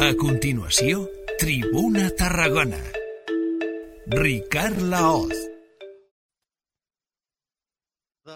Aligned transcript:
A 0.00 0.14
continuació, 0.16 1.08
Tribuna 1.38 2.10
Tarragona. 2.10 2.80
Ricard 4.06 4.80
Laoz. 4.82 5.59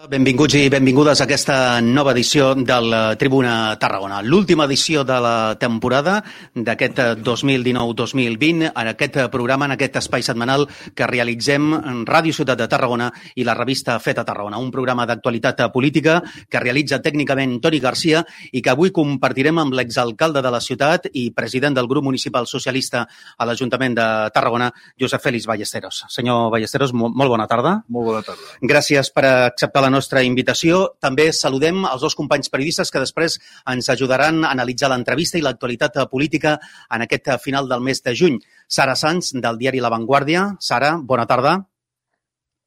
Benvinguts 0.05 0.53
i 0.59 0.67
benvingudes 0.69 1.17
a 1.17 1.25
aquesta 1.25 1.81
nova 1.81 2.11
edició 2.13 2.51
del 2.53 2.93
Tribuna 3.17 3.73
Tarragona. 3.81 4.19
L'última 4.21 4.67
edició 4.67 5.01
de 5.01 5.15
la 5.17 5.55
temporada 5.57 6.19
d'aquest 6.53 6.99
2019-2020 7.25 8.67
en 8.69 8.89
aquest 8.91 9.17
programa, 9.33 9.65
en 9.65 9.73
aquest 9.73 9.97
espai 10.03 10.21
setmanal 10.21 10.67
que 10.93 11.07
realitzem 11.09 11.71
en 11.79 12.03
Ràdio 12.05 12.35
Ciutat 12.37 12.59
de 12.59 12.67
Tarragona 12.69 13.07
i 13.33 13.47
la 13.47 13.55
revista 13.57 13.95
Feta 13.97 14.25
Tarragona, 14.27 14.59
un 14.61 14.69
programa 14.69 15.07
d'actualitat 15.09 15.63
política 15.73 16.19
que 16.49 16.61
realitza 16.61 17.01
tècnicament 17.01 17.57
Toni 17.63 17.81
Garcia 17.81 18.21
i 18.51 18.61
que 18.61 18.75
avui 18.75 18.93
compartirem 18.93 19.63
amb 19.63 19.73
l'exalcalde 19.73 20.45
de 20.45 20.53
la 20.53 20.61
ciutat 20.61 21.09
i 21.13 21.31
president 21.33 21.79
del 21.79 21.89
grup 21.89 22.05
municipal 22.05 22.45
socialista 22.45 23.07
a 23.37 23.49
l'Ajuntament 23.49 23.97
de 23.97 24.07
Tarragona, 24.37 24.69
Josep 25.01 25.25
Félix 25.25 25.49
Ballesteros. 25.49 26.03
Senyor 26.13 26.51
Ballesteros, 26.53 26.93
molt 26.93 27.29
bona 27.33 27.49
tarda. 27.49 27.79
Molt 27.89 28.11
bona 28.11 28.23
tarda. 28.29 28.53
Gràcies 28.61 29.09
per 29.09 29.25
acceptar 29.25 29.81
la 29.81 29.94
nostra 29.95 30.23
invitació. 30.27 30.83
També 31.01 31.31
saludem 31.33 31.85
els 31.87 32.03
dos 32.03 32.15
companys 32.19 32.51
periodistes 32.53 32.91
que 32.91 33.01
després 33.01 33.39
ens 33.71 33.89
ajudaran 33.93 34.43
a 34.43 34.51
analitzar 34.53 34.91
l'entrevista 34.91 35.39
i 35.39 35.43
l'actualitat 35.45 36.01
política 36.11 36.57
en 36.91 37.05
aquest 37.07 37.31
final 37.43 37.69
del 37.71 37.83
mes 37.85 38.03
de 38.03 38.15
juny. 38.15 38.39
Sara 38.67 38.95
Sanz, 38.95 39.33
del 39.33 39.61
diari 39.61 39.83
La 39.83 39.93
Vanguardia. 39.93 40.49
Sara, 40.59 40.95
bona 41.01 41.25
tarda. 41.25 41.57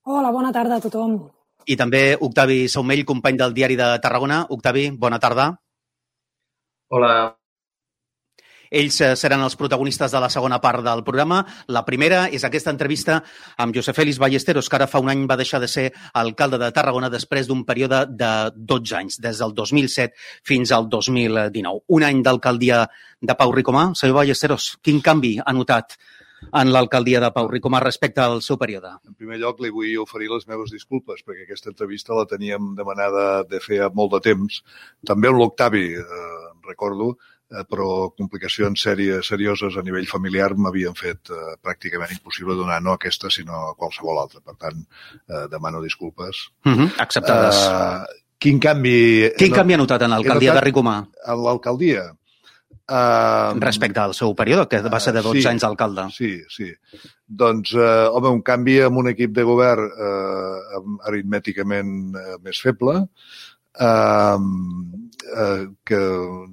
Hola, 0.09 0.31
bona 0.33 0.53
tarda 0.53 0.79
a 0.79 0.81
tothom. 0.81 1.19
I 1.69 1.77
també 1.77 2.17
Octavi 2.17 2.63
Saumell, 2.73 3.05
company 3.05 3.37
del 3.37 3.53
diari 3.53 3.77
de 3.77 3.89
Tarragona. 4.01 4.47
Octavi, 4.49 4.89
bona 4.97 5.19
tarda. 5.21 5.51
Hola, 6.89 7.11
ells 8.71 9.01
eh, 9.01 9.15
seran 9.17 9.43
els 9.45 9.57
protagonistes 9.57 10.13
de 10.13 10.21
la 10.23 10.31
segona 10.33 10.61
part 10.61 10.85
del 10.85 11.05
programa. 11.07 11.41
La 11.69 11.85
primera 11.87 12.27
és 12.29 12.45
aquesta 12.45 12.73
entrevista 12.75 13.21
amb 13.57 13.75
Josep 13.77 13.97
Félix 13.97 14.21
Ballesteros, 14.23 14.69
que 14.69 14.79
ara 14.79 14.91
fa 14.91 15.03
un 15.03 15.11
any 15.13 15.27
va 15.31 15.39
deixar 15.41 15.61
de 15.61 15.69
ser 15.69 15.89
alcalde 16.15 16.61
de 16.61 16.71
Tarragona 16.75 17.11
després 17.13 17.49
d'un 17.49 17.65
període 17.69 18.05
de 18.11 18.33
12 18.55 18.97
anys, 18.99 19.19
des 19.25 19.41
del 19.43 19.55
2007 19.55 20.15
fins 20.47 20.73
al 20.73 20.89
2019. 20.89 21.85
Un 21.89 22.07
any 22.07 22.23
d'alcaldia 22.23 22.85
de 23.21 23.35
Pau 23.35 23.53
Ricomà. 23.55 23.91
Senyor 23.99 24.21
Ballesteros, 24.21 24.77
quin 24.83 25.03
canvi 25.05 25.39
ha 25.45 25.53
notat 25.57 25.99
en 26.53 26.71
l'alcaldia 26.73 27.21
de 27.23 27.31
Pau 27.35 27.49
Ricomà 27.51 27.81
respecte 27.83 28.23
al 28.23 28.43
seu 28.47 28.59
període? 28.61 28.93
En 29.09 29.17
primer 29.19 29.41
lloc, 29.43 29.63
li 29.63 29.73
vull 29.75 29.97
oferir 30.03 30.31
les 30.33 30.47
meves 30.51 30.73
disculpes, 30.75 31.25
perquè 31.27 31.45
aquesta 31.45 31.73
entrevista 31.73 32.17
la 32.17 32.29
teníem 32.31 32.75
demanada 32.79 33.43
de 33.49 33.61
fer 33.65 33.81
molt 33.95 34.15
de 34.17 34.23
temps. 34.31 34.63
També 35.07 35.31
amb 35.31 35.43
l'Octavi, 35.43 35.87
eh, 35.99 36.47
recordo, 36.69 37.17
però 37.49 38.11
complicacions 38.13 38.83
sèries, 38.85 39.27
serioses 39.27 39.77
a 39.77 39.85
nivell 39.85 40.09
familiar 40.11 40.51
m'havien 40.57 40.97
fet 40.99 41.33
eh, 41.33 41.57
pràcticament 41.65 42.13
impossible 42.13 42.57
donar 42.59 42.81
no 42.85 42.93
aquesta, 42.97 43.31
sinó 43.33 43.73
qualsevol 43.79 44.21
altra. 44.21 44.43
Per 44.45 44.57
tant, 44.61 44.85
eh, 45.29 45.47
demano 45.53 45.83
disculpes. 45.83 46.49
Uh 46.65 46.73
-huh. 46.73 46.89
Acceptades. 46.99 47.57
Eh, 47.57 48.23
quin 48.39 48.61
canvi... 48.61 49.33
Quin 49.37 49.53
canvi 49.53 49.75
ha 49.75 49.81
notat 49.81 50.03
en 50.03 50.11
l'alcaldia 50.11 50.55
de 50.55 50.61
Ricomà? 50.61 51.01
En 51.27 51.43
l'alcaldia? 51.43 52.13
Uh, 52.89 53.53
Respecte 53.61 54.01
al 54.01 54.15
seu 54.17 54.33
període, 54.35 54.65
que 54.67 54.81
va 54.89 54.99
ser 54.99 55.13
de 55.13 55.21
12 55.21 55.43
sí, 55.43 55.49
anys 55.51 55.65
alcalde. 55.65 56.07
Sí, 56.15 56.31
sí. 56.49 56.71
Doncs, 57.29 57.75
eh, 57.75 58.07
home, 58.09 58.31
un 58.33 58.41
canvi 58.41 58.79
amb 58.81 58.97
un 58.97 59.11
equip 59.11 59.35
de 59.37 59.45
govern 59.45 59.91
eh, 59.93 60.81
aritmèticament 61.11 62.17
eh, 62.17 62.39
més 62.41 62.63
feble, 62.65 63.03
eh, 63.77 65.67
que 65.85 66.01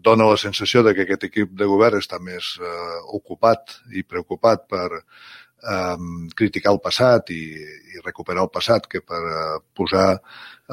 dona 0.04 0.30
la 0.32 0.38
sensació 0.38 0.84
de 0.84 0.94
que 0.96 1.06
aquest 1.06 1.28
equip 1.30 1.56
de 1.58 1.68
govern 1.70 2.00
està 2.00 2.20
més 2.20 2.56
eh, 2.60 3.00
ocupat 3.18 3.80
i 3.94 4.04
preocupat 4.04 4.68
per 4.70 4.90
eh, 5.00 5.98
criticar 6.36 6.74
el 6.76 6.82
passat 6.84 7.32
i, 7.36 7.44
i 7.96 8.04
recuperar 8.04 8.46
el 8.46 8.54
passat 8.54 8.88
que 8.92 9.02
per 9.02 9.22
eh, 9.22 9.60
posar 9.76 10.10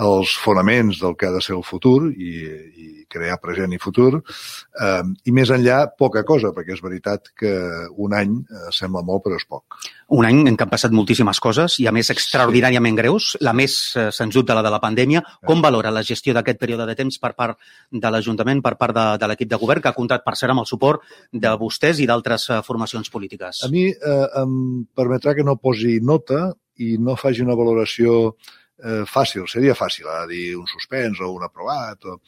els 0.01 0.33
fonaments 0.41 1.01
del 1.03 1.17
que 1.21 1.29
ha 1.29 1.35
de 1.35 1.41
ser 1.45 1.55
el 1.57 1.65
futur 1.67 2.13
i, 2.13 2.33
i 2.33 2.93
crear 3.13 3.37
present 3.43 3.73
i 3.77 3.81
futur. 3.81 4.17
Eh, 4.17 5.03
I 5.29 5.35
més 5.37 5.53
enllà, 5.53 5.83
poca 5.99 6.23
cosa, 6.29 6.53
perquè 6.57 6.77
és 6.77 6.83
veritat 6.85 7.29
que 7.37 7.53
un 8.01 8.15
any 8.17 8.39
eh, 8.41 8.71
sembla 8.73 9.03
molt, 9.05 9.25
però 9.27 9.37
és 9.37 9.45
poc. 9.49 9.77
Un 10.17 10.29
any 10.29 10.43
en 10.49 10.57
què 10.57 10.65
han 10.65 10.73
passat 10.73 10.95
moltíssimes 10.97 11.41
coses 11.45 11.77
i, 11.83 11.87
a 11.89 11.93
més, 11.93 12.09
extraordinàriament 12.15 12.97
sí. 12.97 13.01
greus. 13.03 13.29
La 13.45 13.53
més 13.57 13.77
eh, 14.01 14.09
sens 14.15 14.39
dubte, 14.39 14.57
la 14.57 14.65
de 14.65 14.73
la 14.73 14.81
pandèmia. 14.83 15.23
Com 15.45 15.65
valora 15.65 15.93
la 15.93 16.05
gestió 16.07 16.33
d'aquest 16.37 16.61
període 16.63 16.89
de 16.89 16.97
temps 16.97 17.21
per 17.21 17.35
part 17.37 17.61
de 17.93 18.15
l'Ajuntament, 18.15 18.65
per 18.65 18.77
part 18.81 18.97
de, 18.97 19.07
de 19.21 19.31
l'equip 19.31 19.53
de 19.53 19.61
govern, 19.61 19.85
que 19.85 19.93
ha 19.93 19.99
comptat, 19.99 20.25
per 20.25 20.37
cert, 20.39 20.55
amb 20.55 20.65
el 20.65 20.71
suport 20.71 21.05
de 21.33 21.53
vostès 21.61 22.01
i 22.01 22.09
d'altres 22.09 22.49
eh, 22.49 22.63
formacions 22.65 23.13
polítiques? 23.13 23.65
A 23.67 23.71
mi 23.73 23.91
eh, 23.93 24.27
em 24.41 24.57
permetrà 24.97 25.37
que 25.37 25.45
no 25.45 25.61
posi 25.61 25.99
nota 26.01 26.49
i 26.81 26.97
no 26.97 27.19
faci 27.21 27.45
una 27.45 27.57
valoració 27.59 28.33
eh, 28.33 28.61
fàcil, 29.07 29.47
seria 29.51 29.75
fàcil, 29.79 30.09
a 30.11 30.27
dir 30.27 30.57
un 30.59 30.67
suspens 30.67 31.21
o 31.21 31.33
un 31.37 31.45
aprovat. 31.47 32.05
O... 32.07 32.19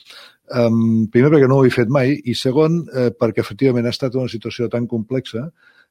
Um, 0.54 1.06
primer, 1.10 1.30
perquè 1.32 1.48
no 1.48 1.60
ho 1.60 1.64
he 1.66 1.72
fet 1.72 1.88
mai, 1.88 2.18
i 2.30 2.34
segon, 2.36 2.82
eh, 2.92 3.10
perquè 3.16 3.40
efectivament 3.42 3.88
ha 3.88 3.94
estat 3.94 4.14
una 4.14 4.30
situació 4.30 4.68
tan 4.72 4.86
complexa 4.86 5.48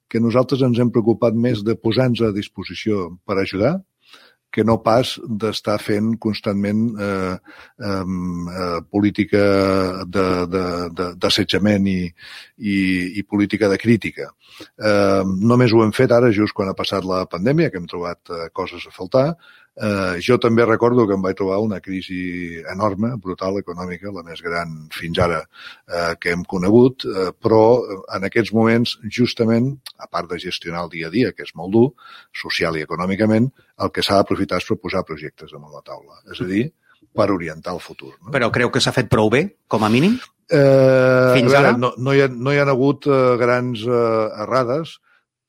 que 0.08 0.22
nosaltres 0.22 0.62
ens 0.62 0.80
hem 0.80 0.92
preocupat 0.94 1.34
més 1.34 1.64
de 1.66 1.76
posar-nos 1.80 2.22
a 2.28 2.36
disposició 2.36 3.08
per 3.26 3.40
ajudar, 3.42 3.80
que 4.54 4.62
no 4.62 4.76
pas 4.86 5.16
d'estar 5.42 5.80
fent 5.82 6.12
constantment 6.22 6.84
eh, 7.02 7.34
eh, 7.90 8.80
política 8.94 9.42
d'assetjament 10.06 11.90
i, 11.90 11.98
i, 12.62 12.78
i 13.18 13.24
política 13.26 13.72
de 13.72 13.80
crítica. 13.82 14.30
Eh, 14.78 15.24
només 15.26 15.74
ho 15.74 15.82
hem 15.82 15.96
fet 15.98 16.14
ara, 16.14 16.30
just 16.38 16.54
quan 16.54 16.70
ha 16.70 16.78
passat 16.78 17.10
la 17.10 17.24
pandèmia, 17.32 17.72
que 17.74 17.82
hem 17.82 17.90
trobat 17.90 18.30
eh, 18.30 18.52
coses 18.54 18.86
a 18.86 18.94
faltar, 18.94 19.32
Eh, 19.74 20.20
jo 20.22 20.38
també 20.38 20.66
recordo 20.68 21.08
que 21.10 21.16
em 21.18 21.24
vaig 21.24 21.38
trobar 21.38 21.58
una 21.64 21.80
crisi 21.82 22.60
enorme, 22.70 23.16
brutal, 23.22 23.58
econòmica, 23.58 24.12
la 24.14 24.22
més 24.28 24.44
gran 24.46 24.76
fins 24.94 25.18
ara 25.24 25.40
eh, 25.42 26.14
que 26.22 26.30
hem 26.36 26.44
conegut, 26.46 27.08
eh, 27.10 27.32
però 27.34 27.64
en 28.14 28.28
aquests 28.30 28.54
moments, 28.54 29.00
justament, 29.18 29.72
a 29.98 30.06
part 30.06 30.30
de 30.30 30.38
gestionar 30.44 30.86
el 30.86 30.94
dia 30.94 31.10
a 31.10 31.14
dia, 31.14 31.34
que 31.34 31.48
és 31.48 31.56
molt 31.58 31.74
dur, 31.74 31.88
social 32.44 32.78
i 32.78 32.86
econòmicament, 32.86 33.50
el 33.82 33.94
que 33.94 34.06
s'ha 34.06 34.20
d'aprofitar 34.22 34.62
és 34.62 34.70
proposar 34.70 35.06
projectes 35.10 35.56
damunt 35.56 35.74
la 35.74 35.82
taula. 35.82 36.22
És 36.30 36.44
a 36.44 36.50
dir, 36.50 36.68
per 37.14 37.32
orientar 37.34 37.74
el 37.74 37.82
futur. 37.82 38.14
No? 38.22 38.34
Però 38.36 38.52
creu 38.54 38.70
que 38.74 38.82
s'ha 38.82 38.94
fet 38.94 39.10
prou 39.10 39.32
bé, 39.34 39.48
com 39.68 39.86
a 39.86 39.90
mínim? 39.90 40.20
Eh, 40.54 41.34
Fins 41.34 41.50
veure, 41.50 41.72
ara? 41.72 41.74
No, 41.80 41.94
no, 41.98 42.14
hi 42.14 42.22
ha, 42.22 42.30
no 42.30 42.54
hi 42.54 42.62
ha 42.62 42.68
hagut 42.70 43.10
eh, 43.10 43.20
grans 43.42 43.86
eh, 43.88 44.44
errades, 44.46 45.00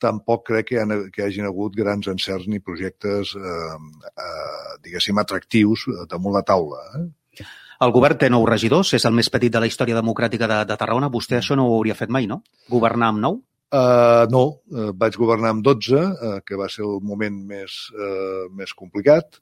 tampoc 0.05 0.45
crec 0.51 0.69
que 0.69 0.77
hi, 0.77 0.85
ha, 0.85 1.01
que 1.11 1.25
hagin 1.25 1.49
hagut 1.49 1.75
grans 1.75 2.07
encerts 2.13 2.47
ni 2.51 2.61
projectes, 2.63 3.35
eh, 3.35 4.07
eh, 4.13 4.73
diguéssim, 4.85 5.19
atractius 5.21 5.89
damunt 6.11 6.37
la 6.37 6.45
taula. 6.47 6.85
Eh? 6.99 7.45
El 7.83 7.91
govern 7.91 8.19
té 8.19 8.29
nou 8.31 8.45
regidors, 8.47 8.93
és 8.95 9.03
el 9.07 9.15
més 9.17 9.29
petit 9.31 9.51
de 9.51 9.59
la 9.59 9.67
història 9.67 9.97
democràtica 9.97 10.47
de, 10.47 10.61
de 10.69 10.77
Tarragona. 10.79 11.11
Vostè 11.11 11.41
això 11.41 11.57
no 11.59 11.67
ho 11.67 11.75
hauria 11.79 11.97
fet 11.97 12.13
mai, 12.13 12.29
no? 12.29 12.39
Governar 12.71 13.11
amb 13.11 13.23
nou? 13.25 13.41
Uh, 13.75 14.23
no, 14.31 14.43
uh, 14.71 14.91
vaig 14.95 15.17
governar 15.19 15.51
amb 15.55 15.63
12, 15.65 15.97
uh, 15.99 16.35
que 16.45 16.55
va 16.55 16.69
ser 16.71 16.85
el 16.85 17.01
moment 17.03 17.39
més, 17.49 17.73
uh, 17.97 18.45
més 18.55 18.71
complicat, 18.77 19.39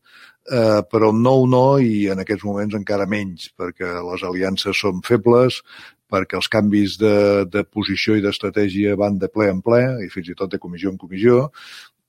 uh, 0.48 0.80
però 0.90 1.12
amb 1.12 1.22
9 1.22 1.50
no 1.52 1.66
i 1.84 2.08
en 2.10 2.24
aquests 2.24 2.48
moments 2.48 2.78
encara 2.80 3.06
menys, 3.10 3.52
perquè 3.60 3.92
les 4.08 4.24
aliances 4.26 4.80
són 4.80 5.04
febles, 5.06 5.60
perquè 6.14 6.38
els 6.38 6.52
canvis 6.54 7.00
de, 7.02 7.16
de 7.50 7.66
posició 7.66 8.18
i 8.18 8.22
d'estratègia 8.22 8.94
van 9.00 9.18
de 9.18 9.32
ple 9.34 9.50
en 9.50 9.64
ple 9.66 9.82
i 10.06 10.12
fins 10.14 10.30
i 10.30 10.38
tot 10.38 10.54
de 10.54 10.62
comissió 10.62 10.94
en 10.94 11.02
comissió 11.02 11.48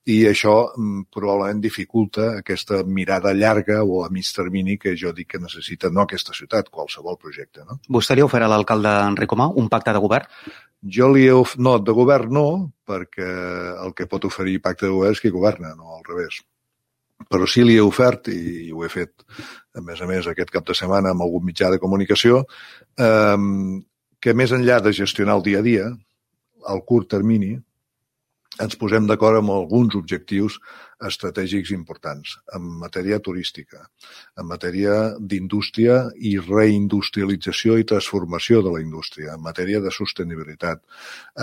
i 0.05 0.19
això 0.29 0.53
mm, 0.77 1.07
probablement 1.13 1.61
dificulta 1.63 2.27
aquesta 2.39 2.83
mirada 2.85 3.33
llarga 3.33 3.79
o 3.83 4.03
a 4.05 4.09
mig 4.13 4.29
termini 4.35 4.77
que 4.77 4.93
jo 5.01 5.11
dic 5.17 5.31
que 5.33 5.41
necessita 5.41 5.89
no 5.89 6.03
aquesta 6.03 6.35
ciutat, 6.37 6.69
qualsevol 6.69 7.17
projecte. 7.17 7.65
No? 7.65 7.79
Vostè 7.89 8.17
li 8.17 8.25
oferà 8.25 8.45
a 8.45 8.53
l'alcalde 8.53 8.91
Enric 9.07 9.31
Comà 9.33 9.49
un 9.57 9.69
pacte 9.69 9.95
de 9.95 10.03
govern? 10.03 10.29
Jo 10.97 11.09
li 11.09 11.25
he 11.25 11.33
of... 11.33 11.55
No, 11.57 11.79
de 11.81 11.95
govern 11.97 12.35
no, 12.37 12.47
perquè 12.85 13.31
el 13.81 13.95
que 13.97 14.05
pot 14.11 14.29
oferir 14.29 14.61
pacte 14.61 14.85
de 14.85 14.93
govern 14.93 15.17
és 15.17 15.23
qui 15.23 15.33
governa, 15.33 15.73
no 15.73 15.97
al 15.97 16.05
revés. 16.05 16.43
Però 17.31 17.47
sí 17.49 17.63
li 17.65 17.79
he 17.79 17.81
ofert, 17.81 18.29
i 18.29 18.69
ho 18.69 18.85
he 18.85 18.91
fet, 18.93 19.25
a 19.73 19.81
més 19.81 20.01
a 20.03 20.05
més, 20.05 20.27
aquest 20.29 20.53
cap 20.53 20.67
de 20.67 20.75
setmana 20.77 21.15
amb 21.15 21.25
algun 21.25 21.47
mitjà 21.47 21.71
de 21.73 21.81
comunicació, 21.81 22.43
eh, 23.01 23.37
que 24.25 24.33
més 24.33 24.49
enllà 24.55 24.79
de 24.81 24.89
gestionar 24.97 25.35
el 25.37 25.43
dia 25.45 25.59
a 25.61 25.65
dia, 25.65 25.85
al 26.65 26.79
curt 26.89 27.11
termini, 27.13 27.51
ens 28.63 28.77
posem 28.81 29.05
d'acord 29.05 29.37
amb 29.37 29.51
alguns 29.53 29.93
objectius 29.99 30.55
estratègics 31.09 31.73
importants 31.75 32.31
en 32.57 32.65
matèria 32.81 33.19
turística, 33.21 33.83
en 34.39 34.47
matèria 34.49 34.95
d'indústria 35.19 35.99
i 36.17 36.33
reindustrialització 36.39 37.77
i 37.77 37.87
transformació 37.93 38.63
de 38.65 38.73
la 38.73 38.81
indústria, 38.81 39.35
en 39.35 39.45
matèria 39.45 39.83
de 39.83 39.93
sostenibilitat, 39.93 40.81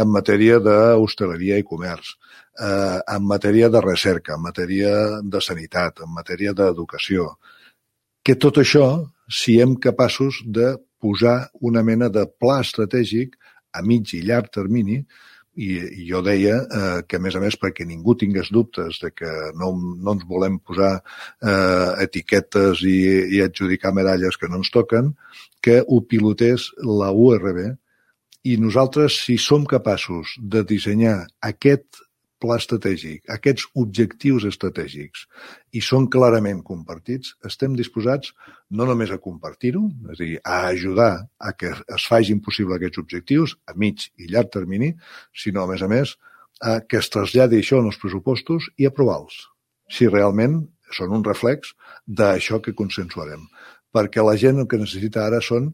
en 0.02 0.10
matèria 0.10 0.58
d'hostaleria 0.66 1.62
i 1.62 1.68
comerç, 1.68 2.16
eh, 2.58 2.98
en 2.98 3.26
matèria 3.28 3.68
de 3.70 3.84
recerca, 3.84 4.34
en 4.34 4.46
matèria 4.48 4.94
de 5.22 5.40
sanitat, 5.40 6.02
en 6.02 6.10
matèria 6.16 6.56
d'educació. 6.56 7.36
Que 8.24 8.34
tot 8.34 8.58
això 8.58 8.88
siguem 9.28 9.76
capaços 9.76 10.42
de 10.46 10.74
posar 11.02 11.50
una 11.60 11.82
mena 11.82 12.08
de 12.12 12.24
pla 12.40 12.60
estratègic 12.62 13.36
a 13.74 13.82
mig 13.82 14.14
i 14.14 14.22
llarg 14.22 14.50
termini 14.54 15.02
i, 15.54 15.68
jo 16.08 16.22
deia 16.24 16.56
eh, 16.62 17.00
que, 17.08 17.18
a 17.18 17.22
més 17.22 17.36
a 17.36 17.42
més, 17.42 17.58
perquè 17.60 17.84
ningú 17.84 18.14
tingués 18.18 18.48
dubtes 18.54 19.00
de 19.02 19.10
que 19.12 19.30
no, 19.58 19.72
no 19.76 20.14
ens 20.16 20.24
volem 20.28 20.58
posar 20.64 20.94
eh, 20.96 21.90
etiquetes 22.06 22.84
i, 22.88 22.96
i 23.36 23.42
adjudicar 23.44 23.92
medalles 23.92 24.38
que 24.40 24.48
no 24.48 24.62
ens 24.62 24.72
toquen, 24.72 25.12
que 25.62 25.82
ho 25.84 26.00
pilotés 26.08 26.70
la 26.80 27.12
URB 27.12 27.66
i 28.48 28.56
nosaltres, 28.58 29.20
si 29.26 29.36
som 29.38 29.66
capaços 29.68 30.34
de 30.40 30.64
dissenyar 30.66 31.20
aquest 31.46 32.00
pla 32.42 32.58
estratègic, 32.60 33.22
aquests 33.30 33.68
objectius 33.78 34.46
estratègics, 34.48 35.26
i 35.78 35.82
són 35.84 36.08
clarament 36.12 36.64
compartits, 36.66 37.36
estem 37.48 37.76
disposats 37.78 38.34
no 38.70 38.86
només 38.88 39.12
a 39.14 39.20
compartir-ho, 39.22 39.84
és 40.10 40.18
a 40.18 40.24
dir, 40.24 40.40
a 40.42 40.58
ajudar 40.72 41.12
a 41.38 41.54
que 41.54 41.70
es 41.70 42.08
fagin 42.10 42.42
possible 42.44 42.76
aquests 42.76 43.02
objectius 43.04 43.56
a 43.66 43.76
mig 43.78 44.08
i 44.18 44.28
llarg 44.32 44.52
termini, 44.52 44.92
sinó, 45.44 45.64
a 45.64 45.72
més 45.72 45.86
a 45.86 45.90
més, 45.92 46.16
a 46.62 46.80
que 46.86 47.00
es 47.02 47.10
traslladi 47.10 47.62
això 47.62 47.80
en 47.82 47.90
els 47.90 47.98
pressupostos 48.02 48.68
i 48.78 48.86
aprovar-los, 48.86 49.46
si 49.90 50.10
realment 50.10 50.60
són 50.92 51.14
un 51.16 51.24
reflex 51.24 51.72
d'això 52.06 52.60
que 52.62 52.76
consensuarem. 52.76 53.46
Perquè 53.92 54.24
la 54.24 54.36
gent 54.40 54.60
el 54.62 54.68
que 54.68 54.80
necessita 54.80 55.26
ara 55.26 55.40
són 55.44 55.72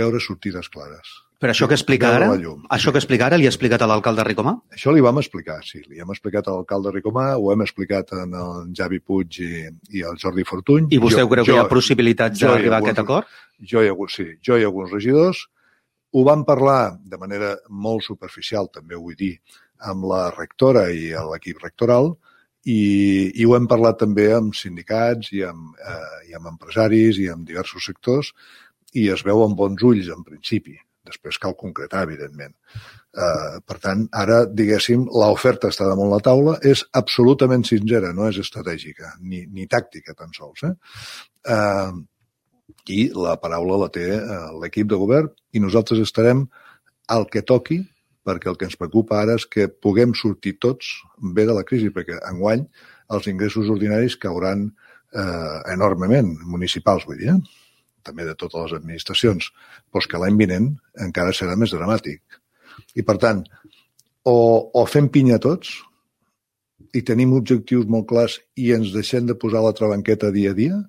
veure 0.00 0.20
sortides 0.20 0.68
clares. 0.72 1.27
Però 1.38 1.52
això 1.54 1.68
que 1.70 1.76
explica 1.78 2.08
ara, 2.16 2.32
això 2.74 2.90
que 2.90 2.98
explica 2.98 3.28
ara 3.28 3.36
li 3.38 3.46
ha 3.46 3.50
explicat 3.52 3.82
a 3.84 3.86
l'alcalde 3.86 4.24
Ricomà? 4.26 4.56
Això 4.74 4.90
li 4.90 5.02
vam 5.04 5.20
explicar, 5.20 5.60
sí. 5.62 5.78
Li 5.86 6.00
hem 6.02 6.08
explicat 6.10 6.48
a 6.48 6.54
l'alcalde 6.56 6.90
Ricomà, 6.96 7.28
ho 7.38 7.52
hem 7.52 7.60
explicat 7.62 8.10
en 8.16 8.32
el 8.34 8.72
Javi 8.74 8.98
Puig 8.98 9.38
i, 9.44 9.50
i 9.94 10.02
el 10.08 10.18
Jordi 10.18 10.42
Fortuny. 10.48 10.88
I 10.90 10.98
vostè 11.04 11.22
jo, 11.22 11.28
creu 11.30 11.46
jo, 11.46 11.52
que 11.52 11.54
hi 11.54 11.60
ha 11.62 11.68
possibilitats 11.70 12.42
d'arribar 12.42 12.80
a 12.80 12.82
aquest 12.82 13.02
acord? 13.04 13.36
Jo 13.74 13.84
hi 13.86 13.92
ha 13.92 14.08
sí, 14.10 14.26
jo 14.48 14.58
i 14.58 14.66
alguns 14.66 14.90
regidors. 14.96 15.44
Ho 16.10 16.24
vam 16.26 16.42
parlar 16.48 16.80
de 17.06 17.22
manera 17.22 17.52
molt 17.68 18.02
superficial, 18.08 18.72
també 18.74 18.98
ho 18.98 19.04
vull 19.04 19.14
dir, 19.22 19.36
amb 19.86 20.10
la 20.10 20.24
rectora 20.34 20.88
i 20.90 21.12
l'equip 21.30 21.62
rectoral, 21.62 22.16
i, 22.66 23.30
i 23.30 23.46
ho 23.46 23.54
hem 23.54 23.70
parlat 23.70 24.02
també 24.02 24.26
amb 24.34 24.58
sindicats 24.58 25.30
i 25.38 25.46
amb, 25.46 25.70
eh, 25.78 26.18
i 26.32 26.34
amb 26.34 26.50
empresaris 26.50 27.22
i 27.22 27.30
amb 27.30 27.46
diversos 27.46 27.86
sectors, 27.92 28.34
i 28.98 29.06
es 29.14 29.22
veu 29.22 29.46
amb 29.46 29.54
bons 29.54 29.86
ulls, 29.86 30.10
en 30.10 30.26
principi 30.26 30.80
Després 31.08 31.40
cal 31.42 31.56
concretar, 31.58 32.04
evidentment. 32.06 32.54
Uh, 33.16 33.58
per 33.66 33.78
tant, 33.82 34.04
ara, 34.12 34.42
diguéssim, 34.46 35.06
l'oferta 35.08 35.72
està 35.72 35.88
damunt 35.88 36.12
la 36.12 36.20
taula, 36.24 36.58
és 36.62 36.84
absolutament 37.00 37.64
sincera, 37.66 38.12
no 38.14 38.28
és 38.28 38.38
estratègica, 38.44 39.16
ni, 39.24 39.42
ni 39.48 39.66
tàctica 39.66 40.14
tan 40.14 40.32
sols. 40.36 40.68
Eh? 40.68 40.74
Uh, 41.48 41.98
I 42.92 43.02
la 43.16 43.36
paraula 43.40 43.82
la 43.84 43.92
té 43.92 44.08
uh, 44.16 44.50
l'equip 44.62 44.88
de 44.92 45.00
govern 45.00 45.32
i 45.56 45.64
nosaltres 45.64 46.04
estarem 46.04 46.46
al 47.08 47.24
que 47.32 47.42
toqui 47.42 47.82
perquè 48.28 48.50
el 48.50 48.58
que 48.60 48.68
ens 48.68 48.76
preocupa 48.76 49.22
ara 49.22 49.38
és 49.38 49.46
que 49.48 49.68
puguem 49.68 50.12
sortir 50.16 50.58
tots 50.60 50.98
bé 51.36 51.46
de 51.48 51.56
la 51.56 51.64
crisi, 51.68 51.88
perquè 51.94 52.18
enguany 52.28 52.66
els 53.16 53.28
ingressos 53.30 53.70
ordinaris 53.72 54.18
cauran 54.20 54.66
eh, 54.68 55.58
enormement, 55.72 56.34
municipals, 56.44 57.06
vull 57.08 57.20
dir, 57.22 57.32
eh? 57.32 57.67
També 58.08 58.26
de 58.26 58.36
totes 58.38 58.64
les 58.64 58.76
administracions, 58.80 59.50
però 59.92 60.04
que 60.08 60.20
l'any 60.22 60.38
vinent 60.40 60.72
encara 61.04 61.36
serà 61.36 61.56
més 61.60 61.74
dramàtic. 61.74 62.22
I, 62.96 63.04
per 63.04 63.18
tant, 63.22 63.44
o, 64.28 64.36
o 64.72 64.86
fem 64.88 65.10
pinya 65.12 65.38
tots 65.42 65.76
i 66.96 67.02
tenim 67.04 67.34
objectius 67.36 67.88
molt 67.90 68.08
clars 68.08 68.38
i 68.56 68.72
ens 68.76 68.94
deixem 68.94 69.28
de 69.28 69.36
posar 69.38 69.62
la 69.64 69.74
trabanqueta 69.76 70.32
dia 70.34 70.54
a 70.54 70.58
dia, 70.58 70.80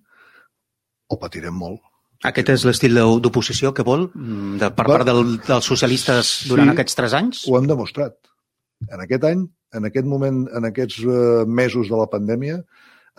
o 1.09 1.17
patirem 1.19 1.55
molt. 1.55 1.81
Aquest 2.29 2.51
és 2.51 2.65
l'estil 2.67 2.99
d'oposició 3.23 3.71
que 3.75 3.85
vol 3.87 4.09
mm, 4.09 4.57
de, 4.61 4.69
per 4.75 4.85
part 4.87 5.07
del, 5.07 5.37
dels 5.45 5.69
socialistes 5.71 6.33
durant 6.49 6.67
sí, 6.67 6.75
aquests 6.75 6.97
tres 6.99 7.15
anys? 7.15 7.45
ho 7.47 7.55
hem 7.59 7.69
demostrat. 7.69 8.17
En 8.91 9.03
aquest 9.03 9.25
any, 9.27 9.45
en 9.75 9.87
aquest 9.87 10.07
moment, 10.07 10.43
en 10.55 10.67
aquests 10.67 10.99
uh, 11.05 11.45
mesos 11.47 11.91
de 11.91 11.99
la 11.99 12.09
pandèmia, 12.11 12.59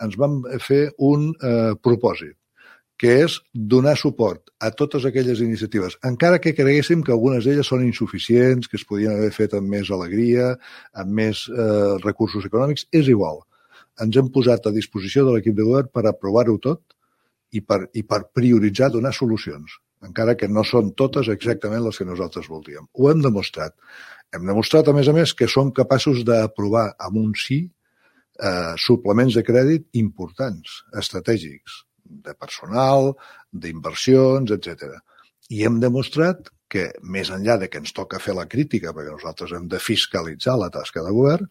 ens 0.01 0.17
vam 0.21 0.39
fer 0.61 0.83
un 1.05 1.31
uh, 1.33 1.73
propòsit 1.81 2.37
que 3.01 3.15
és 3.23 3.39
donar 3.51 3.95
suport 3.97 4.51
a 4.61 4.69
totes 4.77 5.07
aquelles 5.09 5.39
iniciatives, 5.41 5.95
encara 6.05 6.37
que 6.37 6.53
creguéssim 6.53 7.01
que 7.01 7.13
algunes 7.15 7.47
d'elles 7.47 7.65
són 7.65 7.81
insuficients, 7.81 8.69
que 8.69 8.77
es 8.77 8.85
podien 8.85 9.15
haver 9.15 9.31
fet 9.33 9.55
amb 9.57 9.73
més 9.73 9.89
alegria, 9.89 10.51
amb 10.93 11.15
més 11.17 11.47
eh, 11.49 11.97
recursos 12.03 12.45
econòmics, 12.45 12.85
és 12.93 13.09
igual. 13.09 13.41
Ens 14.05 14.21
hem 14.21 14.29
posat 14.29 14.69
a 14.69 14.75
disposició 14.75 15.25
de 15.25 15.33
l'equip 15.33 15.57
de 15.57 15.65
govern 15.65 15.89
per 15.89 16.05
aprovar-ho 16.05 16.59
tot 16.61 16.93
i 17.57 17.65
per, 17.65 17.87
i 17.97 18.05
per 18.05 18.27
prioritzar 18.37 18.93
donar 18.93 19.15
solucions, 19.17 19.81
encara 20.05 20.37
que 20.37 20.51
no 20.53 20.61
són 20.61 20.93
totes 20.93 21.33
exactament 21.33 21.81
les 21.87 21.97
que 21.97 22.05
nosaltres 22.05 22.53
voldríem. 22.53 22.85
Ho 22.93 23.09
hem 23.09 23.25
demostrat. 23.25 23.73
Hem 24.29 24.45
demostrat, 24.45 24.87
a 24.87 24.93
més 24.93 25.09
a 25.09 25.17
més, 25.17 25.33
que 25.33 25.49
som 25.49 25.73
capaços 25.73 26.21
d'aprovar 26.27 26.91
amb 27.01 27.17
un 27.25 27.33
sí 27.33 27.63
eh, 27.65 28.73
suplements 28.77 29.41
de 29.41 29.43
crèdit 29.47 29.89
importants, 30.05 30.83
estratègics, 31.01 31.87
de 32.25 32.33
personal, 32.37 33.13
d'inversions, 33.51 34.51
etc. 34.57 34.97
I 35.51 35.65
hem 35.67 35.79
demostrat 35.83 36.51
que, 36.71 36.85
més 37.15 37.29
enllà 37.35 37.57
de 37.59 37.67
que 37.67 37.81
ens 37.81 37.91
toca 37.95 38.21
fer 38.23 38.33
la 38.37 38.47
crítica, 38.51 38.93
perquè 38.95 39.11
nosaltres 39.11 39.51
hem 39.57 39.67
de 39.71 39.79
fiscalitzar 39.83 40.55
la 40.59 40.69
tasca 40.73 41.03
de 41.03 41.11
govern, 41.15 41.49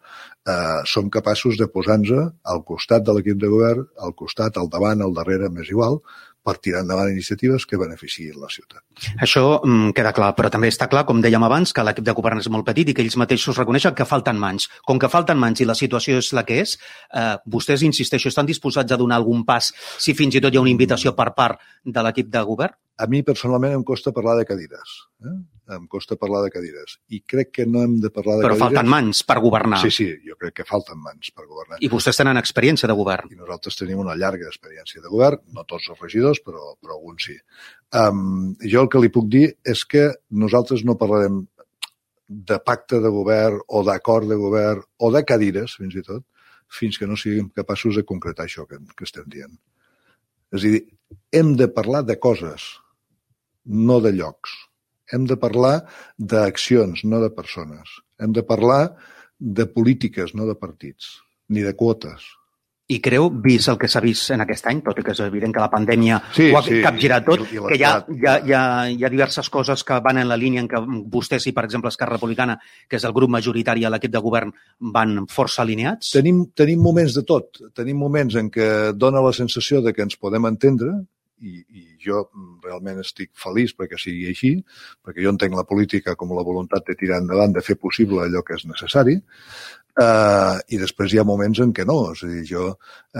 eh, 0.48 0.80
som 0.92 1.10
capaços 1.12 1.58
de 1.60 1.68
posar-nos 1.74 2.30
al 2.54 2.64
costat 2.70 3.04
de 3.04 3.16
l'equip 3.16 3.40
de 3.42 3.50
govern, 3.52 3.84
al 4.06 4.16
costat, 4.16 4.56
al 4.56 4.70
davant, 4.72 5.04
al 5.04 5.16
darrere, 5.18 5.52
més 5.52 5.68
igual, 5.74 6.00
per 6.44 6.56
tirar 6.58 6.82
endavant 6.84 7.10
iniciatives 7.12 7.66
que 7.68 7.78
beneficiïn 7.80 8.38
la 8.40 8.48
ciutat. 8.52 8.82
Això 9.20 9.60
mm, 9.60 9.92
queda 9.96 10.12
clar, 10.16 10.30
però 10.38 10.50
també 10.52 10.70
està 10.72 10.88
clar, 10.90 11.04
com 11.08 11.20
dèiem 11.20 11.44
abans, 11.44 11.74
que 11.76 11.84
l'equip 11.84 12.06
de 12.06 12.14
govern 12.16 12.40
és 12.40 12.48
molt 12.52 12.66
petit 12.68 12.88
i 12.88 12.96
que 12.96 13.04
ells 13.04 13.18
mateixos 13.20 13.58
reconeixen 13.60 13.96
que 13.96 14.08
falten 14.08 14.40
mans. 14.40 14.70
Com 14.88 15.00
que 15.00 15.10
falten 15.12 15.40
mans 15.40 15.60
i 15.60 15.68
la 15.68 15.76
situació 15.78 16.20
és 16.20 16.32
la 16.36 16.46
que 16.48 16.60
és, 16.64 16.76
eh, 17.12 17.36
vostès, 17.44 17.84
insisteixo, 17.86 18.32
estan 18.32 18.48
disposats 18.48 18.92
a 18.92 19.00
donar 19.00 19.20
algun 19.20 19.44
pas 19.44 19.72
si 19.98 20.14
fins 20.14 20.34
i 20.34 20.40
tot 20.40 20.54
hi 20.54 20.60
ha 20.60 20.64
una 20.64 20.72
invitació 20.72 21.14
per 21.16 21.32
part 21.36 21.60
de 21.84 22.02
l'equip 22.06 22.32
de 22.32 22.44
govern? 22.48 22.76
A 23.00 23.06
mi 23.08 23.22
personalment 23.24 23.72
em 23.72 23.84
costa 23.84 24.12
parlar 24.12 24.36
de 24.36 24.44
cadires. 24.48 24.96
Eh? 25.24 25.36
Em 25.70 25.84
costa 25.86 26.16
parlar 26.18 26.40
de 26.42 26.50
cadires. 26.50 26.96
I 27.14 27.20
crec 27.22 27.52
que 27.60 27.66
no 27.66 27.84
hem 27.84 27.98
de 28.02 28.10
parlar 28.10 28.38
de 28.38 28.42
Però 28.42 28.54
cadires. 28.56 28.64
falten 28.64 28.90
mans 28.90 29.22
per 29.28 29.36
governar. 29.44 29.78
Sí, 29.84 29.90
sí, 29.94 30.08
jo 30.26 30.34
crec 30.40 30.56
que 30.60 30.66
falten 30.66 30.98
mans 30.98 31.30
per 31.30 31.46
governar. 31.46 31.78
I 31.80 31.90
vostès 31.92 32.18
tenen 32.18 32.40
experiència 32.40 32.90
de 32.90 32.96
govern. 32.98 33.30
I 33.30 33.38
nosaltres 33.38 33.78
tenim 33.78 34.00
una 34.02 34.16
llarga 34.18 34.48
experiència 34.50 35.02
de 35.04 35.08
govern, 35.12 35.38
no 35.54 35.62
tots 35.68 35.86
els 35.92 36.00
regidors, 36.02 36.42
però, 36.42 36.74
però 36.80 36.96
alguns 36.98 37.28
sí. 37.28 37.36
Um, 37.94 38.56
jo 38.62 38.82
el 38.82 38.90
que 38.90 39.02
li 39.02 39.12
puc 39.14 39.30
dir 39.30 39.46
és 39.62 39.84
que 39.86 40.08
nosaltres 40.30 40.82
no 40.84 40.98
parlarem 40.98 41.44
de 42.30 42.58
pacte 42.62 43.00
de 43.02 43.10
govern 43.10 43.58
o 43.66 43.82
d'acord 43.82 44.28
de 44.30 44.36
govern 44.38 44.82
o 44.98 45.10
de 45.10 45.24
cadires, 45.26 45.74
fins 45.78 45.96
i 45.98 46.02
tot, 46.06 46.24
fins 46.70 46.98
que 46.98 47.06
no 47.10 47.18
siguem 47.18 47.48
capaços 47.50 47.98
de 47.98 48.04
concretar 48.06 48.46
això 48.46 48.66
que, 48.70 48.78
que 48.96 49.06
estem 49.06 49.26
dient. 49.26 49.56
És 50.54 50.62
a 50.62 50.70
dir, 50.70 50.82
hem 51.34 51.56
de 51.58 51.66
parlar 51.74 52.04
de 52.06 52.16
coses, 52.22 52.78
no 53.66 53.98
de 54.00 54.12
llocs. 54.14 54.54
Hem 55.12 55.26
de 55.30 55.36
parlar 55.40 55.76
d'accions, 56.18 57.04
no 57.04 57.22
de 57.22 57.30
persones. 57.34 58.00
Hem 58.20 58.34
de 58.36 58.44
parlar 58.46 58.82
de 59.40 59.66
polítiques, 59.66 60.34
no 60.34 60.46
de 60.46 60.54
partits, 60.54 61.16
ni 61.48 61.64
de 61.66 61.74
quotes. 61.74 62.28
I 62.90 62.98
creu, 62.98 63.28
vist 63.30 63.70
el 63.70 63.76
que 63.78 63.86
s'ha 63.86 64.00
vist 64.02 64.32
en 64.34 64.42
aquest 64.42 64.66
any, 64.66 64.80
tot 64.82 64.98
i 64.98 65.04
que 65.06 65.12
és 65.14 65.20
evident 65.22 65.52
que 65.54 65.62
la 65.62 65.70
pandèmia 65.70 66.16
sí, 66.34 66.48
ho 66.50 66.58
ha 66.58 66.62
sí, 66.66 66.80
capgirat 66.82 67.22
tot, 67.28 67.44
i, 67.46 67.60
i 67.60 67.62
que 67.68 67.78
hi 67.78 67.84
ha, 67.86 67.92
hi, 68.10 68.24
ha, 68.26 68.32
hi, 68.42 68.54
ha, 68.56 68.62
hi 68.90 69.04
ha 69.06 69.10
diverses 69.12 69.50
coses 69.54 69.84
que 69.86 69.98
van 70.02 70.18
en 70.18 70.26
la 70.26 70.38
línia 70.40 70.64
en 70.64 70.68
què 70.70 70.80
vostès 71.12 71.46
i, 71.46 71.52
per 71.54 71.68
exemple, 71.68 71.92
Esquerra 71.94 72.18
Republicana, 72.18 72.58
que 72.90 72.98
és 72.98 73.06
el 73.06 73.14
grup 73.14 73.30
majoritari 73.30 73.86
a 73.86 73.92
l'equip 73.94 74.10
de 74.10 74.24
govern, 74.24 74.50
van 74.96 75.20
força 75.30 75.62
alineats? 75.62 76.10
Tenim, 76.16 76.42
tenim 76.58 76.82
moments 76.82 77.14
de 77.14 77.22
tot. 77.28 77.62
Tenim 77.78 78.02
moments 78.02 78.34
en 78.42 78.50
què 78.50 78.68
dona 78.98 79.22
la 79.22 79.32
sensació 79.38 79.84
de 79.86 79.94
que 79.94 80.02
ens 80.08 80.18
podem 80.18 80.50
entendre, 80.50 80.96
i, 81.40 81.60
i 81.80 81.84
jo 82.04 82.24
realment 82.64 83.00
estic 83.02 83.32
feliç 83.38 83.74
perquè 83.78 83.98
sigui 84.00 84.28
així, 84.30 84.52
perquè 85.04 85.24
jo 85.24 85.34
entenc 85.34 85.56
la 85.56 85.66
política 85.68 86.16
com 86.18 86.34
la 86.36 86.46
voluntat 86.46 86.86
de 86.88 86.96
tirar 87.00 87.20
endavant, 87.22 87.54
de 87.56 87.64
fer 87.64 87.78
possible 87.80 88.24
allò 88.24 88.44
que 88.46 88.58
és 88.58 88.66
necessari, 88.68 89.18
eh, 89.98 90.56
i 90.74 90.78
després 90.80 91.12
hi 91.12 91.20
ha 91.20 91.26
moments 91.26 91.60
en 91.62 91.72
què 91.76 91.84
no. 91.88 91.98
És 92.14 92.22
a 92.24 92.30
dir, 92.30 92.42
jo 92.48 92.66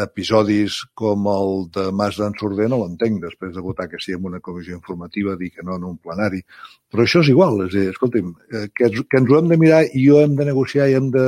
episodis 0.04 0.80
com 0.98 1.26
el 1.32 1.66
de 1.74 1.86
Mas 1.96 2.18
d'en 2.20 2.36
Sorder 2.38 2.68
no 2.70 2.80
l'entenc, 2.82 3.20
després 3.24 3.54
de 3.56 3.64
votar 3.64 3.88
que 3.90 4.00
sí 4.02 4.14
en 4.16 4.28
una 4.30 4.42
comissió 4.44 4.76
informativa, 4.76 5.36
dir 5.40 5.50
que 5.56 5.66
no 5.66 5.78
en 5.78 5.88
un 5.90 5.98
plenari. 5.98 6.42
Però 6.90 7.06
això 7.06 7.24
és 7.24 7.32
igual, 7.32 7.64
és 7.66 7.74
a 7.74 7.78
dir, 7.78 7.88
escolti'm, 7.94 8.30
eh, 8.52 8.68
que, 8.74 8.92
que 9.02 9.20
ens 9.22 9.32
ho 9.32 9.40
hem 9.40 9.50
de 9.50 9.58
mirar 9.60 9.82
i 9.94 10.06
ho 10.10 10.20
hem 10.22 10.38
de 10.38 10.48
negociar 10.52 10.88
i 10.90 10.96
hem 10.98 11.10
de 11.14 11.26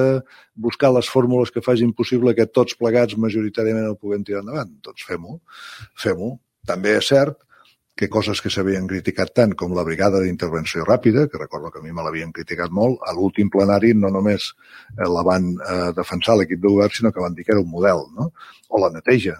buscar 0.55 0.93
les 0.95 1.09
fórmules 1.09 1.51
que 1.51 1.65
facin 1.65 1.93
possible 1.97 2.35
que 2.39 2.51
tots 2.51 2.79
plegats 2.79 3.19
majoritàriament 3.19 3.91
el 3.91 4.01
puguem 4.01 4.25
tirar 4.27 4.45
endavant. 4.47 4.73
Doncs 4.85 5.07
fem-ho, 5.09 5.39
fem-ho. 5.99 6.37
També 6.69 6.97
és 6.99 7.09
cert 7.11 7.40
que 7.99 8.09
coses 8.09 8.40
que 8.40 8.50
s'havien 8.50 8.87
criticat 8.88 9.33
tant 9.37 9.52
com 9.59 9.75
la 9.76 9.85
brigada 9.85 10.21
d'intervenció 10.23 10.85
ràpida, 10.88 11.26
que 11.28 11.40
recordo 11.40 11.71
que 11.71 11.81
a 11.81 11.85
mi 11.85 11.92
me 11.92 12.04
l'havien 12.04 12.33
criticat 12.33 12.73
molt, 12.73 13.00
a 13.07 13.12
l'últim 13.12 13.50
plenari 13.52 13.92
no 13.95 14.11
només 14.14 14.49
eh, 14.50 15.09
la 15.09 15.25
van 15.28 15.50
eh, 15.52 15.88
defensar 15.97 16.38
l'equip 16.38 16.62
de 16.62 16.73
govern, 16.73 16.95
sinó 16.97 17.12
que 17.12 17.21
van 17.25 17.37
dir 17.37 17.45
que 17.45 17.52
era 17.52 17.64
un 17.64 17.71
model, 17.71 18.07
no? 18.16 18.31
O 18.71 18.81
la 18.81 18.92
neteja. 18.95 19.37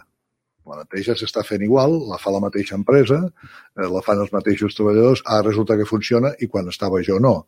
La 0.69 0.79
mateixa 0.79 1.17
s'està 1.19 1.43
fent 1.47 1.63
igual, 1.65 1.97
la 2.11 2.21
fa 2.23 2.31
la 2.31 2.43
mateixa 2.45 2.77
empresa, 2.79 3.23
eh, 3.25 3.89
la 3.89 4.03
fan 4.05 4.21
els 4.23 4.35
mateixos 4.35 4.77
treballadors, 4.79 5.25
ara 5.25 5.49
resulta 5.49 5.79
que 5.81 5.89
funciona 5.89 6.35
i 6.39 6.51
quan 6.51 6.69
estava 6.69 7.03
jo 7.07 7.19
no. 7.23 7.39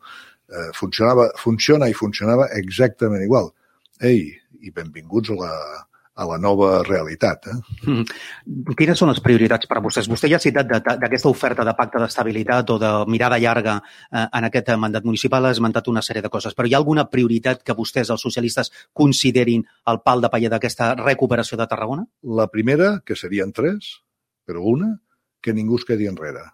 Funcionava, 0.77 1.31
funciona 1.41 1.87
i 1.89 1.95
funcionava 1.97 2.51
exactament 2.59 3.23
igual. 3.25 3.47
Ei, 4.05 4.27
i 4.61 4.71
benvinguts 4.77 5.33
a 5.33 5.37
la, 5.39 5.53
a 6.15 6.25
la 6.29 6.39
nova 6.39 6.83
realitat. 6.87 7.49
Eh? 7.51 7.57
Mm. 7.91 8.05
Quines 8.79 8.99
són 8.99 9.11
les 9.11 9.21
prioritats 9.23 9.67
per 9.71 9.79
a 9.79 9.83
vostès? 9.83 10.09
Vostè 10.11 10.31
ja 10.31 10.39
ha 10.39 10.43
citat 10.45 10.71
d'aquesta 10.71 11.31
oferta 11.31 11.67
de 11.67 11.75
pacte 11.75 12.03
d'estabilitat 12.03 12.71
o 12.71 12.79
de 12.79 12.93
mirada 13.11 13.39
llarga 13.43 13.77
eh, 13.83 14.25
en 14.25 14.49
aquest 14.49 14.71
mandat 14.79 15.07
municipal, 15.07 15.47
ha 15.47 15.55
esmentat 15.55 15.91
una 15.91 16.03
sèrie 16.07 16.23
de 16.23 16.31
coses, 16.31 16.55
però 16.55 16.71
hi 16.71 16.77
ha 16.77 16.81
alguna 16.83 17.09
prioritat 17.11 17.65
que 17.67 17.77
vostès, 17.77 18.13
els 18.15 18.23
socialistes, 18.23 18.71
considerin 18.93 19.67
el 19.91 20.01
pal 20.07 20.23
de 20.23 20.31
paller 20.31 20.53
d'aquesta 20.55 20.95
recuperació 21.03 21.59
de 21.59 21.67
Tarragona? 21.71 22.07
La 22.23 22.47
primera, 22.53 23.01
que 23.05 23.19
serien 23.19 23.53
tres, 23.53 23.99
però 24.47 24.63
una, 24.71 24.95
que 25.43 25.55
ningú 25.57 25.81
es 25.81 25.89
quedi 25.89 26.07
enrere. 26.09 26.47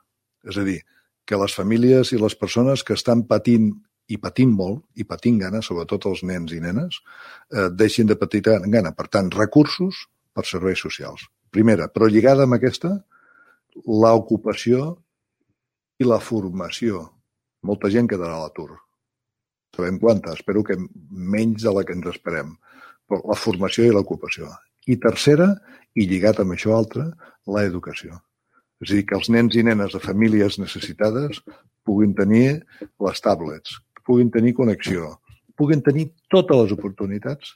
És 0.48 0.56
a 0.56 0.64
dir, 0.64 0.80
que 1.28 1.38
les 1.38 1.52
famílies 1.54 2.14
i 2.14 2.18
les 2.18 2.34
persones 2.34 2.82
que 2.82 2.96
estan 2.96 3.26
patint 3.28 3.74
i 4.10 4.18
patint 4.18 4.52
molt, 4.56 4.82
i 4.98 5.06
patint 5.06 5.38
gana, 5.40 5.62
sobretot 5.62 6.08
els 6.10 6.24
nens 6.26 6.52
i 6.52 6.60
nenes, 6.62 6.98
eh, 7.54 7.68
deixin 7.70 8.08
de 8.10 8.16
patir 8.18 8.42
gana. 8.42 8.92
Per 8.96 9.06
tant, 9.08 9.30
recursos 9.30 10.06
per 10.34 10.44
serveis 10.46 10.82
socials. 10.82 11.28
Primera, 11.50 11.88
però 11.88 12.08
lligada 12.10 12.46
amb 12.46 12.58
aquesta, 12.58 12.92
l'ocupació 13.86 14.92
i 15.98 16.06
la 16.06 16.20
formació. 16.22 17.04
Molta 17.66 17.90
gent 17.92 18.08
quedarà 18.10 18.38
a 18.38 18.44
l'atur. 18.46 18.70
Sabem 19.76 19.98
quanta, 20.02 20.34
espero 20.34 20.64
que 20.66 20.78
menys 21.10 21.62
de 21.62 21.74
la 21.74 21.84
que 21.86 21.94
ens 21.94 22.08
esperem. 22.10 22.56
Però 23.06 23.20
la 23.30 23.38
formació 23.38 23.86
i 23.86 23.92
l'ocupació. 23.94 24.48
I 24.90 24.96
tercera, 25.02 25.52
i 25.94 26.06
lligat 26.08 26.40
amb 26.40 26.56
això 26.56 26.74
altre, 26.76 27.10
l'educació. 27.46 28.18
És 28.80 28.90
a 28.90 28.96
dir, 28.96 29.04
que 29.06 29.18
els 29.18 29.28
nens 29.28 29.56
i 29.60 29.64
nenes 29.66 29.92
de 29.92 30.00
famílies 30.00 30.58
necessitades 30.58 31.42
puguin 31.84 32.14
tenir 32.16 32.62
les 33.04 33.22
tablets, 33.24 33.76
puguin 34.06 34.30
tenir 34.30 34.54
connexió, 34.58 35.16
puguin 35.56 35.82
tenir 35.84 36.10
totes 36.32 36.62
les 36.62 36.72
oportunitats 36.76 37.54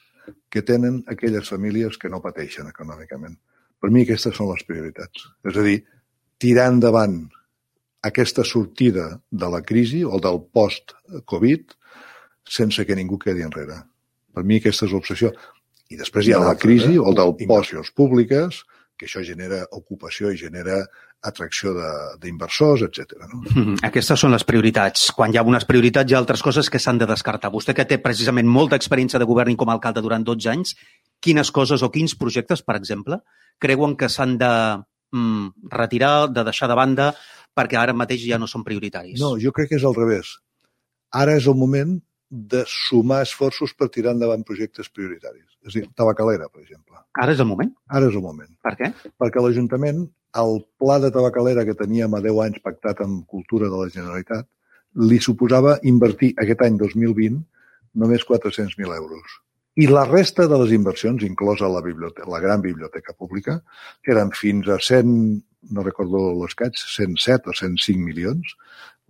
que 0.50 0.62
tenen 0.62 1.02
aquelles 1.10 1.48
famílies 1.48 1.98
que 2.00 2.10
no 2.12 2.22
pateixen 2.24 2.68
econòmicament. 2.70 3.36
Per 3.80 3.90
mi 3.92 4.04
aquestes 4.04 4.36
són 4.36 4.50
les 4.52 4.64
prioritats. 4.64 5.26
És 5.44 5.56
a 5.60 5.64
dir, 5.64 5.80
tirar 6.40 6.70
endavant 6.72 7.18
aquesta 8.04 8.44
sortida 8.44 9.08
de 9.30 9.48
la 9.52 9.62
crisi 9.64 10.04
o 10.04 10.20
del 10.20 10.40
post-Covid 10.52 11.74
sense 12.44 12.84
que 12.84 12.96
ningú 12.96 13.18
quedi 13.20 13.44
enrere. 13.44 13.80
Per 14.34 14.44
mi 14.44 14.60
aquesta 14.60 14.88
és 14.88 14.92
l'obsessió. 14.92 15.32
I 15.92 15.96
després 16.00 16.28
hi 16.28 16.34
ha 16.34 16.42
la 16.42 16.56
crisi 16.60 16.98
o 16.98 17.12
del 17.16 17.34
post 17.48 17.92
públiques, 17.96 18.62
que 18.98 19.08
això 19.08 19.22
genera 19.26 19.64
ocupació 19.74 20.30
i 20.30 20.38
genera 20.38 20.78
atracció 21.24 21.72
d'inversors, 22.20 22.84
etc. 22.86 23.14
No? 23.24 23.40
Mm-hmm. 23.42 23.82
Aquestes 23.88 24.20
són 24.20 24.34
les 24.34 24.44
prioritats. 24.46 25.08
Quan 25.16 25.32
hi 25.32 25.40
ha 25.40 25.44
unes 25.46 25.66
prioritats 25.68 26.10
hi 26.10 26.16
ha 26.16 26.20
altres 26.20 26.44
coses 26.44 26.70
que 26.70 26.80
s'han 26.82 27.00
de 27.00 27.08
descartar. 27.10 27.50
Vostè 27.54 27.74
que 27.76 27.86
té 27.88 27.98
precisament 28.02 28.48
molta 28.50 28.78
experiència 28.80 29.20
de 29.20 29.28
govern 29.28 29.56
com 29.56 29.72
a 29.72 29.76
alcalde 29.76 30.04
durant 30.04 30.26
12 30.26 30.50
anys, 30.52 30.74
quines 31.24 31.50
coses 31.50 31.82
o 31.82 31.90
quins 31.90 32.16
projectes, 32.20 32.62
per 32.62 32.76
exemple, 32.78 33.22
creuen 33.58 33.96
que 33.96 34.10
s'han 34.12 34.36
de 34.38 34.52
mm, 35.16 35.70
retirar, 35.72 36.16
de 36.30 36.44
deixar 36.46 36.68
de 36.70 36.78
banda, 36.78 37.12
perquè 37.56 37.80
ara 37.80 37.96
mateix 37.96 38.26
ja 38.28 38.38
no 38.38 38.50
són 38.50 38.66
prioritaris? 38.66 39.18
No, 39.22 39.34
jo 39.40 39.54
crec 39.54 39.72
que 39.72 39.80
és 39.80 39.86
al 39.86 39.96
revés. 39.96 40.36
Ara 41.14 41.38
és 41.38 41.46
el 41.50 41.56
moment 41.58 41.96
de 42.34 42.64
sumar 42.66 43.22
esforços 43.22 43.72
per 43.78 43.88
tirar 43.94 44.16
endavant 44.16 44.42
projectes 44.46 44.90
prioritaris. 44.90 45.46
És 45.62 45.76
a 45.76 45.78
dir, 45.78 45.86
Tabacalera, 45.94 46.48
per 46.50 46.64
exemple. 46.64 46.98
Ara 47.22 47.34
és 47.36 47.40
el 47.40 47.48
moment? 47.48 47.70
Ara 47.88 48.10
és 48.10 48.18
el 48.18 48.24
moment. 48.24 48.50
Per 48.66 48.74
què? 48.80 48.90
Perquè 49.22 49.42
l'Ajuntament 49.42 50.02
el 50.42 50.56
pla 50.82 50.98
de 50.98 51.12
tabacalera 51.14 51.64
que 51.64 51.76
teníem 51.78 52.14
a 52.14 52.20
10 52.24 52.40
anys 52.48 52.62
pactat 52.64 53.00
amb 53.04 53.22
Cultura 53.30 53.70
de 53.70 53.78
la 53.78 53.90
Generalitat 53.92 54.48
li 55.10 55.20
suposava 55.22 55.78
invertir 55.90 56.32
aquest 56.42 56.62
any 56.66 56.78
2020 56.80 57.40
només 58.02 58.26
400.000 58.26 58.96
euros. 58.98 59.38
I 59.78 59.88
la 59.90 60.04
resta 60.06 60.46
de 60.50 60.58
les 60.60 60.72
inversions, 60.74 61.22
inclosa 61.26 61.70
la, 61.70 61.82
biblioteca, 61.82 62.28
la 62.30 62.40
gran 62.42 62.62
biblioteca 62.62 63.14
pública, 63.14 63.58
eren 64.06 64.30
fins 64.34 64.68
a 64.70 64.78
100, 64.78 65.14
no 65.74 65.86
recordo 65.86 66.28
l'escaig, 66.42 66.78
107 66.78 67.50
o 67.50 67.56
105 67.58 68.02
milions, 68.02 68.54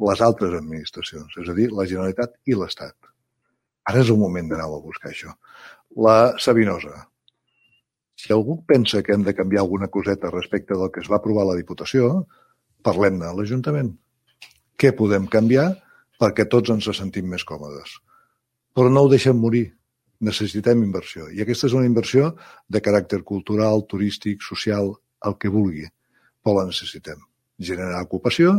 les 0.08 0.22
altres 0.24 0.56
administracions, 0.56 1.36
és 1.40 1.50
a 1.50 1.56
dir, 1.56 1.68
la 1.72 1.88
Generalitat 1.88 2.36
i 2.48 2.56
l'Estat. 2.56 2.96
Ara 3.90 4.00
és 4.04 4.12
el 4.12 4.20
moment 4.20 4.48
d'anar 4.48 4.68
a 4.68 4.80
buscar 4.84 5.10
això. 5.10 5.34
La 6.04 6.34
Sabinosa, 6.40 7.04
si 8.16 8.32
algú 8.32 8.56
pensa 8.66 9.02
que 9.02 9.12
hem 9.12 9.24
de 9.26 9.34
canviar 9.34 9.62
alguna 9.62 9.88
coseta 9.88 10.30
respecte 10.30 10.74
del 10.78 10.90
que 10.90 11.02
es 11.04 11.10
va 11.10 11.18
aprovar 11.20 11.44
a 11.44 11.50
la 11.52 11.58
Diputació, 11.58 12.24
parlem-ne 12.86 13.26
a 13.28 13.34
l'Ajuntament. 13.36 13.92
Què 14.80 14.92
podem 14.96 15.26
canviar 15.30 15.68
perquè 16.20 16.46
tots 16.50 16.72
ens 16.72 16.88
sentim 16.96 17.28
més 17.30 17.44
còmodes? 17.44 17.98
Però 18.74 18.90
no 18.90 19.04
ho 19.04 19.10
deixem 19.10 19.36
morir. 19.38 19.66
Necessitem 20.24 20.82
inversió. 20.82 21.26
I 21.28 21.42
aquesta 21.42 21.66
és 21.68 21.74
una 21.76 21.86
inversió 21.86 22.30
de 22.70 22.80
caràcter 22.80 23.20
cultural, 23.26 23.84
turístic, 23.90 24.42
social, 24.46 24.94
el 25.26 25.36
que 25.38 25.52
vulgui. 25.52 25.84
Però 26.42 26.58
la 26.58 26.68
necessitem. 26.70 27.20
Generarà 27.58 28.02
ocupació 28.06 28.54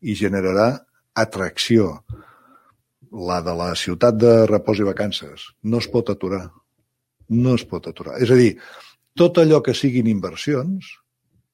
i 0.00 0.16
generarà 0.18 0.68
atracció. 1.14 1.98
La 3.12 3.42
de 3.44 3.52
la 3.56 3.72
ciutat 3.76 4.16
de 4.16 4.32
repòs 4.48 4.80
i 4.80 4.88
vacances 4.88 5.50
no 5.68 5.82
es 5.82 5.88
pot 5.92 6.10
aturar. 6.10 6.46
No 7.28 7.54
es 7.58 7.64
pot 7.68 7.86
aturar. 7.88 8.16
És 8.24 8.32
a 8.32 8.38
dir, 8.38 8.56
tot 9.18 9.38
allò 9.40 9.60
que 9.64 9.74
siguin 9.76 10.08
inversions 10.08 10.94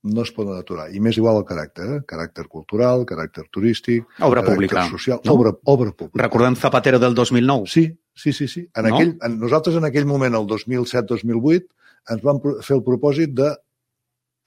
no 0.02 0.22
es 0.22 0.30
poden 0.32 0.58
aturar. 0.58 0.88
I 0.94 1.00
més 1.02 1.18
igual 1.18 1.40
el 1.40 1.46
caràcter, 1.48 1.86
eh? 1.96 2.00
caràcter 2.08 2.46
cultural, 2.50 3.02
caràcter 3.08 3.48
turístic, 3.50 4.06
obra 4.22 4.44
pública. 4.46 4.86
social, 4.90 5.20
no? 5.24 5.34
obra, 5.34 5.52
obra 5.64 5.92
pública. 5.92 6.22
Recordem 6.22 6.56
Zapatero 6.56 7.00
del 7.02 7.14
2009. 7.14 7.66
Sí, 7.66 7.88
sí, 8.14 8.32
sí. 8.32 8.48
sí. 8.48 8.68
En 8.76 8.86
no? 8.86 8.94
aquell, 8.94 9.16
en, 9.20 9.38
nosaltres 9.40 9.76
en 9.76 9.88
aquell 9.88 10.06
moment, 10.06 10.38
el 10.38 10.46
2007-2008, 10.46 11.66
ens 12.14 12.22
vam 12.24 12.40
fer 12.44 12.76
el 12.78 12.84
propòsit 12.86 13.34
de 13.36 13.50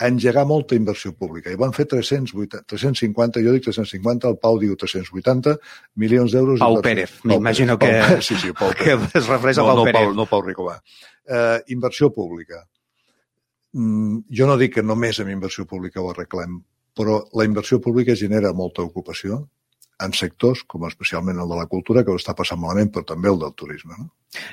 engegar 0.08 0.46
molta 0.50 0.75
inversió 0.77 1.13
pública 1.13 1.53
i 1.53 1.60
van 1.60 1.75
fer 1.75 1.86
380, 1.91 2.63
350, 2.70 3.43
jo 3.46 3.53
dic 3.55 3.67
350, 3.67 4.31
el 4.31 4.39
Pau 4.41 4.60
diu 4.62 4.75
380 4.79 5.58
milions 6.01 6.34
d'euros. 6.34 6.60
Pau 6.63 6.81
Pérez, 6.81 7.20
m'imagino 7.24 7.77
que, 7.81 7.93
sí, 8.22 8.36
sí, 8.41 8.51
Pau 8.58 8.72
Pérez. 8.77 9.08
que 9.12 9.20
es 9.22 9.29
refereix 9.29 9.62
no, 9.62 9.65
a 9.65 9.74
Pau 9.74 9.81
no, 9.81 9.88
Pérez. 9.89 10.01
Pau, 10.01 10.13
no 10.17 10.27
Pau 10.29 10.46
Ricomà. 10.46 10.77
Eh, 11.31 11.58
inversió 11.77 12.10
pública 12.15 12.65
Mm, 13.74 14.25
jo 14.27 14.48
no 14.50 14.58
dic 14.60 14.75
que 14.75 14.84
només 14.84 15.20
amb 15.24 15.31
inversió 15.31 15.65
pública 15.67 16.01
ho 16.01 16.10
arreglem, 16.12 16.60
però 16.98 17.22
la 17.39 17.46
inversió 17.48 17.79
pública 17.79 18.17
genera 18.20 18.51
molta 18.53 18.84
ocupació 18.84 19.46
en 20.05 20.15
sectors, 20.17 20.63
com 20.67 20.88
especialment 20.88 21.39
el 21.39 21.50
de 21.50 21.60
la 21.60 21.67
cultura, 21.72 22.03
que 22.03 22.13
ho 22.13 22.20
està 22.20 22.36
passant 22.38 22.60
malament, 22.62 22.91
però 22.93 23.05
també 23.13 23.29
el 23.31 23.39
del 23.41 23.53
turisme. 23.58 23.96
No? 24.00 24.10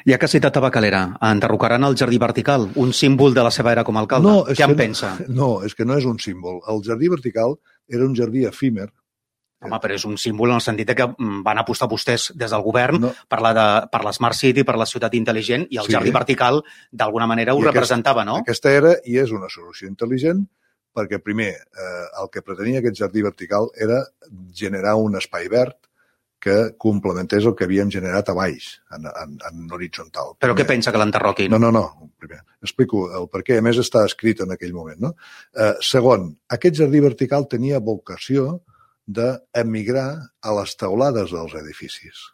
Ja 0.08 0.18
que 0.18 0.26
ha 0.26 0.32
citat 0.32 0.54
Tabacalera, 0.54 1.02
enderrocaran 1.30 1.86
el 1.86 1.96
jardí 1.96 2.18
vertical, 2.18 2.68
un 2.76 2.92
símbol 2.92 3.34
de 3.34 3.46
la 3.46 3.52
seva 3.54 3.72
era 3.72 3.84
com 3.86 3.96
a 3.96 4.04
alcalde. 4.04 4.28
No, 4.28 4.44
Què 4.48 4.66
en 4.66 4.74
no, 4.74 4.78
pensa? 4.78 5.16
No, 5.40 5.50
és 5.66 5.74
que 5.78 5.86
no 5.88 5.98
és 5.98 6.06
un 6.08 6.18
símbol. 6.22 6.62
El 6.68 6.82
jardí 6.86 7.10
vertical 7.12 7.58
era 7.88 8.04
un 8.04 8.16
jardí 8.16 8.46
efímer 8.48 8.90
Home, 9.58 9.78
però 9.82 9.94
és 9.98 10.04
un 10.06 10.14
símbol 10.22 10.52
en 10.52 10.60
el 10.60 10.62
sentit 10.62 10.92
que 10.94 11.06
mm, 11.08 11.40
van 11.42 11.58
apostar 11.58 11.88
vostès 11.90 12.28
des 12.38 12.52
del 12.54 12.62
govern 12.62 13.00
no. 13.02 13.08
per, 13.26 13.40
la 13.42 13.50
de, 13.56 13.64
per 13.90 14.04
l'Smart 14.06 14.38
City, 14.38 14.62
per 14.62 14.76
la 14.78 14.86
ciutat 14.86 15.16
intel·ligent, 15.18 15.64
i 15.74 15.80
el 15.82 15.88
sí. 15.88 15.96
jardí 15.96 16.12
vertical, 16.14 16.60
d'alguna 16.94 17.26
manera, 17.26 17.56
ho 17.56 17.64
I 17.64 17.66
representava, 17.66 18.22
aquest, 18.22 18.30
no? 18.30 18.44
Aquesta 18.46 18.70
era 18.70 18.92
i 19.02 19.18
és 19.18 19.34
una 19.34 19.50
solució 19.50 19.90
intel·ligent 19.90 20.44
perquè, 20.98 21.22
primer, 21.22 21.52
eh, 21.54 22.06
el 22.22 22.32
que 22.34 22.42
pretenia 22.44 22.82
aquest 22.82 22.98
jardí 23.00 23.22
vertical 23.24 23.70
era 23.78 24.02
generar 24.54 24.98
un 25.00 25.16
espai 25.20 25.48
verd 25.52 25.78
que 26.38 26.56
complementés 26.78 27.46
el 27.48 27.54
que 27.58 27.66
havíem 27.66 27.90
generat 27.90 28.30
a 28.30 28.34
baix, 28.38 28.68
en, 28.94 29.08
en, 29.10 29.34
en 29.48 29.72
horitzontal. 29.74 30.36
Però 30.38 30.54
primer. 30.54 30.60
què 30.60 30.68
pensa 30.70 30.94
que 30.94 31.00
l'enterroquin? 31.02 31.50
No, 31.50 31.58
no, 31.58 31.72
no. 31.74 32.12
Primer. 32.18 32.40
Explico 32.62 33.08
el 33.18 33.26
per 33.32 33.42
què. 33.46 33.58
A 33.58 33.64
més, 33.64 33.80
està 33.82 34.04
escrit 34.06 34.44
en 34.44 34.54
aquell 34.54 34.74
moment. 34.74 35.00
No? 35.08 35.12
Eh, 35.54 35.74
segon, 35.84 36.30
aquest 36.54 36.78
jardí 36.78 37.02
vertical 37.02 37.48
tenia 37.50 37.82
vocació 37.82 38.60
d'emigrar 39.08 40.08
a 40.44 40.54
les 40.60 40.76
teulades 40.78 41.32
dels 41.34 41.54
edificis, 41.58 42.26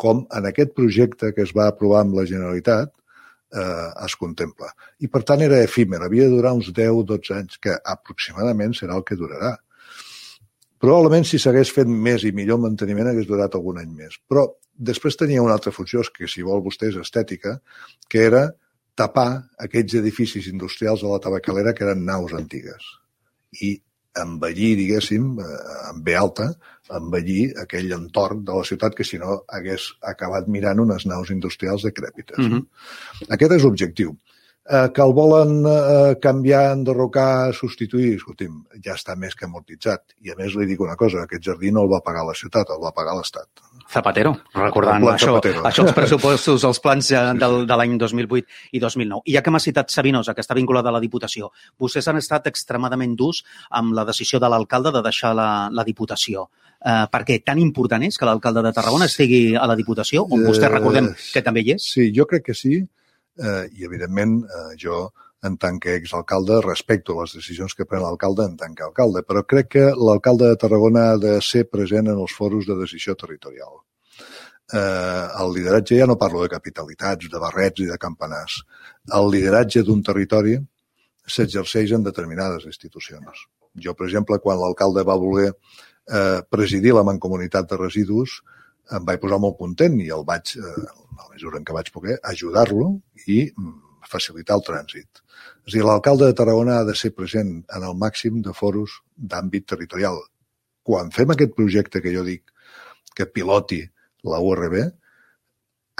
com 0.00 0.24
en 0.32 0.48
aquest 0.48 0.72
projecte 0.74 1.34
que 1.36 1.44
es 1.46 1.52
va 1.56 1.68
aprovar 1.68 2.02
amb 2.06 2.16
la 2.18 2.26
Generalitat 2.26 2.94
eh, 3.52 3.88
es 4.06 4.16
contempla. 4.20 4.70
I, 5.00 5.08
per 5.08 5.22
tant, 5.26 5.42
era 5.44 5.60
efímer, 5.64 6.02
havia 6.04 6.28
de 6.28 6.36
durar 6.36 6.54
uns 6.58 6.70
10-12 6.76 7.34
anys, 7.36 7.58
que 7.62 7.74
aproximadament 7.94 8.76
serà 8.78 8.96
el 8.98 9.04
que 9.06 9.18
durarà. 9.18 9.56
Probablement, 10.80 11.26
si 11.28 11.38
s'hagués 11.38 11.72
fet 11.76 11.90
més 11.90 12.24
i 12.24 12.32
millor 12.32 12.60
manteniment, 12.62 13.10
hagués 13.10 13.28
durat 13.28 13.54
algun 13.54 13.82
any 13.82 13.90
més. 13.92 14.16
Però 14.30 14.46
després 14.90 15.18
tenia 15.20 15.42
una 15.44 15.58
altra 15.58 15.74
funció, 15.76 16.02
que 16.14 16.28
si 16.30 16.46
vol 16.46 16.64
vostè 16.64 16.88
és 16.88 16.96
estètica, 17.00 17.58
que 18.08 18.24
era 18.30 18.46
tapar 18.96 19.28
aquests 19.60 19.98
edificis 20.00 20.48
industrials 20.48 21.04
de 21.04 21.12
la 21.12 21.20
tabacalera 21.22 21.74
que 21.76 21.84
eren 21.86 22.04
naus 22.04 22.32
antigues. 22.36 22.86
I 23.60 23.76
envellir, 24.16 24.76
diguéssim, 24.76 25.38
eh, 25.38 25.90
en 25.90 26.02
B 26.02 26.16
alta, 26.16 26.50
envellir 26.90 27.52
aquell 27.62 27.92
entorn 27.94 28.44
de 28.44 28.56
la 28.56 28.64
ciutat 28.66 28.94
que 28.94 29.04
si 29.04 29.18
no 29.18 29.44
hagués 29.48 29.92
acabat 30.02 30.48
mirant 30.48 30.80
unes 30.82 31.06
naus 31.06 31.30
industrials 31.30 31.84
decrèpites. 31.86 32.38
Mm 32.38 32.52
-hmm. 32.52 32.66
Aquest 33.28 33.52
és 33.52 33.62
l'objectiu. 33.62 34.16
Eh, 34.70 34.92
que 34.94 35.02
el 35.02 35.12
volen 35.12 35.64
eh, 35.66 36.16
canviar, 36.22 36.76
enderrocar, 36.76 37.50
substituir, 37.58 38.12
escolti'm, 38.20 38.60
ja 38.84 38.94
està 38.94 39.16
més 39.18 39.34
que 39.34 39.48
amortitzat. 39.48 40.12
I 40.22 40.30
a 40.30 40.36
més 40.38 40.54
li 40.54 40.68
dic 40.68 40.84
una 40.84 40.94
cosa, 41.00 41.24
aquest 41.24 41.42
jardí 41.48 41.72
no 41.74 41.82
el 41.82 41.90
va 41.90 41.98
pagar 42.06 42.22
la 42.28 42.36
ciutat, 42.38 42.70
el 42.70 42.78
va 42.78 42.92
pagar 42.94 43.16
l'Estat. 43.18 43.48
Zapatero, 43.90 44.36
recordant 44.54 45.08
això, 45.10 45.32
Zapatero. 45.32 45.64
això, 45.66 45.88
els 45.88 45.96
pressupostos, 45.98 46.68
els 46.68 46.78
plans 46.84 47.10
del, 47.40 47.56
de 47.66 47.78
l'any 47.80 47.96
2008 47.98 48.78
i 48.78 48.82
2009. 48.84 49.26
I 49.26 49.34
ja 49.34 49.42
que 49.42 49.50
m'ha 49.50 49.62
citat 49.64 49.90
Sabinosa, 49.90 50.36
que 50.38 50.44
està 50.46 50.54
vinculada 50.54 50.92
a 50.92 50.94
la 50.94 51.02
Diputació, 51.02 51.50
vostès 51.74 52.06
han 52.06 52.22
estat 52.22 52.46
extremadament 52.52 53.18
durs 53.18 53.42
amb 53.74 53.98
la 53.98 54.06
decisió 54.06 54.38
de 54.38 54.52
l'alcalde 54.54 54.94
de 54.94 55.02
deixar 55.02 55.34
la, 55.34 55.48
la 55.74 55.88
Diputació. 55.88 56.46
Eh, 56.78 57.10
perquè 57.10 57.42
tan 57.42 57.58
important 57.58 58.06
és 58.06 58.14
que 58.16 58.30
l'alcalde 58.30 58.62
de 58.62 58.70
Tarragona 58.78 59.10
estigui 59.10 59.42
a 59.58 59.66
la 59.66 59.74
Diputació, 59.76 60.28
on 60.30 60.46
vostè 60.46 60.70
recordem 60.70 61.10
que 61.34 61.42
també 61.42 61.66
hi 61.66 61.74
és? 61.74 61.90
Sí, 61.98 62.12
jo 62.14 62.30
crec 62.30 62.46
que 62.52 62.54
sí, 62.56 62.78
eh, 62.78 62.99
i 63.74 63.84
evidentment 63.86 64.40
eh, 64.44 64.70
jo 64.78 65.08
en 65.42 65.56
tant 65.56 65.78
que 65.80 65.94
exalcalde 65.96 66.60
respecto 66.64 67.16
les 67.20 67.32
decisions 67.32 67.74
que 67.74 67.86
pren 67.88 68.02
l'alcalde 68.04 68.44
en 68.44 68.56
tant 68.60 68.74
que 68.76 68.84
alcalde, 68.84 69.22
però 69.24 69.42
crec 69.48 69.70
que 69.76 69.84
l'alcalde 69.96 70.50
de 70.50 70.58
Tarragona 70.60 71.06
ha 71.12 71.20
de 71.20 71.38
ser 71.44 71.64
present 71.70 72.10
en 72.12 72.20
els 72.20 72.34
foros 72.36 72.68
de 72.68 72.76
decisió 72.76 73.16
territorial. 73.16 73.80
Eh, 74.72 75.26
el 75.42 75.54
lideratge, 75.54 75.96
ja 75.98 76.06
no 76.06 76.18
parlo 76.20 76.42
de 76.44 76.52
capitalitats, 76.52 77.30
de 77.32 77.40
barrets 77.42 77.82
i 77.82 77.88
de 77.88 77.96
campanars, 77.98 78.60
el 79.16 79.30
lideratge 79.32 79.82
d'un 79.86 80.04
territori 80.04 80.58
s'exerceix 81.26 81.96
en 81.96 82.04
determinades 82.04 82.66
institucions. 82.68 83.46
Jo, 83.74 83.94
per 83.94 84.06
exemple, 84.06 84.38
quan 84.44 84.60
l'alcalde 84.60 85.06
va 85.06 85.18
voler 85.18 85.50
eh, 85.50 86.40
presidir 86.50 86.94
la 86.94 87.06
Mancomunitat 87.06 87.68
de 87.70 87.80
Residus, 87.80 88.40
em 88.96 89.06
vaig 89.06 89.20
posar 89.22 89.38
molt 89.42 89.58
content 89.58 89.96
i 90.02 90.08
el 90.14 90.24
vaig, 90.26 90.56
eh, 90.58 90.74
a 91.16 91.22
la 91.22 91.30
mesura 91.34 91.60
en 91.60 91.66
què 91.66 91.76
vaig 91.76 91.90
poder, 91.94 92.18
ajudar-lo 92.32 92.90
i 93.26 93.40
mm, 93.50 93.76
facilitar 94.10 94.58
el 94.58 94.64
trànsit. 94.66 95.22
És 95.66 95.74
a 95.74 95.76
dir, 95.76 95.84
l'alcalde 95.86 96.28
de 96.28 96.36
Tarragona 96.36 96.80
ha 96.80 96.86
de 96.88 96.96
ser 96.98 97.12
present 97.16 97.52
en 97.76 97.86
el 97.86 97.96
màxim 97.98 98.40
de 98.46 98.54
foros 98.56 99.00
d'àmbit 99.16 99.68
territorial. 99.72 100.18
Quan 100.86 101.12
fem 101.14 101.34
aquest 101.34 101.54
projecte 101.56 102.02
que 102.02 102.14
jo 102.14 102.24
dic 102.26 102.50
que 103.14 103.28
piloti 103.28 103.82
la 104.26 104.40
URB, 104.40 104.80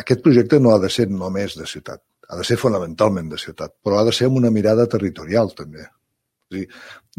aquest 0.01 0.23
projecte 0.25 0.61
no 0.61 0.75
ha 0.75 0.81
de 0.83 0.91
ser 0.93 1.09
només 1.11 1.57
de 1.59 1.67
ciutat, 1.69 2.03
ha 2.29 2.39
de 2.39 2.47
ser 2.47 2.57
fonamentalment 2.61 3.29
de 3.31 3.39
ciutat, 3.39 3.75
però 3.85 4.01
ha 4.01 4.07
de 4.09 4.15
ser 4.17 4.31
amb 4.31 4.41
una 4.41 4.53
mirada 4.55 4.87
territorial 4.89 5.53
també. 5.57 5.87
És 6.51 6.57
dir, 6.57 6.69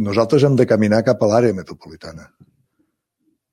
nosaltres 0.08 0.44
hem 0.48 0.58
de 0.60 0.68
caminar 0.68 1.04
cap 1.08 1.22
a 1.22 1.30
l'àrea 1.30 1.56
metropolitana. 1.56 2.32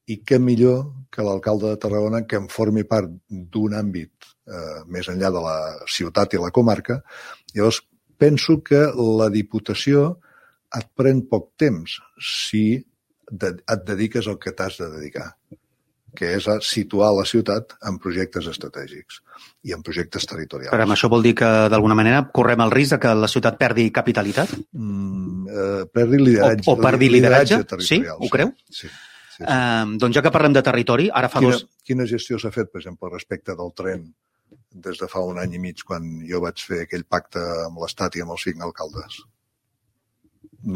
I 0.08 0.20
què 0.24 0.38
millor 0.40 0.84
que 1.12 1.24
l'alcalde 1.24 1.72
de 1.72 1.80
Tarragona 1.80 2.22
que 2.28 2.38
en 2.40 2.48
formi 2.52 2.84
part 2.88 3.10
d'un 3.28 3.76
àmbit 3.76 4.28
eh, 4.48 4.80
més 4.88 5.08
enllà 5.12 5.30
de 5.34 5.44
la 5.44 5.58
ciutat 5.90 6.34
i 6.34 6.42
la 6.42 6.52
comarca. 6.54 7.00
Llavors, 7.54 7.82
penso 8.18 8.60
que 8.64 8.86
la 8.96 9.28
Diputació 9.34 10.08
et 10.76 10.88
pren 10.96 11.22
poc 11.28 11.52
temps 11.60 11.98
si 12.20 12.64
de, 13.30 13.54
et 13.56 13.88
dediques 13.88 14.28
al 14.28 14.38
que 14.40 14.52
t'has 14.56 14.80
de 14.80 14.90
dedicar 14.96 15.32
que 16.18 16.30
és 16.38 16.46
a 16.48 16.56
situar 16.64 17.10
la 17.14 17.24
ciutat 17.28 17.74
en 17.86 17.98
projectes 18.02 18.48
estratègics 18.50 19.20
i 19.68 19.74
en 19.76 19.82
projectes 19.86 20.24
territorials. 20.26 20.72
Però 20.72 20.86
això 20.94 21.10
vol 21.12 21.22
dir 21.26 21.34
que, 21.38 21.50
d'alguna 21.70 21.96
manera, 21.98 22.22
correm 22.34 22.64
el 22.64 22.72
risc 22.74 22.96
de 22.96 23.00
que 23.04 23.12
la 23.14 23.28
ciutat 23.30 23.58
perdi 23.60 23.88
capitalitat? 23.94 24.54
Mm, 24.72 25.44
eh, 25.52 25.84
perdi 25.92 26.22
lideratge. 26.22 26.66
O, 26.66 26.74
o 26.74 26.82
perdi 26.82 27.10
lideratge? 27.12 27.60
lideratge 27.60 27.86
sí? 27.90 28.00
Ho 28.16 28.32
creu? 28.32 28.54
Sí. 28.72 28.90
Sí. 29.38 29.47
Um, 29.47 29.97
doncs 30.02 30.18
ja 30.18 30.23
que 30.26 30.35
parlem 30.35 30.54
de 30.57 30.64
territori, 30.66 31.09
ara 31.09 31.30
fa 31.33 31.40
quina, 31.40 31.57
dos... 31.57 31.68
Quina 31.87 32.07
gestió 32.11 32.40
s'ha 32.42 32.52
fet, 32.54 32.73
per 32.73 32.83
exemple, 32.83 33.11
respecte 33.14 33.57
del 33.57 33.73
tren 33.78 34.11
des 34.71 34.99
de 35.00 35.09
fa 35.09 35.23
un 35.25 35.38
any 35.40 35.57
i 35.57 35.61
mig, 35.62 35.83
quan 35.87 36.07
jo 36.28 36.40
vaig 36.45 36.61
fer 36.71 36.83
aquell 36.85 37.04
pacte 37.09 37.42
amb 37.66 37.80
l'Estat 37.83 38.16
i 38.16 38.25
amb 38.25 38.35
els 38.35 38.45
cinc 38.47 38.62
alcaldes. 38.64 39.21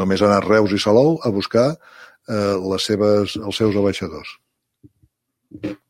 Només 0.01 0.23
ha 0.23 0.31
anat 0.31 0.47
Reus 0.47 0.73
i 0.73 0.81
Salou 0.81 1.19
a 1.23 1.33
buscar 1.35 1.67
eh, 1.73 2.55
les 2.73 2.87
seves, 2.89 3.37
els 3.37 3.59
seus 3.59 3.77
abaixadors. 3.77 4.37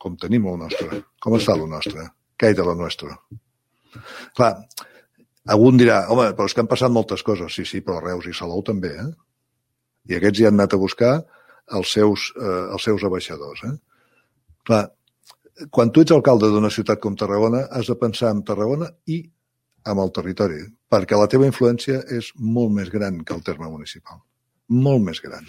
Com 0.03 0.17
tenim 0.19 0.49
el 0.51 0.59
nostre? 0.65 1.03
Com 1.23 1.37
està 1.39 1.55
el 1.55 1.69
nostre? 1.71 2.09
Què 2.39 2.51
hi 2.51 2.59
de 2.59 2.67
la 2.67 2.75
nostra? 2.79 3.15
Clar, 4.37 4.53
algun 5.55 5.79
dirà, 5.79 6.07
home, 6.11 6.31
però 6.37 6.49
és 6.49 6.57
que 6.57 6.65
han 6.65 6.71
passat 6.71 6.91
moltes 6.91 7.23
coses. 7.27 7.53
Sí, 7.55 7.67
sí, 7.69 7.83
però 7.85 8.01
Reus 8.03 8.27
i 8.27 8.35
Salou 8.37 8.65
també, 8.67 8.95
eh? 9.05 9.11
I 10.11 10.19
aquests 10.19 10.41
hi 10.41 10.49
han 10.49 10.59
anat 10.59 10.75
a 10.75 10.83
buscar 10.83 11.13
els 11.71 11.93
seus, 11.93 12.33
eh, 12.37 12.65
els 12.75 12.83
seus 12.83 13.05
abaixadors, 13.05 13.63
eh? 13.69 13.77
Clar, 14.67 14.83
quan 15.71 15.91
tu 15.93 16.03
ets 16.03 16.15
alcalde 16.15 16.51
d'una 16.51 16.71
ciutat 16.71 17.01
com 17.01 17.17
Tarragona, 17.17 17.67
has 17.71 17.87
de 17.91 17.97
pensar 17.99 18.31
en 18.35 18.43
Tarragona 18.47 18.91
i 19.07 19.23
amb 19.85 20.01
el 20.01 20.13
territori, 20.15 20.61
perquè 20.91 21.19
la 21.19 21.29
teva 21.31 21.49
influència 21.49 22.03
és 22.19 22.33
molt 22.39 22.73
més 22.75 22.91
gran 22.91 23.23
que 23.25 23.35
el 23.35 23.43
terme 23.43 23.69
municipal. 23.71 24.21
Molt 24.73 25.03
més 25.05 25.21
gran. 25.21 25.47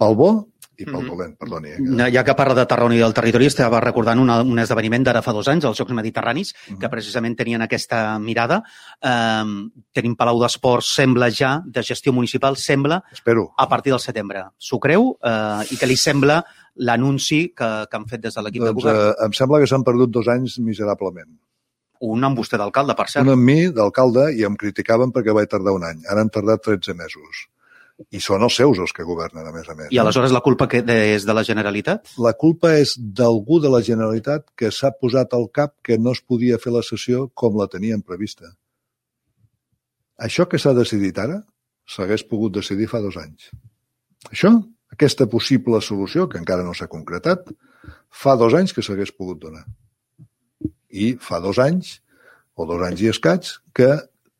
Pel 0.00 0.16
bo 0.18 0.30
i 0.78 0.86
pel 0.86 1.06
dolent, 1.06 1.34
perdoni. 1.38 1.74
Eh? 1.74 2.08
Ja 2.14 2.24
que 2.26 2.34
parla 2.36 2.56
de 2.58 2.64
Tarragona 2.70 2.96
i 2.96 3.02
del 3.02 3.14
territori, 3.16 3.46
estava 3.50 3.80
recordant 3.82 4.20
una, 4.22 4.40
un 4.42 4.58
esdeveniment 4.62 5.06
d'ara 5.06 5.22
fa 5.22 5.34
dos 5.36 5.48
anys, 5.52 5.66
els 5.68 5.78
Jocs 5.78 5.94
Mediterranis, 5.94 6.52
uh 6.54 6.72
-huh. 6.72 6.78
que 6.80 6.88
precisament 6.88 7.36
tenien 7.36 7.62
aquesta 7.62 8.18
mirada. 8.18 8.62
Eh, 9.00 9.44
tenim 9.92 10.16
Palau 10.16 10.40
d'Esports, 10.40 10.94
sembla 10.94 11.30
ja, 11.30 11.62
de 11.64 11.82
gestió 11.82 12.12
municipal, 12.12 12.56
sembla, 12.56 13.02
Espero. 13.12 13.52
a 13.56 13.68
partir 13.68 13.92
del 13.92 14.00
setembre. 14.00 14.44
S'ho 14.58 14.78
creu? 14.78 15.16
Eh, 15.22 15.74
I 15.74 15.76
que 15.76 15.86
li 15.86 15.96
sembla 15.96 16.44
l'anunci 16.76 17.54
que, 17.54 17.86
que 17.88 17.96
han 17.96 18.06
fet 18.06 18.20
des 18.20 18.34
de 18.34 18.42
l'equip 18.42 18.62
doncs, 18.62 18.74
de 18.74 18.82
govern? 18.82 18.98
Eh, 18.98 19.24
em 19.24 19.32
sembla 19.32 19.60
que 19.60 19.66
s'han 19.66 19.84
perdut 19.84 20.10
dos 20.10 20.28
anys 20.28 20.58
miserablement. 20.58 21.30
Un 22.00 22.24
amb 22.24 22.36
vostè 22.36 22.58
d'alcalde, 22.58 22.94
per 22.94 23.08
cert. 23.08 23.24
Un 23.24 23.32
amb 23.32 23.42
mi, 23.42 23.68
d'alcalde, 23.68 24.32
i 24.34 24.44
em 24.44 24.56
criticaven 24.56 25.12
perquè 25.12 25.32
vaig 25.32 25.48
tardar 25.48 25.72
un 25.72 25.84
any. 25.84 26.02
Ara 26.10 26.20
han 26.20 26.28
tardat 26.28 26.62
13 26.62 26.94
mesos 26.94 27.53
i 28.10 28.20
són 28.22 28.42
els 28.42 28.56
seus 28.58 28.80
els 28.82 28.92
que 28.94 29.06
governen, 29.06 29.46
a 29.46 29.52
més 29.54 29.68
a 29.70 29.76
més. 29.78 29.90
I 29.94 30.00
aleshores 30.02 30.34
la 30.34 30.42
culpa 30.44 30.66
que 30.70 30.82
és 30.82 31.26
de 31.26 31.36
la 31.36 31.44
Generalitat? 31.46 32.10
La 32.22 32.34
culpa 32.38 32.72
és 32.80 32.96
d'algú 32.98 33.60
de 33.62 33.70
la 33.70 33.82
Generalitat 33.86 34.48
que 34.58 34.72
s'ha 34.74 34.90
posat 34.98 35.34
al 35.36 35.48
cap 35.54 35.76
que 35.86 35.98
no 35.98 36.14
es 36.16 36.22
podia 36.22 36.58
fer 36.62 36.74
la 36.74 36.82
sessió 36.86 37.28
com 37.34 37.58
la 37.60 37.68
tenien 37.70 38.02
prevista. 38.02 38.50
Això 40.18 40.46
que 40.50 40.58
s'ha 40.62 40.74
decidit 40.74 41.18
ara 41.18 41.40
s'hagués 41.90 42.24
pogut 42.26 42.54
decidir 42.54 42.88
fa 42.90 43.00
dos 43.04 43.16
anys. 43.20 43.50
Això, 44.30 44.50
aquesta 44.94 45.26
possible 45.30 45.80
solució, 45.82 46.28
que 46.30 46.40
encara 46.40 46.64
no 46.64 46.74
s'ha 46.74 46.90
concretat, 46.90 47.50
fa 48.10 48.36
dos 48.40 48.54
anys 48.56 48.72
que 48.72 48.82
s'hagués 48.82 49.12
pogut 49.12 49.42
donar. 49.42 49.64
I 50.88 51.14
fa 51.20 51.40
dos 51.44 51.58
anys, 51.58 51.98
o 52.54 52.66
dos 52.66 52.82
anys 52.86 53.02
i 53.02 53.10
escaig, 53.10 53.50
que 53.74 53.90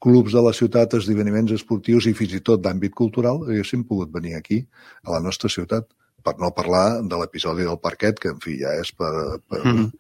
clubs 0.05 0.37
de 0.37 0.43
la 0.45 0.53
ciutat, 0.53 0.99
esdeveniments 0.99 1.55
esportius 1.57 2.09
i 2.11 2.15
fins 2.17 2.37
i 2.37 2.43
tot 2.45 2.63
d'àmbit 2.65 2.95
cultural 2.97 3.43
haguessin 3.49 3.87
pogut 3.89 4.13
venir 4.13 4.37
aquí, 4.39 4.61
a 5.05 5.17
la 5.17 5.23
nostra 5.25 5.49
ciutat, 5.53 5.89
per 6.25 6.37
no 6.41 6.53
parlar 6.57 7.03
de 7.05 7.21
l'episodi 7.21 7.67
del 7.67 7.81
parquet, 7.81 8.21
que, 8.21 8.33
en 8.37 8.41
fi, 8.45 8.59
ja 8.63 8.73
és 8.81 8.93
per... 8.93 9.13
per... 9.49 9.61
Mm 9.65 9.77
-hmm. 9.77 9.93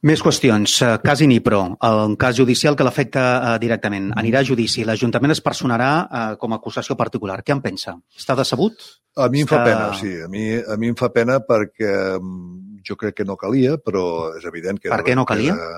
Més 0.00 0.22
qüestions. 0.24 0.74
Eh, 0.80 0.98
cas 1.04 1.20
Inipro, 1.20 1.76
el 1.84 2.14
cas 2.16 2.36
judicial 2.36 2.74
que 2.76 2.84
l'afecta 2.86 3.22
uh, 3.36 3.58
directament. 3.60 4.06
Anirà 4.16 4.40
a 4.40 4.46
judici. 4.48 4.84
L'Ajuntament 4.88 5.34
es 5.34 5.42
personarà 5.44 5.90
uh, 6.06 6.36
com 6.40 6.52
a 6.52 6.56
acusació 6.56 6.96
particular. 6.96 7.42
Què 7.44 7.52
en 7.52 7.60
pensa? 7.60 7.98
Està 8.16 8.34
decebut? 8.34 8.72
A 9.16 9.28
mi 9.28 9.42
em 9.42 9.44
Està... 9.44 9.58
fa 9.58 9.64
pena, 9.68 9.92
sí. 10.00 10.14
A 10.24 10.28
mi, 10.28 10.56
a 10.56 10.76
mi 10.80 10.88
em 10.88 10.96
fa 10.96 11.10
pena 11.12 11.36
perquè 11.44 12.16
mm, 12.16 12.80
jo 12.88 12.96
crec 12.96 13.14
que 13.18 13.26
no 13.28 13.36
calia, 13.36 13.76
però 13.76 14.32
és 14.38 14.44
evident 14.48 14.80
que... 14.80 14.88
Per 14.88 15.04
què 15.04 15.14
no 15.14 15.26
calia? 15.28 15.52
Que, 15.52 15.68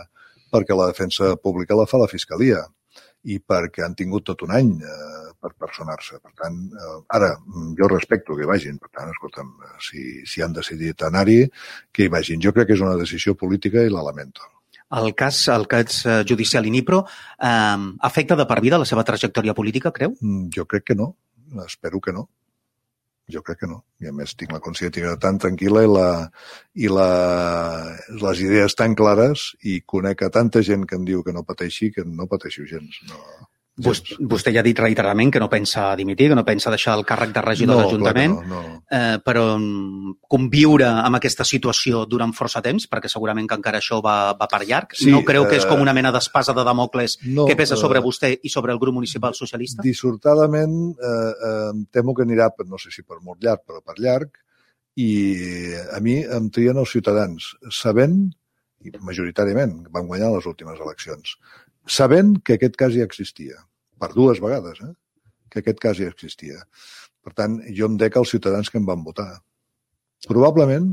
perquè 0.54 0.78
la 0.78 0.86
defensa 0.92 1.34
pública 1.34 1.74
la 1.74 1.88
fa 1.90 1.98
la 1.98 2.06
Fiscalia 2.06 2.62
i 3.30 3.38
perquè 3.38 3.84
han 3.84 3.94
tingut 3.98 4.24
tot 4.30 4.42
un 4.46 4.54
any 4.56 4.72
eh, 4.82 5.30
per 5.38 5.52
personar-se. 5.58 6.18
Per 6.22 6.32
tant, 6.38 6.58
eh, 6.72 6.96
ara, 7.18 7.32
jo 7.78 7.90
respecto 7.92 8.36
que 8.38 8.48
vagin. 8.48 8.80
Per 8.82 8.90
tant, 8.90 9.12
escolta'm, 9.14 9.52
si, 9.82 10.22
si 10.26 10.42
han 10.42 10.56
decidit 10.56 11.06
anar-hi, 11.06 11.44
que 11.92 12.06
hi 12.06 12.12
vagin. 12.12 12.42
Jo 12.42 12.54
crec 12.56 12.70
que 12.70 12.78
és 12.78 12.84
una 12.84 12.98
decisió 12.98 13.36
política 13.38 13.84
i 13.84 13.92
la 13.92 14.04
lamento. 14.06 14.48
El 14.92 15.14
cas, 15.16 15.46
el 15.48 15.66
cas 15.70 16.02
eh, 16.04 16.20
judicial 16.28 16.66
Inipro 16.68 17.04
eh, 17.06 17.88
afecta 18.10 18.36
de 18.36 18.46
per 18.48 18.60
vida 18.60 18.80
la 18.80 18.88
seva 18.88 19.06
trajectòria 19.08 19.54
política, 19.56 19.94
creu? 19.94 20.16
Mm, 20.20 20.50
jo 20.54 20.66
crec 20.68 20.90
que 20.90 20.98
no. 20.98 21.14
Espero 21.66 22.00
que 22.00 22.12
no. 22.12 22.28
Jo 23.32 23.42
crec 23.46 23.62
que 23.62 23.70
no. 23.70 23.80
I 24.02 24.10
a 24.10 24.14
més 24.16 24.34
tinc 24.38 24.52
la 24.54 24.60
consciència 24.64 25.14
tan 25.22 25.40
tranquil·la 25.42 25.84
i, 25.86 25.90
la, 25.90 26.08
i 26.86 26.90
la, 26.92 27.08
les 28.22 28.42
idees 28.44 28.76
tan 28.78 28.96
clares 28.98 29.50
i 29.62 29.80
conec 29.94 30.26
a 30.26 30.30
tanta 30.34 30.62
gent 30.66 30.86
que 30.88 30.98
em 31.00 31.08
diu 31.08 31.24
que 31.26 31.34
no 31.36 31.46
pateixi 31.48 31.92
que 31.94 32.04
no 32.06 32.28
pateixo 32.30 32.66
gens. 32.68 33.00
No, 33.08 33.20
Vostè, 33.72 34.18
vostè 34.28 34.52
ja 34.52 34.60
ha 34.60 34.66
dit 34.66 34.76
reiteradament 34.76 35.30
que 35.32 35.40
no 35.40 35.46
pensa 35.48 35.94
dimitir, 35.96 36.26
que 36.28 36.36
no 36.36 36.44
pensa 36.44 36.68
deixar 36.68 36.92
el 36.98 37.06
càrrec 37.08 37.30
de 37.32 37.40
regidor 37.40 37.72
no, 37.72 37.78
de 37.80 37.86
l'Ajuntament, 37.86 38.34
no, 38.44 38.58
no. 38.60 38.80
eh, 38.84 39.16
però 39.24 39.46
mm, 39.56 40.12
conviure 40.28 40.90
amb 40.90 41.16
aquesta 41.16 41.46
situació 41.48 42.02
durant 42.04 42.34
força 42.36 42.60
temps, 42.60 42.84
perquè 42.92 43.08
segurament 43.08 43.48
que 43.48 43.56
encara 43.56 43.80
això 43.80 44.02
va, 44.04 44.34
va 44.36 44.48
per 44.52 44.60
llarg, 44.68 44.92
sí, 44.98 45.08
no 45.14 45.22
creu 45.24 45.48
que 45.48 45.56
és 45.56 45.64
com 45.64 45.80
una 45.80 45.94
mena 45.96 46.12
d'espasa 46.12 46.52
de 46.52 46.66
Damocles 46.68 47.16
no, 47.32 47.46
que 47.48 47.56
pesa 47.56 47.80
sobre 47.80 48.02
eh, 48.02 48.04
vostè 48.04 48.34
i 48.44 48.52
sobre 48.52 48.76
el 48.76 48.82
grup 48.82 48.98
municipal 48.98 49.32
socialista? 49.38 49.80
Dissortadament, 49.88 50.76
eh, 50.92 51.32
eh, 51.32 51.72
temo 51.96 52.12
que 52.12 52.28
anirà, 52.28 52.50
no 52.68 52.76
sé 52.76 52.92
si 52.92 53.06
per 53.08 53.22
molt 53.24 53.40
llarg, 53.40 53.64
però 53.64 53.80
per 53.80 53.96
llarg, 53.96 54.36
i 55.00 55.10
a 55.96 56.04
mi 56.04 56.20
em 56.20 56.52
trien 56.52 56.76
els 56.76 56.92
ciutadans, 56.92 57.54
sabent, 57.72 58.20
i 58.84 58.92
majoritàriament 59.00 59.78
van 59.94 60.08
guanyar 60.10 60.34
les 60.34 60.44
últimes 60.50 60.80
eleccions, 60.82 61.38
sabent 61.86 62.36
que 62.44 62.56
aquest 62.58 62.76
cas 62.76 62.94
ja 62.94 63.04
existia. 63.04 63.56
per 64.02 64.10
dues 64.16 64.40
vegades, 64.42 64.80
eh? 64.82 64.94
que 65.48 65.60
aquest 65.62 65.78
cas 65.78 65.98
ja 66.00 66.08
existia. 66.10 66.64
Per 67.22 67.30
tant, 67.38 67.60
jo 67.76 67.86
em 67.86 67.96
dec 68.00 68.16
als 68.18 68.32
ciutadans 68.34 68.70
que 68.72 68.80
em 68.80 68.88
van 68.88 69.04
votar. 69.06 69.28
Probablement, 70.26 70.88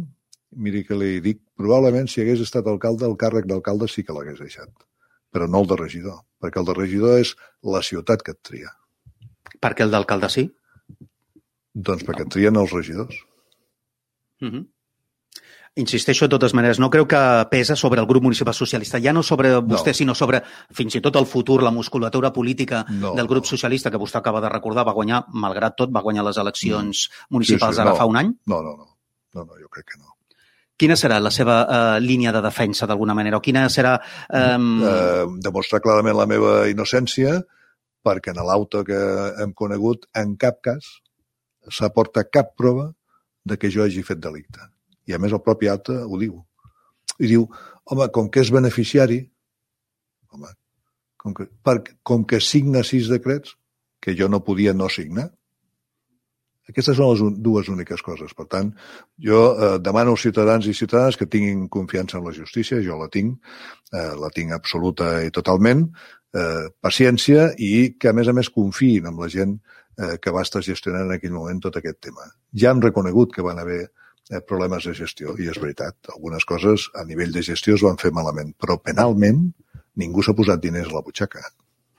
miri 0.66 0.84
que 0.86 0.98
li 0.98 1.16
dic, 1.26 1.40
probablement 1.58 2.10
si 2.12 2.22
hagués 2.22 2.44
estat 2.46 2.70
alcalde, 2.70 3.08
el 3.10 3.18
càrrec 3.18 3.48
d'alcalde 3.50 3.90
sí 3.90 4.06
que 4.06 4.14
l'hagués 4.14 4.38
deixat, 4.42 4.70
però 5.34 5.48
no 5.50 5.64
el 5.64 5.70
de 5.72 5.80
regidor, 5.80 6.20
perquè 6.42 6.62
el 6.62 6.70
de 6.70 6.78
regidor 6.78 7.24
és 7.24 7.34
la 7.76 7.82
ciutat 7.86 8.22
que 8.26 8.36
et 8.38 8.42
tria. 8.46 8.74
Per 9.58 9.74
què 9.74 9.88
el 9.88 9.96
d'alcalde 9.96 10.30
sí? 10.34 10.46
Doncs 11.74 12.06
perquè 12.06 12.28
et 12.28 12.34
trien 12.38 12.62
els 12.62 12.74
regidors. 12.76 13.24
Uh 14.42 14.52
-huh. 14.54 14.66
Insisteixo, 15.80 16.28
de 16.28 16.34
totes 16.36 16.54
maneres, 16.58 16.80
no 16.82 16.90
creu 16.92 17.08
que 17.08 17.20
pesa 17.52 17.78
sobre 17.80 18.02
el 18.02 18.08
grup 18.10 18.26
municipal 18.28 18.54
socialista, 18.58 19.00
ja 19.00 19.14
no 19.16 19.24
sobre 19.24 19.54
vostè, 19.64 19.94
no. 19.94 20.00
sinó 20.02 20.16
sobre 20.18 20.42
fins 20.76 20.98
i 21.00 21.02
tot 21.06 21.16
el 21.16 21.28
futur, 21.30 21.62
la 21.64 21.72
musculatura 21.72 22.34
política 22.36 22.84
no, 22.90 23.14
del 23.16 23.30
grup 23.32 23.48
no. 23.48 23.54
socialista, 23.54 23.92
que 23.92 24.02
vostè 24.02 24.20
acaba 24.20 24.42
de 24.44 24.52
recordar, 24.52 24.86
va 24.88 24.96
guanyar, 24.98 25.24
malgrat 25.32 25.78
tot, 25.80 25.94
va 25.96 26.04
guanyar 26.04 26.26
les 26.28 26.40
eleccions 26.42 27.08
mm. 27.08 27.28
municipals 27.36 27.78
sí, 27.78 27.80
sí, 27.80 27.86
ara 27.86 27.96
no. 27.96 28.00
fa 28.00 28.08
un 28.10 28.20
any? 28.20 28.34
No, 28.52 28.64
no, 28.66 28.76
no. 28.76 28.90
No, 29.36 29.46
no, 29.46 29.60
jo 29.62 29.70
crec 29.70 29.94
que 29.94 30.00
no. 30.02 30.16
Quina 30.80 30.96
serà 30.96 31.20
la 31.20 31.32
seva 31.32 31.60
uh, 31.62 31.98
línia 32.00 32.32
de 32.32 32.42
defensa, 32.42 32.88
d'alguna 32.88 33.16
manera? 33.16 33.38
O 33.38 33.44
quina 33.44 33.66
serà... 33.70 33.98
Um... 34.32 34.70
Uh, 34.80 35.38
demostrar 35.44 35.82
clarament 35.84 36.16
la 36.18 36.28
meva 36.30 36.54
innocència, 36.72 37.36
perquè 38.06 38.32
en 38.32 38.40
l'auto 38.48 38.86
que 38.88 39.00
hem 39.44 39.52
conegut, 39.54 40.08
en 40.16 40.38
cap 40.40 40.62
cas 40.66 40.88
s'aporta 41.70 42.24
cap 42.32 42.56
prova 42.58 42.90
de 43.46 43.60
que 43.60 43.72
jo 43.72 43.84
hagi 43.84 44.06
fet 44.08 44.22
delicte. 44.24 44.72
I 45.10 45.18
a 45.18 45.20
més 45.22 45.34
el 45.34 45.42
propi 45.46 45.70
acte 45.72 45.96
ho 46.06 46.22
diu. 46.22 46.38
I 47.20 47.32
diu, 47.32 47.48
home, 47.90 48.08
com 48.16 48.30
que 48.32 48.44
és 48.46 48.54
beneficiari, 48.54 49.20
home, 50.32 50.54
com 51.20 51.36
que, 51.36 51.50
per, 51.66 51.80
com 52.06 52.24
que 52.30 52.40
signa 52.44 52.86
sis 52.88 53.10
decrets 53.12 53.58
que 54.00 54.16
jo 54.16 54.30
no 54.32 54.44
podia 54.46 54.74
no 54.78 54.88
signar, 54.94 55.28
aquestes 56.70 57.00
són 57.00 57.10
les 57.10 57.42
dues 57.42 57.70
úniques 57.74 58.04
coses. 58.06 58.36
Per 58.38 58.46
tant, 58.52 58.70
jo 59.26 59.40
eh, 59.50 59.72
demano 59.82 60.14
als 60.14 60.24
ciutadans 60.28 60.68
i 60.70 60.76
ciutadanes 60.78 61.18
que 61.18 61.28
tinguin 61.28 61.66
confiança 61.74 62.20
en 62.20 62.28
la 62.30 62.34
justícia, 62.36 62.82
jo 62.86 63.00
la 63.00 63.10
tinc, 63.10 63.40
eh, 63.92 64.14
la 64.22 64.30
tinc 64.36 64.54
absoluta 64.54 65.16
i 65.26 65.34
totalment, 65.34 65.88
eh, 66.38 66.70
paciència 66.82 67.50
i 67.58 67.96
que, 67.98 68.12
a 68.12 68.14
més 68.14 68.30
a 68.30 68.36
més, 68.38 68.52
confiïn 68.54 69.10
en 69.10 69.18
la 69.18 69.32
gent 69.34 69.58
eh, 69.58 70.18
que 70.22 70.34
va 70.36 70.46
estar 70.46 70.62
gestionant 70.66 71.08
en 71.08 71.18
aquell 71.18 71.34
moment 71.34 71.64
tot 71.66 71.82
aquest 71.82 72.00
tema. 72.06 72.30
Ja 72.54 72.70
han 72.74 72.86
reconegut 72.86 73.34
que 73.34 73.46
van 73.46 73.60
haver 73.62 73.88
problemes 74.48 74.86
de 74.86 74.94
gestió, 74.94 75.34
i 75.38 75.50
és 75.50 75.58
veritat. 75.62 75.96
Algunes 76.14 76.46
coses 76.46 76.90
a 76.96 77.06
nivell 77.06 77.34
de 77.34 77.42
gestió 77.46 77.76
es 77.76 77.86
van 77.86 77.98
fer 77.98 78.12
malament, 78.14 78.54
però 78.60 78.78
penalment 78.82 79.48
ningú 80.00 80.24
s'ha 80.24 80.38
posat 80.38 80.62
diners 80.62 80.92
a 80.92 81.00
la 81.00 81.06
butxaca. 81.06 81.42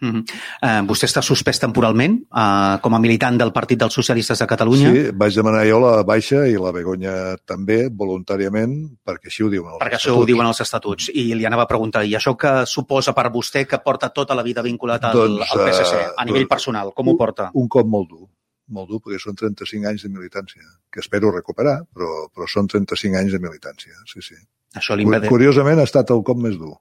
Mm 0.01 0.11
-hmm. 0.11 0.23
uh, 0.65 0.83
vostè 0.89 1.05
està 1.05 1.21
suspès 1.21 1.59
temporalment 1.61 2.15
uh, 2.33 2.81
com 2.81 2.95
a 2.95 2.99
militant 2.99 3.37
del 3.37 3.53
Partit 3.53 3.79
dels 3.79 3.93
Socialistes 3.93 4.39
de 4.39 4.47
Catalunya? 4.47 4.93
Sí, 4.93 5.11
vaig 5.13 5.35
demanar 5.35 5.67
jo 5.69 5.79
la 5.81 6.03
baixa 6.03 6.47
i 6.49 6.57
la 6.57 6.73
Begoña 6.73 7.37
també, 7.45 7.91
voluntàriament, 7.93 8.97
perquè 9.05 9.27
així 9.27 9.43
ho 9.43 9.51
diuen 9.51 9.73
els 9.73 9.81
perquè 9.83 9.97
estatuts. 9.97 10.17
això 10.17 10.23
ho 10.23 10.25
diuen 10.25 10.47
els 10.47 10.61
estatuts. 10.61 11.11
I 11.15 11.35
li 11.35 11.45
anava 11.45 11.63
a 11.63 11.67
preguntar, 11.67 12.05
i 12.05 12.15
això 12.15 12.35
que 12.35 12.65
suposa 12.67 13.13
per 13.13 13.31
vostè 13.31 13.67
que 13.67 13.79
porta 13.79 14.09
tota 14.09 14.35
la 14.35 14.43
vida 14.43 14.63
vinculat 14.63 15.05
al, 15.05 15.13
Doncs, 15.13 15.53
al 15.53 15.69
PSC, 15.69 15.95
eh, 15.95 16.13
a 16.17 16.25
nivell 16.25 16.43
doncs, 16.43 16.51
personal, 16.51 16.93
com 16.95 17.09
ho 17.09 17.17
porta? 17.17 17.51
Un 17.53 17.69
cop 17.69 17.87
molt 17.87 18.09
dur, 18.09 18.29
molt 18.71 18.89
dur, 18.91 19.01
perquè 19.05 19.19
són 19.23 19.37
35 19.39 19.89
anys 19.91 20.05
de 20.07 20.11
militància, 20.15 20.63
que 20.93 21.01
espero 21.03 21.31
recuperar, 21.35 21.81
però, 21.95 22.29
però 22.35 22.47
són 22.51 22.69
35 22.71 23.19
anys 23.21 23.33
de 23.37 23.43
militància, 23.43 23.93
sí, 24.07 24.23
sí. 24.23 24.39
Això 24.79 24.95
li 24.97 25.03
impedeix... 25.07 25.29
Curiosament 25.33 25.81
ha 25.83 25.89
estat 25.89 26.11
el 26.15 26.23
cop 26.27 26.39
més 26.39 26.57
dur. 26.59 26.77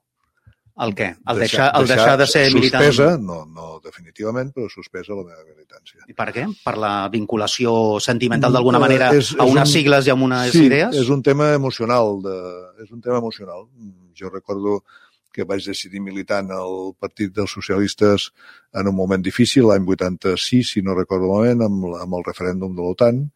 El 0.80 0.94
què? 0.96 1.10
El 1.28 1.40
deixar, 1.42 1.66
el 1.76 1.88
deixar 1.90 2.14
de 2.22 2.26
ser 2.30 2.46
militant? 2.54 2.86
Suspesa, 2.88 3.18
no, 3.20 3.42
no 3.52 3.82
definitivament, 3.84 4.54
però 4.56 4.70
suspesa 4.72 5.12
la 5.12 5.26
meva 5.28 5.42
militància. 5.44 6.06
I 6.08 6.16
per 6.16 6.30
què? 6.32 6.46
Per 6.64 6.76
la 6.80 6.92
vinculació 7.12 7.74
sentimental 8.00 8.54
d'alguna 8.56 8.80
manera 8.80 9.10
és- 9.12 9.34
a 9.36 9.44
és 9.44 9.52
unes 9.52 9.68
un- 9.68 9.74
sigles 9.74 10.08
i 10.08 10.14
a 10.14 10.16
unes 10.16 10.54
sí, 10.56 10.64
idees? 10.70 10.96
és 10.96 11.10
un 11.12 11.22
tema 11.26 11.50
emocional. 11.58 12.22
De, 12.24 12.38
és 12.86 12.94
un 12.96 13.02
tema 13.02 13.18
emocional. 13.20 13.68
Jo 14.16 14.30
recordo 14.32 14.84
que 15.34 15.46
vaig 15.48 15.66
decidir 15.66 16.02
militar 16.02 16.42
en 16.44 16.54
el 16.56 16.94
Partit 17.00 17.34
dels 17.36 17.52
Socialistes 17.52 18.30
en 18.74 18.88
un 18.88 18.96
moment 18.96 19.22
difícil, 19.24 19.68
l'any 19.70 19.86
86, 19.88 20.74
si 20.76 20.82
no 20.82 20.98
recordo 20.98 21.30
malament, 21.32 21.66
amb, 21.68 21.86
amb 22.02 22.18
el 22.20 22.26
referèndum 22.28 22.76
de 22.76 22.86
l'OTAN, 22.86 23.28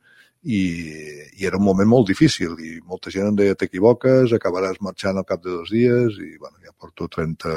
i, 0.44 0.62
i 1.40 1.48
era 1.48 1.58
un 1.58 1.64
moment 1.64 1.88
molt 1.88 2.10
difícil 2.10 2.58
i 2.60 2.76
molta 2.84 3.12
gent 3.14 3.30
em 3.32 3.40
deia 3.40 3.56
t'equivoques, 3.56 4.34
acabaràs 4.36 4.82
marxant 4.84 5.18
al 5.18 5.28
cap 5.28 5.44
de 5.44 5.50
dos 5.54 5.72
dies 5.72 6.20
i 6.20 6.36
bueno, 6.38 6.60
ja 6.64 6.76
porto 6.76 7.08
30, 7.08 7.56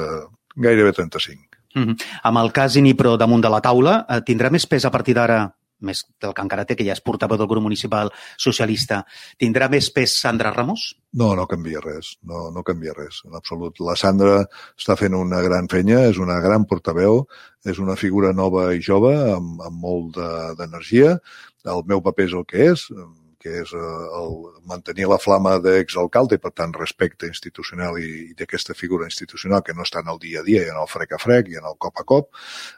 gairebé 0.55 0.93
35. 0.93 1.43
Mm 1.75 1.83
-hmm. 1.83 1.95
Amb 2.23 2.37
el 2.37 2.51
cas 2.51 2.75
Inipro 2.75 3.17
damunt 3.17 3.43
de 3.43 3.49
la 3.49 3.61
taula, 3.61 4.05
eh, 4.09 4.21
tindrà 4.23 4.49
més 4.49 4.65
pes 4.65 4.85
a 4.85 4.91
partir 4.91 5.13
d'ara, 5.13 5.56
més 5.81 6.05
del 6.21 6.33
que 6.33 6.41
encara 6.41 6.65
té, 6.65 6.75
que 6.75 6.85
ja 6.87 6.95
és 6.95 7.01
portaveu 7.05 7.37
del 7.37 7.47
grup 7.49 7.63
municipal 7.63 8.11
socialista, 8.37 9.03
tindrà 9.39 9.69
més 9.69 9.89
pes 9.93 10.15
Sandra 10.21 10.51
Ramos? 10.55 10.95
No, 11.13 11.33
no 11.35 11.45
canvia 11.47 11.81
res, 11.83 12.15
no, 12.23 12.47
no 12.53 12.63
canvia 12.63 12.93
res, 12.97 13.21
en 13.25 13.35
absolut. 13.37 13.79
La 13.85 13.95
Sandra 13.99 14.39
està 14.77 14.97
fent 14.99 15.15
una 15.17 15.41
gran 15.45 15.69
feina, 15.71 16.03
és 16.09 16.17
una 16.21 16.39
gran 16.43 16.65
portaveu, 16.69 17.25
és 17.65 17.79
una 17.83 17.95
figura 17.99 18.33
nova 18.33 18.69
i 18.73 18.81
jove, 18.81 19.13
amb, 19.35 19.61
amb 19.61 19.79
molt 19.83 20.15
de- 20.17 20.55
d'energia. 20.59 21.17
El 21.67 21.83
meu 21.85 22.01
paper 22.01 22.25
és 22.29 22.33
el 22.33 22.45
que 22.47 22.69
és, 22.71 22.87
que 23.41 23.53
és 23.61 23.73
eh, 23.73 24.05
el 24.19 24.33
mantenir 24.69 25.07
la 25.09 25.19
flama 25.21 25.57
d'exalcalde 25.63 26.39
per 26.43 26.51
tant, 26.57 26.73
respecte 26.77 27.29
institucional 27.29 27.99
i, 28.01 28.31
i 28.31 28.37
d'aquesta 28.37 28.75
figura 28.77 29.07
institucional 29.09 29.63
que 29.63 29.75
no 29.77 29.85
està 29.85 30.01
en 30.03 30.11
el 30.13 30.19
dia 30.23 30.41
a 30.41 30.45
dia 30.47 30.65
i 30.65 30.71
en 30.71 30.79
el 30.81 30.89
frec 30.91 31.13
a 31.15 31.21
frec 31.21 31.51
i 31.51 31.59
en 31.59 31.67
el 31.69 31.77
cop 31.79 32.01
a 32.01 32.05
cop, 32.07 32.29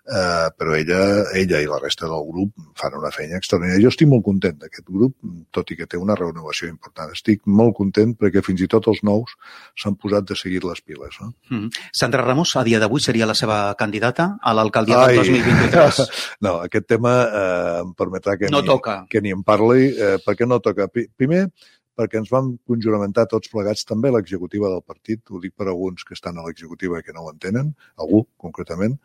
eh, 0.07 0.49
però 0.57 0.75
ella, 0.77 1.01
ella 1.39 1.61
i 1.63 1.69
la 1.69 1.79
resta 1.81 2.07
del 2.09 2.25
grup 2.29 2.55
fan 2.79 2.97
una 2.99 3.11
feina 3.15 3.39
extraordinària. 3.39 3.83
Jo 3.83 3.93
estic 3.93 4.09
molt 4.11 4.25
content 4.27 4.59
d'aquest 4.59 4.87
grup, 4.89 5.15
tot 5.55 5.71
i 5.71 5.79
que 5.79 5.87
té 5.89 5.99
una 5.99 6.17
renovació 6.19 6.69
important. 6.69 7.13
Estic 7.15 7.45
molt 7.45 7.75
content 7.77 8.15
perquè 8.19 8.43
fins 8.45 8.63
i 8.65 8.69
tot 8.71 8.87
els 8.91 9.01
nous 9.07 9.35
s'han 9.79 9.97
posat 9.99 10.27
de 10.29 10.37
seguir 10.39 10.63
les 10.65 10.81
piles. 10.81 11.15
No? 11.21 11.33
Mm 11.49 11.57
-hmm. 11.57 11.87
Sandra 11.91 12.23
Ramos, 12.23 12.55
a 12.55 12.63
dia 12.63 12.79
d'avui, 12.79 12.99
seria 12.99 13.25
la 13.25 13.35
seva 13.35 13.75
candidata 13.75 14.37
a 14.41 14.53
l'alcaldia 14.53 15.07
del 15.07 15.15
2023? 15.15 16.09
No, 16.45 16.61
aquest 16.61 16.87
tema 16.87 17.13
eh, 17.23 17.81
em 17.81 17.93
permetrà 17.93 18.37
que, 18.37 18.49
No 18.49 18.61
ni, 18.61 18.67
toca. 18.67 19.05
que 19.09 19.21
ni 19.21 19.31
en 19.31 19.43
parli. 19.43 19.89
Eh, 19.89 20.17
per 20.25 20.35
què 20.35 20.45
no 20.49 20.59
toca? 20.65 20.89
Primer, 20.91 21.45
perquè 21.99 22.21
ens 22.21 22.31
vam 22.31 22.53
conjuramentar 22.69 23.27
tots 23.31 23.51
plegats, 23.51 23.83
també 23.87 24.11
l'executiva 24.13 24.71
del 24.71 24.83
partit, 24.87 25.23
ho 25.29 25.41
dic 25.43 25.55
per 25.59 25.67
alguns 25.67 26.05
que 26.07 26.15
estan 26.15 26.39
a 26.39 26.45
l'executiva 26.47 26.99
i 26.99 27.05
que 27.05 27.15
no 27.15 27.25
ho 27.25 27.31
entenen, 27.33 27.73
algú 27.99 28.23
concretament, 28.39 28.95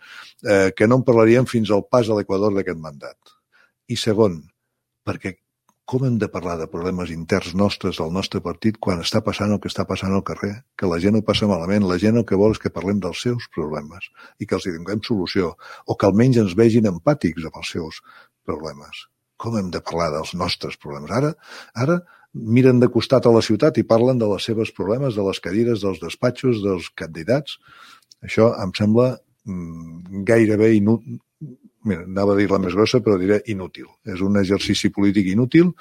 eh, 0.46 0.70
que 0.76 0.88
no 0.90 1.00
en 1.00 1.06
parlaríem 1.06 1.48
fins 1.50 1.72
al 1.74 1.86
pas 1.90 2.08
a 2.08 2.18
l'equador 2.18 2.54
d'aquest 2.54 2.78
mandat. 2.78 3.34
I 3.90 3.98
segon, 4.00 4.38
perquè 5.04 5.34
com 5.84 6.04
hem 6.06 6.14
de 6.20 6.30
parlar 6.32 6.54
de 6.56 6.66
problemes 6.72 7.10
interns 7.12 7.52
nostres 7.60 7.98
al 8.00 8.12
nostre 8.16 8.40
partit 8.44 8.78
quan 8.86 9.02
està 9.02 9.20
passant 9.24 9.50
el 9.52 9.58
que 9.60 9.68
està 9.68 9.84
passant 9.88 10.14
al 10.16 10.24
carrer? 10.24 10.54
Que 10.80 10.88
la 10.88 11.00
gent 11.02 11.18
ho 11.18 11.24
passa 11.26 11.48
malament, 11.50 11.84
la 11.84 11.98
gent 12.00 12.16
el 12.20 12.24
que 12.30 12.38
vol 12.40 12.54
és 12.56 12.62
que 12.62 12.72
parlem 12.72 13.02
dels 13.04 13.20
seus 13.26 13.50
problemes 13.56 14.08
i 14.40 14.48
que 14.48 14.56
els 14.56 14.64
hi 14.64 14.72
donem 14.78 15.02
solució, 15.04 15.52
o 15.84 15.98
que 15.98 16.08
almenys 16.08 16.40
ens 16.46 16.56
vegin 16.56 16.88
empàtics 16.88 17.50
amb 17.50 17.60
els 17.60 17.74
seus 17.76 18.00
problemes. 18.48 19.04
Com 19.40 19.56
hem 19.58 19.70
de 19.74 19.80
parlar 19.82 20.10
dels 20.14 20.34
nostres 20.38 20.78
problemes? 20.80 21.10
Ara, 21.14 21.34
ara 21.74 21.98
miren 22.34 22.80
de 22.82 22.88
costat 22.90 23.26
a 23.26 23.32
la 23.34 23.42
ciutat 23.42 23.78
i 23.78 23.86
parlen 23.86 24.18
de 24.18 24.28
les 24.30 24.46
seves 24.46 24.72
problemes, 24.74 25.14
de 25.14 25.26
les 25.26 25.40
cadires, 25.40 25.82
dels 25.82 26.00
despatxos, 26.02 26.62
dels 26.64 26.90
candidats. 26.98 27.58
Això 28.26 28.50
em 28.62 28.74
sembla 28.76 29.12
mm, 29.44 30.24
gairebé 30.26 30.74
inútil. 30.78 31.20
Mira, 31.84 32.06
anava 32.08 32.32
a 32.32 32.38
dir 32.38 32.48
la 32.48 32.58
més 32.58 32.72
grossa, 32.72 33.02
però 33.04 33.18
diré 33.20 33.42
inútil. 33.52 33.90
És 34.08 34.22
un 34.24 34.38
exercici 34.40 34.88
polític 34.88 35.28
inútil 35.34 35.74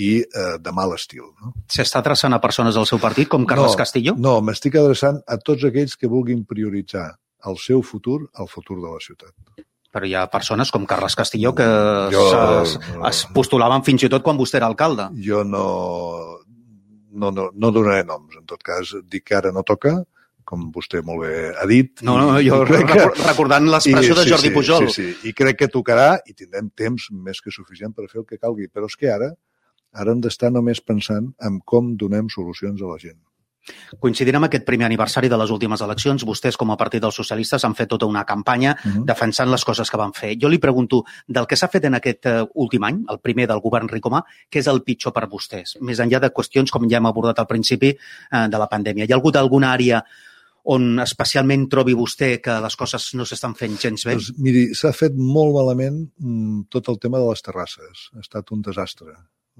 i 0.00 0.22
eh, 0.22 0.54
de 0.58 0.72
mal 0.72 0.94
estil. 0.96 1.26
No? 1.42 1.52
S'està 1.70 2.00
adreçant 2.00 2.32
a 2.32 2.40
persones 2.40 2.78
del 2.78 2.88
seu 2.88 3.00
partit, 3.02 3.28
com 3.28 3.44
Carles 3.48 3.74
no, 3.74 3.80
Castillo? 3.82 4.14
No, 4.16 4.38
m'estic 4.40 4.78
adreçant 4.80 5.20
a 5.28 5.36
tots 5.36 5.66
aquells 5.68 5.98
que 6.00 6.08
vulguin 6.08 6.46
prioritzar 6.48 7.10
el 7.50 7.58
seu 7.60 7.82
futur 7.84 8.22
al 8.40 8.48
futur 8.48 8.78
de 8.80 8.88
la 8.88 9.02
ciutat. 9.04 9.34
Però 9.92 10.06
hi 10.08 10.14
ha 10.16 10.24
persones 10.32 10.70
com 10.72 10.86
Carles 10.88 11.14
Castillo 11.18 11.50
que 11.54 11.64
Jo- 12.14 12.62
es, 12.62 12.78
es 13.10 13.26
postulaven 13.34 13.82
fins 13.84 14.06
i 14.06 14.08
tot 14.08 14.22
quan 14.24 14.38
vostè 14.40 14.56
era 14.56 14.66
alcalde. 14.70 15.10
Jo 15.20 15.42
no, 15.44 15.66
no, 17.12 17.30
no, 17.30 17.50
no 17.52 17.70
donaré 17.70 18.04
noms. 18.08 18.38
En 18.40 18.46
tot 18.48 18.62
cas, 18.64 18.94
dic 19.12 19.26
que 19.28 19.36
ara 19.36 19.52
no 19.52 19.62
toca, 19.68 19.98
com 20.48 20.70
vostè 20.74 21.02
molt 21.04 21.22
bé 21.26 21.52
ha 21.60 21.66
dit. 21.68 22.00
No, 22.02 22.16
no, 22.18 22.38
jo 22.42 22.62
crec 22.64 22.86
que- 22.88 22.98
recor- 23.04 23.20
recordant 23.28 23.68
l'expressió 23.68 24.14
de 24.16 24.24
sí, 24.24 24.30
Jordi 24.32 24.48
sí, 24.48 24.54
Pujol. 24.56 24.88
Sí, 24.90 25.12
sí, 25.12 25.28
i 25.28 25.32
crec 25.36 25.58
que 25.60 25.68
tocarà 25.68 26.18
i 26.26 26.32
tindrem 26.34 26.70
temps 26.74 27.10
més 27.12 27.40
que 27.44 27.52
suficient 27.52 27.92
per 27.94 28.08
fer 28.08 28.20
el 28.22 28.26
que 28.26 28.38
calgui. 28.40 28.68
Però 28.72 28.88
és 28.88 28.96
que 28.96 29.12
ara, 29.12 29.28
ara 29.92 30.12
hem 30.16 30.20
d'estar 30.24 30.50
només 30.50 30.80
pensant 30.80 31.34
en 31.38 31.60
com 31.64 31.92
donem 32.00 32.28
solucions 32.32 32.80
a 32.80 32.86
la 32.94 32.98
gent. 32.98 33.20
Coincidint 34.02 34.36
amb 34.36 34.48
aquest 34.48 34.64
primer 34.66 34.86
aniversari 34.88 35.28
de 35.30 35.38
les 35.38 35.50
últimes 35.54 35.80
eleccions, 35.84 36.24
vostès, 36.26 36.56
com 36.58 36.70
a 36.72 36.76
Partit 36.76 37.02
dels 37.02 37.14
Socialistes, 37.14 37.64
han 37.64 37.76
fet 37.78 37.88
tota 37.88 38.06
una 38.06 38.24
campanya 38.24 38.76
Mhm. 38.84 39.04
defensant 39.06 39.50
les 39.50 39.64
coses 39.64 39.90
que 39.90 39.96
van 39.96 40.12
fer. 40.12 40.36
Jo 40.40 40.48
li 40.48 40.58
pregunto, 40.58 41.04
del 41.28 41.46
que 41.46 41.56
s'ha 41.56 41.68
fet 41.68 41.84
en 41.84 41.94
aquest 41.94 42.26
eh, 42.26 42.44
últim 42.54 42.82
any, 42.84 43.04
el 43.08 43.20
primer 43.20 43.46
del 43.46 43.60
govern 43.60 43.88
Ricomà, 43.88 44.22
què 44.50 44.58
és 44.58 44.66
el 44.66 44.82
pitjor 44.82 45.12
per 45.12 45.28
vostès? 45.28 45.76
Més 45.80 45.98
enllà 46.00 46.20
de 46.20 46.32
qüestions, 46.32 46.70
com 46.70 46.88
ja 46.88 46.96
hem 46.98 47.06
abordat 47.06 47.38
al 47.38 47.46
principi, 47.46 47.88
eh, 47.88 48.48
de 48.48 48.58
la 48.58 48.68
pandèmia. 48.68 49.06
Hi 49.06 49.12
ha 49.12 49.16
hagut 49.16 49.36
alguna 49.36 49.72
àrea 49.72 50.02
on 50.64 51.00
especialment 51.00 51.68
trobi 51.68 51.94
vostè 51.94 52.40
que 52.40 52.60
les 52.60 52.76
coses 52.76 53.14
no 53.14 53.24
s'estan 53.24 53.54
fent 53.54 53.76
gens 53.78 54.04
bé? 54.04 54.12
Doncs, 54.14 54.32
miri, 54.38 54.74
s'ha 54.74 54.92
fet 54.92 55.12
molt 55.16 55.54
malament 55.54 56.08
mm, 56.20 56.68
tot 56.70 56.88
el 56.88 56.98
tema 56.98 57.18
de 57.18 57.28
les 57.28 57.42
terrasses. 57.42 58.10
Ha 58.14 58.20
estat 58.20 58.52
un 58.52 58.62
desastre 58.62 59.16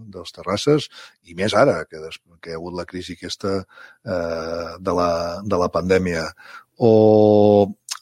de 0.06 0.22
les 0.22 0.34
terrasses, 0.34 0.88
i 1.28 1.36
més 1.38 1.54
ara, 1.58 1.82
que, 1.88 2.00
des, 2.02 2.18
que 2.40 2.52
hi 2.52 2.56
ha 2.56 2.60
hagut 2.60 2.78
la 2.78 2.86
crisi 2.88 3.16
aquesta 3.18 3.54
eh, 3.60 4.72
de, 4.78 4.96
la, 4.98 5.12
de 5.44 5.60
la 5.62 5.70
pandèmia. 5.74 6.26
O, 6.82 6.92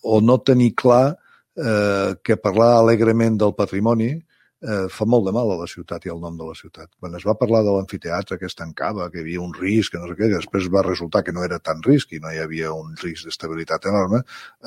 o 0.02 0.20
no 0.24 0.38
tenir 0.40 0.72
clar 0.78 1.04
eh, 1.10 2.16
que 2.24 2.40
parlar 2.40 2.76
alegrement 2.78 3.36
del 3.40 3.54
patrimoni 3.58 4.12
eh, 4.60 4.86
fa 4.92 5.06
molt 5.08 5.26
de 5.26 5.34
mal 5.34 5.50
a 5.52 5.58
la 5.62 5.68
ciutat 5.70 6.06
i 6.06 6.12
al 6.12 6.20
nom 6.22 6.36
de 6.38 6.48
la 6.48 6.56
ciutat. 6.56 6.90
Quan 7.00 7.16
es 7.18 7.26
va 7.26 7.36
parlar 7.40 7.62
de 7.66 7.74
l'amfiteatre 7.74 8.38
que 8.40 8.48
es 8.48 8.56
tancava, 8.56 9.08
que 9.10 9.20
hi 9.20 9.24
havia 9.24 9.44
un 9.44 9.54
risc, 9.56 9.94
que 9.94 10.02
no 10.02 10.10
sé 10.10 10.16
què, 10.18 10.28
que 10.28 10.40
després 10.40 10.68
va 10.72 10.86
resultar 10.86 11.24
que 11.26 11.34
no 11.36 11.44
era 11.46 11.60
tan 11.70 11.82
risc 11.86 12.12
i 12.12 12.20
no 12.20 12.32
hi 12.32 12.42
havia 12.42 12.74
un 12.76 12.92
risc 13.00 13.28
d'estabilitat 13.28 13.88
enorme, 13.92 14.22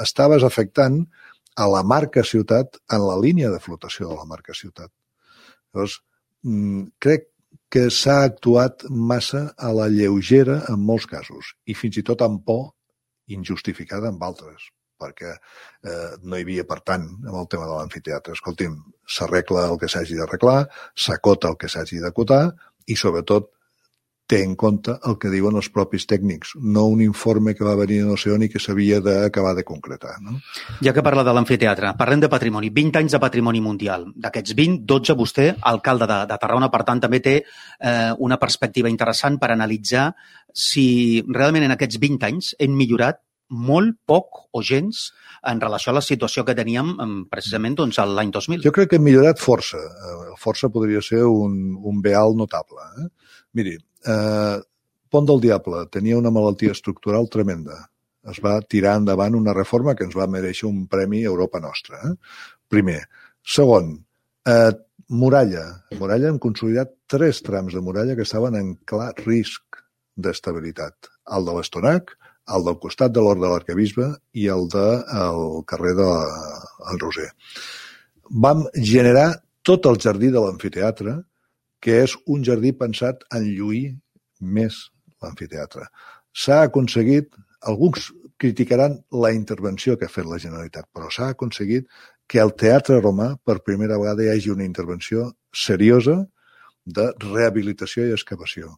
estaves 0.07 0.45
afectant 0.45 1.03
a 1.55 1.67
la 1.69 1.83
marca 1.85 2.23
ciutat 2.25 2.79
en 2.91 3.05
la 3.05 3.19
línia 3.21 3.51
de 3.53 3.61
flotació 3.61 4.09
de 4.09 4.17
la 4.17 4.25
marca 4.25 4.55
ciutat. 4.57 4.89
Llavors, 5.73 5.99
crec 7.03 7.29
que 7.73 7.87
s'ha 7.89 8.19
actuat 8.27 8.85
massa 8.89 9.47
a 9.57 9.71
la 9.73 9.89
lleugera 9.89 10.61
en 10.69 10.83
molts 10.91 11.07
casos 11.09 11.55
i 11.65 11.73
fins 11.73 11.97
i 11.97 12.05
tot 12.05 12.21
amb 12.21 12.43
por 12.45 12.71
injustificada 13.33 14.11
en 14.11 14.19
altres 14.21 14.69
perquè 15.03 15.31
eh, 15.33 16.11
no 16.23 16.37
hi 16.37 16.45
havia, 16.45 16.63
per 16.69 16.79
tant, 16.87 17.07
amb 17.25 17.39
el 17.41 17.47
tema 17.51 17.65
de 17.67 17.73
l'amfiteatre. 17.75 18.35
Escolti'm, 18.37 18.77
s'arregla 19.15 19.65
el 19.71 19.79
que 19.81 19.89
s'hagi 19.91 20.15
d'arreglar, 20.19 20.61
s'acota 21.05 21.51
el 21.51 21.57
que 21.59 21.71
s'hagi 21.71 21.99
d'acotar 22.03 22.43
i, 22.87 22.95
sobretot, 22.99 23.49
té 24.27 24.39
en 24.43 24.55
compte 24.55 24.95
el 25.07 25.17
que 25.19 25.31
diuen 25.31 25.57
els 25.59 25.67
propis 25.73 26.05
tècnics, 26.07 26.53
no 26.55 26.85
un 26.91 27.01
informe 27.03 27.53
que 27.57 27.65
va 27.67 27.75
venir 27.79 28.01
no 28.07 28.15
sé 28.19 28.31
on 28.33 28.45
i 28.45 28.49
que 28.51 28.61
s'havia 28.61 29.01
d'acabar 29.03 29.53
de 29.57 29.65
concretar. 29.67 30.15
No? 30.23 30.37
Ja 30.85 30.93
que 30.95 31.03
parla 31.05 31.25
de 31.27 31.33
l'amfiteatre, 31.35 31.91
parlem 31.99 32.23
de 32.23 32.31
patrimoni. 32.31 32.71
20 32.73 33.01
anys 33.01 33.17
de 33.17 33.21
patrimoni 33.23 33.61
mundial. 33.61 34.07
D'aquests 34.15 34.55
20, 34.55 34.85
12 34.87 35.17
vostè, 35.19 35.49
alcalde 35.73 36.07
de, 36.09 36.21
de 36.29 36.39
Tarragona, 36.39 36.71
per 36.71 36.83
tant, 36.87 37.03
també 37.03 37.19
té 37.23 37.35
eh, 37.43 38.13
una 38.23 38.39
perspectiva 38.39 38.91
interessant 38.91 39.37
per 39.41 39.51
analitzar 39.51 40.09
si 40.53 41.21
realment 41.27 41.67
en 41.67 41.75
aquests 41.75 41.99
20 41.99 42.27
anys 42.31 42.55
hem 42.63 42.75
millorat 42.79 43.21
molt 43.53 43.99
poc 44.07 44.47
o 44.55 44.61
gens 44.65 45.11
en 45.49 45.59
relació 45.61 45.91
a 45.91 45.97
la 45.99 46.01
situació 46.01 46.45
que 46.47 46.55
teníem 46.57 46.93
precisament 47.29 47.75
doncs, 47.77 47.99
l'any 47.99 48.31
2000. 48.31 48.63
Jo 48.63 48.71
crec 48.73 48.93
que 48.93 48.99
hem 48.99 49.05
millorat 49.05 49.41
força. 49.41 49.77
Eh, 49.77 50.35
força 50.39 50.71
podria 50.73 51.03
ser 51.03 51.25
un, 51.27 51.75
un 51.77 52.01
beal 52.01 52.37
notable. 52.39 52.87
Eh? 53.03 53.09
Miri, 53.59 53.75
eh, 54.05 54.61
Pont 55.13 55.27
del 55.29 55.41
Diable 55.41 55.85
tenia 55.93 56.17
una 56.17 56.31
malaltia 56.33 56.73
estructural 56.73 57.29
tremenda. 57.29 57.75
Es 58.31 58.39
va 58.43 58.55
tirar 58.65 58.95
endavant 59.01 59.35
una 59.37 59.53
reforma 59.53 59.93
que 59.95 60.07
ens 60.07 60.15
va 60.17 60.29
mereixer 60.31 60.65
un 60.69 60.87
premi 60.89 61.21
Europa 61.27 61.59
Nostra. 61.61 61.99
Eh? 62.07 62.15
Primer. 62.71 63.01
Segon, 63.43 63.93
eh, 64.49 64.71
muralla. 65.09 65.65
Muralla 65.99 66.31
hem 66.31 66.39
consolidat 66.41 66.95
tres 67.07 67.43
trams 67.45 67.75
de 67.75 67.81
muralla 67.81 68.15
que 68.15 68.25
estaven 68.25 68.57
en 68.57 68.75
clar 68.89 69.11
risc 69.21 69.83
d'estabilitat. 70.15 71.11
El 71.37 71.45
de 71.45 71.57
l'Estonac, 71.57 72.15
el 72.55 72.65
del 72.65 72.79
costat 72.79 73.13
de 73.13 73.21
l'Hort 73.23 73.41
de 73.41 73.51
l'Arcabisbe 73.51 74.09
i 74.33 74.47
el 74.51 74.67
del 74.73 74.97
de, 75.03 75.19
el 75.27 75.63
carrer 75.69 75.93
de 75.99 76.09
el 76.91 76.99
Roser. 77.03 77.29
Vam 78.45 78.65
generar 78.75 79.29
tot 79.63 79.85
el 79.87 79.99
jardí 80.01 80.31
de 80.33 80.41
l'amfiteatre, 80.43 81.15
que 81.83 81.99
és 82.05 82.15
un 82.35 82.43
jardí 82.47 82.71
pensat 82.79 83.25
en 83.35 83.47
lluir 83.47 83.85
més 84.57 84.79
l'amfiteatre. 85.23 85.87
S'ha 86.33 86.61
aconseguit, 86.67 87.33
alguns 87.71 88.11
criticaran 88.39 88.97
la 89.23 89.33
intervenció 89.35 89.97
que 89.97 90.07
ha 90.07 90.13
fet 90.13 90.27
la 90.27 90.39
Generalitat, 90.41 90.87
però 90.95 91.11
s'ha 91.11 91.31
aconseguit 91.35 91.87
que 92.27 92.39
al 92.39 92.55
Teatre 92.59 93.01
Romà 93.01 93.33
per 93.43 93.59
primera 93.67 93.99
vegada 93.99 94.23
hi 94.23 94.31
hagi 94.33 94.53
una 94.55 94.67
intervenció 94.67 95.29
seriosa 95.65 96.21
de 96.85 97.11
rehabilitació 97.27 98.07
i 98.07 98.15
excavació 98.15 98.73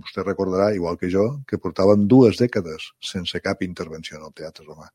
vostè 0.00 0.24
recordarà, 0.24 0.72
igual 0.74 0.98
que 0.98 1.10
jo, 1.10 1.24
que 1.46 1.60
portàvem 1.62 2.08
dues 2.10 2.38
dècades 2.40 2.90
sense 3.12 3.40
cap 3.42 3.62
intervenció 3.62 4.18
en 4.18 4.26
el 4.28 4.34
Teatre 4.34 4.66
Romà. 4.66 4.88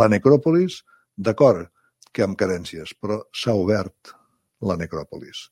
La 0.00 0.08
necròpolis, 0.12 0.82
d'acord, 1.16 1.70
que 2.12 2.24
amb 2.26 2.38
carències, 2.38 2.94
però 3.00 3.22
s'ha 3.34 3.56
obert 3.58 4.14
la 4.62 4.76
necròpolis. 4.80 5.48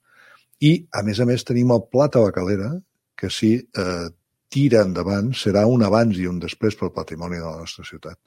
I, 0.63 0.73
a 0.95 1.03
més 1.03 1.19
a 1.21 1.27
més, 1.27 1.43
tenim 1.47 1.73
el 1.75 1.85
Pla 1.91 2.09
Tabacalera, 2.13 2.71
que 3.19 3.31
si 3.31 3.55
eh, 3.59 4.09
tira 4.53 4.85
endavant 4.87 5.33
serà 5.39 5.65
un 5.67 5.83
abans 5.87 6.19
i 6.21 6.29
un 6.31 6.39
després 6.43 6.77
pel 6.79 6.93
patrimoni 6.95 7.41
de 7.41 7.47
la 7.47 7.65
nostra 7.65 7.85
ciutat. 7.89 8.19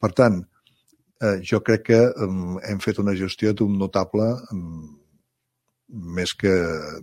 Per 0.00 0.10
tant, 0.16 0.40
eh, 1.22 1.38
jo 1.50 1.62
crec 1.64 1.84
que 1.88 2.00
eh, 2.08 2.30
hem 2.70 2.80
fet 2.84 3.00
una 3.02 3.16
gestió 3.18 3.54
d'un 3.56 3.76
notable 3.80 4.28
eh, 4.36 4.62
més 5.88 6.34
que, 6.36 6.54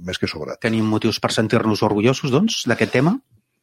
més 0.05 0.21
que 0.21 0.29
sobrat. 0.29 0.61
Tenim 0.61 0.87
motius 0.89 1.19
per 1.21 1.33
sentir-nos 1.33 1.81
orgullosos, 1.87 2.33
doncs, 2.33 2.63
d'aquest 2.69 2.93
tema? 2.99 3.15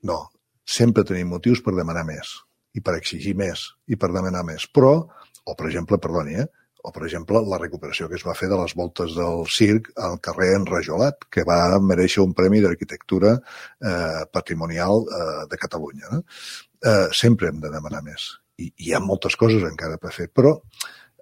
No, 0.09 0.19
sempre 0.67 1.07
tenim 1.07 1.31
motius 1.31 1.63
per 1.63 1.77
demanar 1.77 2.03
més, 2.09 2.35
i 2.75 2.83
per 2.83 2.97
exigir 2.99 3.37
més, 3.39 3.69
i 3.87 3.99
per 4.01 4.11
demanar 4.15 4.43
més. 4.49 4.67
Però, 4.67 4.97
o 5.43 5.55
per 5.59 5.69
exemple, 5.71 6.01
perdoni, 6.03 6.41
eh? 6.43 6.49
O 6.83 6.91
per 6.91 7.05
exemple 7.07 7.41
la 7.47 7.59
recuperació 7.63 8.09
que 8.11 8.19
es 8.19 8.25
va 8.27 8.35
fer 8.39 8.49
de 8.51 8.59
les 8.59 8.75
voltes 8.79 9.15
del 9.15 9.45
circ 9.51 9.93
al 10.09 10.19
carrer 10.25 10.51
Enrajolat, 10.59 11.29
que 11.31 11.47
va 11.49 11.79
mereixer 11.81 12.23
un 12.25 12.35
premi 12.39 12.63
d'arquitectura 12.65 13.37
eh, 13.39 14.23
patrimonial 14.35 15.07
eh, 15.07 15.45
de 15.51 15.61
Catalunya. 15.65 16.11
No? 16.11 16.23
Eh, 16.83 17.07
sempre 17.15 17.53
hem 17.53 17.63
de 17.63 17.71
demanar 17.71 18.03
més. 18.07 18.33
I, 18.59 18.73
hi 18.87 18.93
ha 18.93 19.03
moltes 19.03 19.39
coses 19.39 19.63
encara 19.69 20.01
per 20.03 20.11
fer, 20.17 20.29
però 20.35 20.57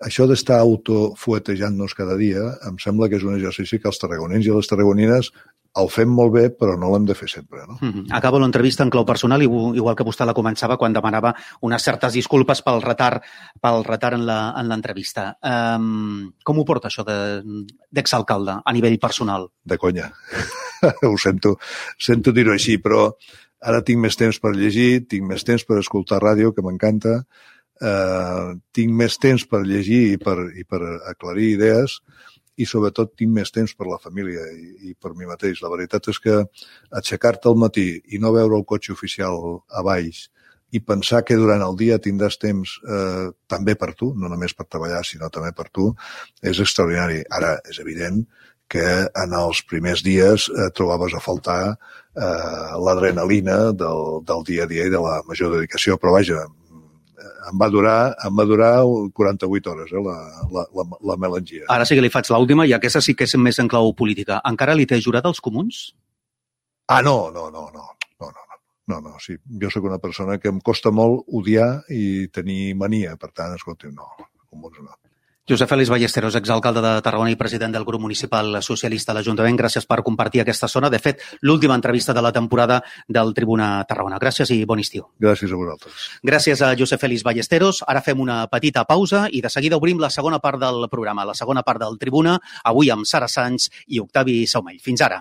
això 0.00 0.24
d'estar 0.24 0.62
autofuetejant-nos 0.64 1.94
cada 1.96 2.16
dia 2.16 2.46
em 2.68 2.80
sembla 2.80 3.10
que 3.12 3.18
és 3.20 3.26
un 3.26 3.36
exercici 3.36 3.78
que 3.78 3.90
els 3.90 4.00
tarragonins 4.00 4.48
i 4.48 4.54
les 4.54 4.70
tarragonines 4.70 5.28
el 5.78 5.88
fem 5.90 6.10
molt 6.10 6.32
bé, 6.34 6.44
però 6.58 6.74
no 6.78 6.90
l'hem 6.90 7.04
de 7.06 7.14
fer 7.14 7.28
sempre. 7.30 7.60
No? 7.66 7.78
Mm 7.80 7.92
-hmm. 7.92 8.06
Acabo 8.10 8.38
l'entrevista 8.38 8.82
en 8.82 8.90
clau 8.90 9.04
personal, 9.04 9.42
igual 9.42 9.94
que 9.94 10.04
vostè 10.04 10.24
la 10.24 10.34
començava 10.34 10.76
quan 10.76 10.92
demanava 10.92 11.34
unes 11.60 11.82
certes 11.82 12.12
disculpes 12.12 12.62
pel 12.62 12.82
retard, 12.82 13.22
pel 13.60 13.84
retard 13.84 14.14
en 14.14 14.68
l'entrevista. 14.68 15.36
Um, 15.42 16.32
com 16.42 16.58
ho 16.58 16.64
porta 16.64 16.88
això 16.88 17.04
d'exalcalde 17.04 18.60
a 18.64 18.72
nivell 18.72 18.98
personal? 18.98 19.48
De 19.62 19.78
conya. 19.78 20.12
ho 21.02 21.16
sento, 21.18 21.58
sento 21.98 22.32
dir-ho 22.32 22.52
així, 22.52 22.78
però 22.78 23.12
ara 23.60 23.82
tinc 23.82 24.00
més 24.00 24.16
temps 24.16 24.38
per 24.40 24.56
llegir, 24.56 25.06
tinc 25.06 25.26
més 25.26 25.44
temps 25.44 25.64
per 25.64 25.78
escoltar 25.78 26.20
ràdio, 26.20 26.52
que 26.52 26.62
m'encanta, 26.62 27.24
eh, 27.80 28.54
tinc 28.72 28.92
més 28.92 29.18
temps 29.18 29.46
per 29.46 29.62
llegir 29.66 30.12
i 30.14 30.18
per, 30.18 30.36
i 30.56 30.64
per 30.64 30.80
aclarir 31.06 31.54
idees 31.56 32.00
i 32.60 32.66
sobretot 32.68 33.14
tinc 33.16 33.32
més 33.36 33.52
temps 33.54 33.72
per 33.76 33.88
la 33.88 34.00
família 34.02 34.44
i, 34.52 34.90
i 34.90 34.94
per 34.94 35.14
mi 35.16 35.28
mateix. 35.28 35.62
La 35.64 35.72
veritat 35.72 36.10
és 36.12 36.20
que 36.22 36.36
aixecar-te 37.00 37.48
al 37.50 37.58
matí 37.60 37.88
i 38.12 38.20
no 38.22 38.34
veure 38.36 38.58
el 38.58 38.68
cotxe 38.68 38.92
oficial 38.96 39.40
a 39.68 39.84
baix 39.86 40.28
i 40.70 40.80
pensar 40.86 41.24
que 41.26 41.38
durant 41.38 41.62
el 41.66 41.74
dia 41.78 41.98
tindràs 42.02 42.38
temps 42.38 42.76
eh, 42.86 43.30
també 43.50 43.74
per 43.78 43.90
tu, 43.98 44.12
no 44.14 44.30
només 44.30 44.54
per 44.54 44.68
treballar, 44.70 45.02
sinó 45.06 45.30
també 45.34 45.50
per 45.56 45.66
tu, 45.74 45.88
és 46.46 46.60
extraordinari. 46.62 47.24
Ara, 47.38 47.56
és 47.70 47.80
evident 47.82 48.22
que 48.70 48.86
en 49.24 49.34
els 49.34 49.64
primers 49.66 50.04
dies 50.06 50.46
eh, 50.52 50.68
trobaves 50.78 51.16
a 51.16 51.22
faltar 51.24 51.60
eh, 51.72 52.76
l'adrenalina 52.86 53.58
del, 53.74 54.20
del 54.26 54.46
dia 54.46 54.68
a 54.68 54.70
dia 54.70 54.86
i 54.86 54.94
de 54.94 55.02
la 55.02 55.18
major 55.26 55.56
dedicació, 55.56 55.98
però 55.98 56.14
vaja, 56.20 56.44
em 57.50 57.58
va 57.60 57.68
durar, 57.72 57.96
em 58.26 58.36
va 58.36 58.46
durar 58.48 58.72
48 59.16 59.72
hores, 59.72 59.92
eh, 59.92 60.02
la, 60.04 60.16
la, 60.56 60.66
la, 60.76 60.86
la 61.12 61.16
melangia. 61.20 61.66
Ara 61.68 61.86
sí 61.88 61.98
que 61.98 62.04
li 62.04 62.12
faig 62.12 62.30
l'última, 62.32 62.66
i 62.66 62.74
aquesta 62.76 63.02
sí 63.04 63.16
que 63.16 63.28
és 63.28 63.36
més 63.40 63.58
en 63.62 63.68
clau 63.70 63.92
política. 63.96 64.40
Encara 64.50 64.76
li 64.78 64.88
té 64.88 65.00
jurat 65.00 65.26
als 65.28 65.42
comuns? 65.44 65.90
Ah, 66.90 67.02
no, 67.06 67.30
no, 67.34 67.48
no, 67.54 67.68
no. 67.74 67.86
No, 68.20 68.30
no, 68.30 68.46
no. 68.90 69.00
No, 69.00 69.14
sí. 69.22 69.36
Jo 69.62 69.70
sóc 69.70 69.84
una 69.86 70.00
persona 70.02 70.38
que 70.42 70.50
em 70.50 70.58
costa 70.60 70.90
molt 70.90 71.28
odiar 71.28 71.84
i 71.94 72.26
tenir 72.34 72.74
mania. 72.74 73.14
Per 73.20 73.30
tant, 73.30 73.54
escolti, 73.54 73.92
no, 73.94 74.08
comuns 74.50 74.80
no. 74.82 74.96
Josep 75.50 75.68
Félix 75.68 75.88
Ballesteros, 75.90 76.36
exalcalde 76.38 76.78
de 76.78 77.02
Tarragona 77.02 77.32
i 77.32 77.36
president 77.36 77.72
del 77.74 77.84
grup 77.84 78.04
municipal 78.04 78.60
socialista 78.62 79.10
a 79.10 79.16
l'Ajuntament, 79.16 79.56
gràcies 79.58 79.82
per 79.82 79.96
compartir 80.06 80.44
aquesta 80.44 80.68
zona. 80.70 80.86
De 80.94 81.00
fet, 81.02 81.24
l'última 81.42 81.74
entrevista 81.74 82.14
de 82.14 82.22
la 82.22 82.30
temporada 82.30 82.76
del 83.08 83.34
Tribuna 83.34 83.82
Tarragona. 83.82 84.20
Gràcies 84.22 84.52
i 84.54 84.60
bon 84.64 84.78
estiu. 84.78 85.08
Gràcies 85.18 85.50
a 85.50 85.58
vosaltres. 85.58 86.04
Gràcies 86.22 86.62
a 86.62 86.68
Josep 86.78 87.02
Félix 87.02 87.24
Ballesteros. 87.26 87.80
Ara 87.82 87.98
fem 88.00 88.22
una 88.22 88.44
petita 88.46 88.84
pausa 88.86 89.24
i 89.26 89.40
de 89.42 89.50
seguida 89.50 89.80
obrim 89.80 89.98
la 89.98 90.12
segona 90.14 90.38
part 90.38 90.62
del 90.62 90.86
programa, 90.86 91.26
la 91.26 91.34
segona 91.34 91.66
part 91.66 91.82
del 91.82 91.98
Tribuna, 91.98 92.36
avui 92.62 92.94
amb 92.94 93.02
Sara 93.02 93.26
Sanz 93.26 93.72
i 93.88 93.98
Octavi 93.98 94.44
Saumell. 94.46 94.78
Fins 94.78 95.02
ara. 95.02 95.18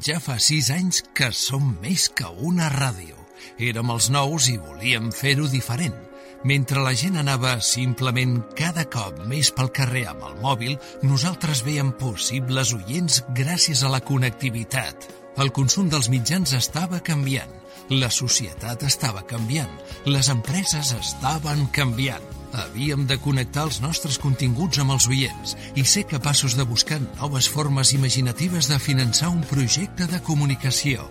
Ja 0.00 0.16
fa 0.16 0.38
sis 0.40 0.72
anys 0.72 1.04
que 1.12 1.28
som 1.28 1.74
més 1.84 2.08
que 2.08 2.32
una 2.40 2.72
ràdio. 2.72 3.20
Érem 3.60 3.92
els 3.92 4.08
nous 4.08 4.48
i 4.48 4.56
volíem 4.56 5.12
fer-ho 5.12 5.52
diferent 5.52 6.13
mentre 6.44 6.82
la 6.84 6.92
gent 6.92 7.16
anava 7.16 7.56
simplement 7.64 8.36
cada 8.56 8.84
cop 8.92 9.24
més 9.28 9.50
pel 9.56 9.72
carrer 9.74 10.04
amb 10.12 10.26
el 10.28 10.38
mòbil, 10.44 10.76
nosaltres 11.02 11.64
veiem 11.64 11.94
possibles 11.98 12.74
oients 12.76 13.22
gràcies 13.34 13.82
a 13.82 13.90
la 13.92 14.02
connectivitat. 14.04 15.08
El 15.40 15.50
consum 15.56 15.88
dels 15.90 16.10
mitjans 16.12 16.52
estava 16.54 17.00
canviant. 17.02 17.50
La 17.90 18.08
societat 18.12 18.84
estava 18.86 19.24
canviant, 19.28 19.72
les 20.06 20.30
empreses 20.32 20.92
estaven 20.96 21.66
canviant. 21.74 22.24
Havíem 22.54 23.08
de 23.10 23.18
connectar 23.18 23.64
els 23.66 23.80
nostres 23.82 24.16
continguts 24.22 24.78
amb 24.78 24.94
els 24.94 25.08
oients 25.10 25.56
i 25.74 25.84
ser 25.84 26.04
capaços 26.12 26.54
de 26.54 26.64
buscar 26.68 27.00
noves 27.02 27.48
formes 27.50 27.92
imaginatives 27.96 28.70
de 28.70 28.78
finançar 28.78 29.32
un 29.34 29.42
projecte 29.50 30.06
de 30.06 30.22
comunicació. 30.22 31.08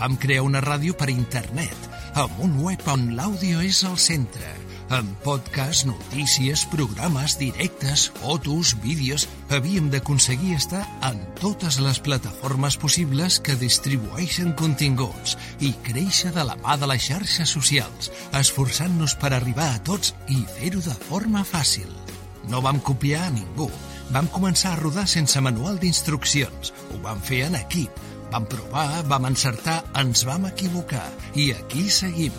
Vam 0.00 0.16
crear 0.16 0.46
una 0.46 0.64
ràdio 0.64 0.96
per 0.96 1.10
internet, 1.12 1.90
amb 2.14 2.40
un 2.40 2.56
web 2.64 2.88
on 2.88 3.10
l'àudio 3.18 3.60
és 3.66 3.84
al 3.84 4.00
centre– 4.00 4.54
amb 4.90 5.10
podcast, 5.24 5.86
notícies, 5.86 6.64
programes, 6.70 7.38
directes, 7.38 8.08
fotos, 8.20 8.76
vídeos... 8.82 9.26
Havíem 9.50 9.90
d'aconseguir 9.92 10.56
estar 10.56 10.82
en 11.06 11.20
totes 11.38 11.78
les 11.78 12.00
plataformes 12.02 12.76
possibles 12.82 13.38
que 13.38 13.54
distribueixen 13.60 14.54
continguts 14.58 15.36
i 15.62 15.70
créixer 15.86 16.32
de 16.34 16.42
la 16.48 16.56
mà 16.64 16.74
de 16.80 16.88
les 16.90 17.04
xarxes 17.06 17.52
socials, 17.54 18.10
esforçant-nos 18.34 19.14
per 19.20 19.30
arribar 19.36 19.68
a 19.74 19.84
tots 19.86 20.14
i 20.28 20.40
fer-ho 20.56 20.82
de 20.82 20.96
forma 21.06 21.44
fàcil. 21.46 21.90
No 22.50 22.62
vam 22.62 22.82
copiar 22.82 23.28
a 23.28 23.30
ningú. 23.34 23.70
Vam 24.10 24.26
començar 24.34 24.74
a 24.74 24.80
rodar 24.82 25.06
sense 25.10 25.40
manual 25.42 25.80
d'instruccions. 25.82 26.74
Ho 26.90 27.00
vam 27.02 27.22
fer 27.22 27.46
en 27.46 27.58
equip. 27.58 28.02
Vam 28.34 28.46
provar, 28.50 29.06
vam 29.06 29.30
encertar, 29.30 29.80
ens 29.98 30.26
vam 30.26 30.46
equivocar. 30.50 31.06
I 31.34 31.52
aquí 31.54 31.88
seguim 31.90 32.34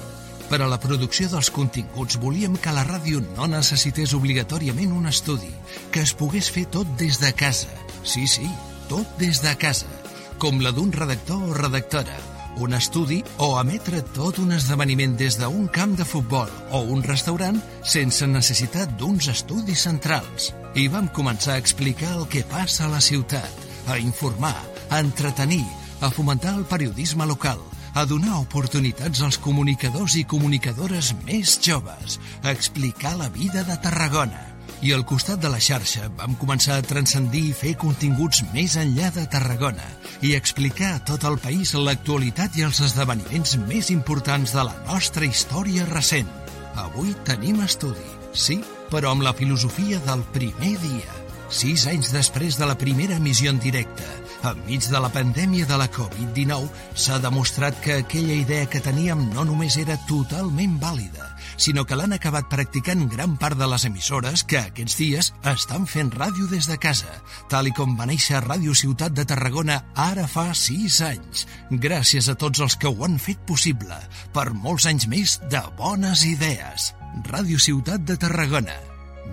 per 0.49 0.62
a 0.63 0.69
la 0.71 0.79
producció 0.79 1.27
dels 1.31 1.49
continguts 1.51 2.17
volíem 2.21 2.55
que 2.62 2.73
la 2.75 2.86
ràdio 2.88 3.19
no 3.36 3.49
necessités 3.51 4.13
obligatòriament 4.15 4.93
un 4.95 5.10
estudi, 5.12 5.51
que 5.91 6.03
es 6.05 6.13
pogués 6.15 6.49
fer 6.53 6.65
tot 6.71 6.89
des 6.99 7.19
de 7.19 7.33
casa. 7.36 7.71
Sí, 8.03 8.27
sí, 8.27 8.47
tot 8.88 9.17
des 9.19 9.41
de 9.43 9.53
casa, 9.60 9.91
com 10.39 10.62
la 10.63 10.71
d'un 10.71 10.91
redactor 10.95 11.43
o 11.49 11.53
redactora, 11.57 12.15
un 12.57 12.73
estudi 12.73 13.19
o 13.43 13.51
emetre 13.60 14.01
tot 14.15 14.39
un 14.41 14.55
esdeveniment 14.55 15.15
des 15.19 15.38
d'un 15.38 15.67
camp 15.67 15.95
de 15.97 16.05
futbol 16.07 16.49
o 16.71 16.81
un 16.95 17.03
restaurant 17.05 17.60
sense 17.83 18.25
necessitat 18.27 18.95
d'uns 18.97 19.29
estudis 19.33 19.83
centrals. 19.86 20.53
I 20.75 20.88
vam 20.93 21.12
començar 21.13 21.55
a 21.55 21.62
explicar 21.62 22.15
el 22.15 22.27
que 22.31 22.45
passa 22.47 22.86
a 22.86 22.93
la 22.93 23.01
ciutat, 23.01 23.51
a 23.88 23.99
informar, 23.99 24.55
a 24.89 25.01
entretenir, 25.03 25.65
a 26.01 26.10
fomentar 26.10 26.55
el 26.57 26.65
periodisme 26.65 27.25
local, 27.25 27.60
a 27.97 28.05
donar 28.05 28.38
oportunitats 28.38 29.23
als 29.25 29.39
comunicadors 29.41 30.13
i 30.19 30.23
comunicadores 30.29 31.15
més 31.25 31.55
joves, 31.65 32.19
a 32.43 32.51
explicar 32.53 33.15
la 33.17 33.29
vida 33.33 33.63
de 33.65 33.77
Tarragona. 33.81 34.43
I 34.86 34.93
al 34.93 35.01
costat 35.10 35.41
de 35.41 35.49
la 35.49 35.57
xarxa 35.57 36.12
vam 36.19 36.36
començar 36.38 36.77
a 36.77 36.86
transcendir 36.86 37.41
i 37.49 37.55
fer 37.57 37.73
continguts 37.81 38.43
més 38.53 38.77
enllà 38.77 39.10
de 39.15 39.25
Tarragona 39.33 39.88
i 40.21 40.36
explicar 40.38 40.93
a 40.93 41.03
tot 41.10 41.25
el 41.25 41.39
país 41.41 41.73
l'actualitat 41.73 42.60
i 42.62 42.67
els 42.67 42.83
esdeveniments 42.86 43.57
més 43.65 43.89
importants 43.89 44.53
de 44.53 44.67
la 44.69 44.77
nostra 44.86 45.25
història 45.25 45.89
recent. 45.89 46.29
Avui 46.77 47.15
tenim 47.25 47.63
estudi, 47.65 48.12
sí, 48.33 48.62
però 48.93 49.15
amb 49.15 49.25
la 49.25 49.33
filosofia 49.33 50.03
del 50.05 50.21
primer 50.38 50.75
dia. 50.86 51.27
Sis 51.47 51.86
anys 51.88 52.12
després 52.12 52.57
de 52.60 52.67
la 52.67 52.75
primera 52.75 53.15
emissió 53.15 53.49
en 53.53 53.60
directe, 53.63 54.03
Enmig 54.45 54.86
de 54.91 54.99
la 55.01 55.10
pandèmia 55.10 55.65
de 55.65 55.77
la 55.79 55.88
Covid-19, 55.89 56.67
s'ha 56.93 57.17
demostrat 57.23 57.77
que 57.81 57.95
aquella 58.01 58.36
idea 58.36 58.67
que 58.69 58.81
teníem 58.83 59.23
no 59.33 59.45
només 59.47 59.77
era 59.81 59.95
totalment 60.10 60.75
vàlida, 60.81 61.25
sinó 61.57 61.86
que 61.88 61.95
l'han 61.97 62.13
acabat 62.13 62.49
practicant 62.51 63.07
gran 63.10 63.38
part 63.39 63.57
de 63.57 63.67
les 63.71 63.88
emissores 63.89 64.43
que 64.43 64.60
aquests 64.60 64.99
dies 64.99 65.31
estan 65.53 65.88
fent 65.88 66.12
ràdio 66.13 66.49
des 66.51 66.67
de 66.69 66.77
casa, 66.77 67.15
tal 67.49 67.71
i 67.71 67.73
com 67.73 67.95
va 67.97 68.10
néixer 68.12 68.43
Ràdio 68.43 68.75
Ciutat 68.75 69.15
de 69.17 69.25
Tarragona 69.25 69.79
ara 69.95 70.27
fa 70.27 70.51
sis 70.53 70.99
anys. 71.01 71.47
Gràcies 71.71 72.29
a 72.29 72.36
tots 72.36 72.62
els 72.62 72.77
que 72.77 72.91
ho 72.91 73.07
han 73.07 73.17
fet 73.23 73.41
possible, 73.47 73.97
per 74.36 74.51
molts 74.53 74.86
anys 74.91 75.07
més 75.07 75.39
de 75.49 75.63
bones 75.79 76.27
idees. 76.27 76.91
Ràdio 77.31 77.57
Ciutat 77.57 78.05
de 78.05 78.19
Tarragona, 78.21 78.77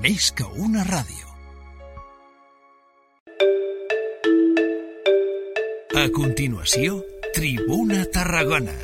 més 0.00 0.32
que 0.32 0.48
una 0.56 0.86
ràdio. 0.88 1.33
A 5.94 6.08
continuació, 6.10 6.96
Tribuna 7.36 8.00
Tarragona. 8.10 8.74